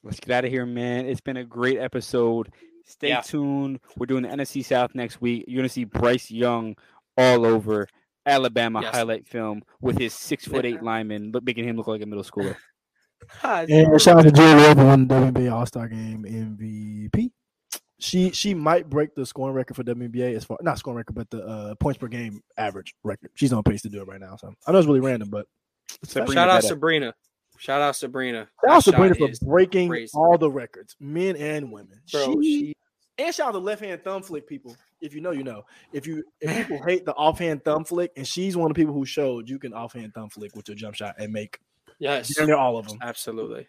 Let's 0.05 0.21
get 0.21 0.31
out 0.33 0.45
of 0.45 0.51
here, 0.51 0.67
man. 0.67 1.07
It's 1.07 1.21
been 1.21 1.39
a 1.39 1.45
great 1.45 1.79
episode. 1.79 2.53
Stay 2.87 3.09
Yeah. 3.09 3.23
tuned. 3.23 3.81
We're 3.97 4.07
doing 4.07 4.23
the 4.23 4.29
NFC 4.29 4.63
South 4.63 4.95
next 4.95 5.21
week. 5.21 5.45
You're 5.49 5.61
gonna 5.63 5.69
see 5.71 5.85
Bryce 5.85 6.31
Young 6.31 6.77
all 7.17 7.47
over 7.47 7.89
Alabama 8.27 8.83
Yes. 8.83 8.95
highlight 8.95 9.27
film 9.27 9.63
with 9.81 9.99
his 9.99 10.13
six 10.15 10.45
foot 10.47 10.65
eight 10.67 10.83
lineman, 10.83 11.33
look, 11.33 11.45
making 11.45 11.65
him 11.67 11.77
look 11.77 11.87
like 11.87 12.03
a 12.03 12.07
middle 12.07 12.25
schooler. 12.25 12.57
And 13.43 13.99
shout 14.03 14.19
out 14.19 14.23
to 14.25 14.31
Jewell 14.31 14.55
Loyd 14.57 14.77
who 14.77 14.85
won 14.85 15.09
the 15.09 15.15
WNBA 15.15 15.51
All 15.51 15.65
Star 15.65 15.89
Game 15.89 16.25
MVP. 16.25 17.31
She 17.99 18.31
she 18.33 18.53
might 18.53 18.91
break 18.91 19.15
the 19.15 19.25
scoring 19.25 19.55
record 19.55 19.77
for 19.77 19.83
WNBA 19.83 20.35
as 20.37 20.45
far 20.45 20.59
not 20.61 20.79
scoring 20.79 20.99
record, 20.99 21.15
but 21.15 21.31
the 21.31 21.43
uh, 21.43 21.75
points 21.77 21.97
per 21.97 22.07
game 22.09 22.43
average 22.59 22.93
record. 23.03 23.31
She's 23.35 23.51
on 23.55 23.63
pace 23.63 23.81
to 23.83 23.89
do 23.89 24.03
it 24.03 24.09
right 24.09 24.21
now. 24.21 24.37
So 24.37 24.53
I 24.67 24.73
know 24.73 24.79
it's 24.79 24.87
really 24.87 25.01
random, 25.01 25.31
but 25.31 25.47
Shout 26.07 26.29
out 26.29 26.61
Beda. 26.61 26.63
Sabrina. 26.63 27.15
Shout 27.59 27.81
out 27.83 27.97
Sabrina. 27.97 28.49
shout 28.65 28.77
out 28.77 28.85
Sabrina 28.85 29.15
for 29.15 29.29
breaking 29.43 29.89
crazy. 29.89 30.11
all 30.15 30.37
the 30.39 30.51
records, 30.51 30.97
men 31.01 31.37
and 31.37 31.71
women. 31.73 32.01
Bro, 32.13 32.41
she, 32.43 32.59
she- 32.69 32.75
and 33.17 33.33
shout 33.35 33.49
out 33.49 33.53
the 33.53 33.61
left 33.61 33.81
hand 33.83 34.03
thumb 34.03 34.23
flick 34.23 34.47
people. 34.49 34.77
If 35.01 35.15
you 35.15 35.21
know, 35.21 35.31
you 35.31 35.45
know. 35.45 35.63
If 35.93 36.07
you 36.07 36.25
if 36.41 36.55
people 36.69 36.83
hate 36.85 37.05
the 37.05 37.13
offhand 37.15 37.65
thumb 37.65 37.85
flick, 37.85 38.11
and 38.17 38.27
she's 38.27 38.57
one 38.57 38.71
of 38.71 38.75
the 38.77 38.81
people 38.83 38.93
who 38.95 39.05
showed 39.07 39.49
you 39.49 39.59
can 39.59 39.73
offhand 39.73 40.15
thumb 40.15 40.31
flick 40.31 40.55
with 40.57 40.69
your 40.69 40.75
jump 40.77 40.95
shot 40.97 41.15
and 41.19 41.33
make 41.33 41.59
Yes. 42.01 42.37
near 42.41 42.57
all 42.57 42.77
of 42.77 42.89
them. 42.89 42.99
Absolutely. 43.01 43.69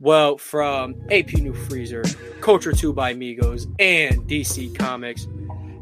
Well, 0.00 0.38
from 0.38 0.96
AP 1.10 1.34
New 1.34 1.54
Freezer, 1.54 2.02
Culture 2.40 2.72
2 2.72 2.92
by 2.92 3.14
Migos, 3.14 3.72
and 3.78 4.28
DC 4.28 4.74
Comics, 4.76 5.28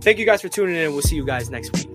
thank 0.03 0.19
you 0.19 0.27
guys 0.27 0.43
for 0.43 0.49
tuning 0.49 0.77
in. 0.77 0.93
We'll 0.93 1.01
see 1.03 1.17
you 1.17 1.25
guys 1.25 1.49
next 1.51 1.73
week. 1.75 1.89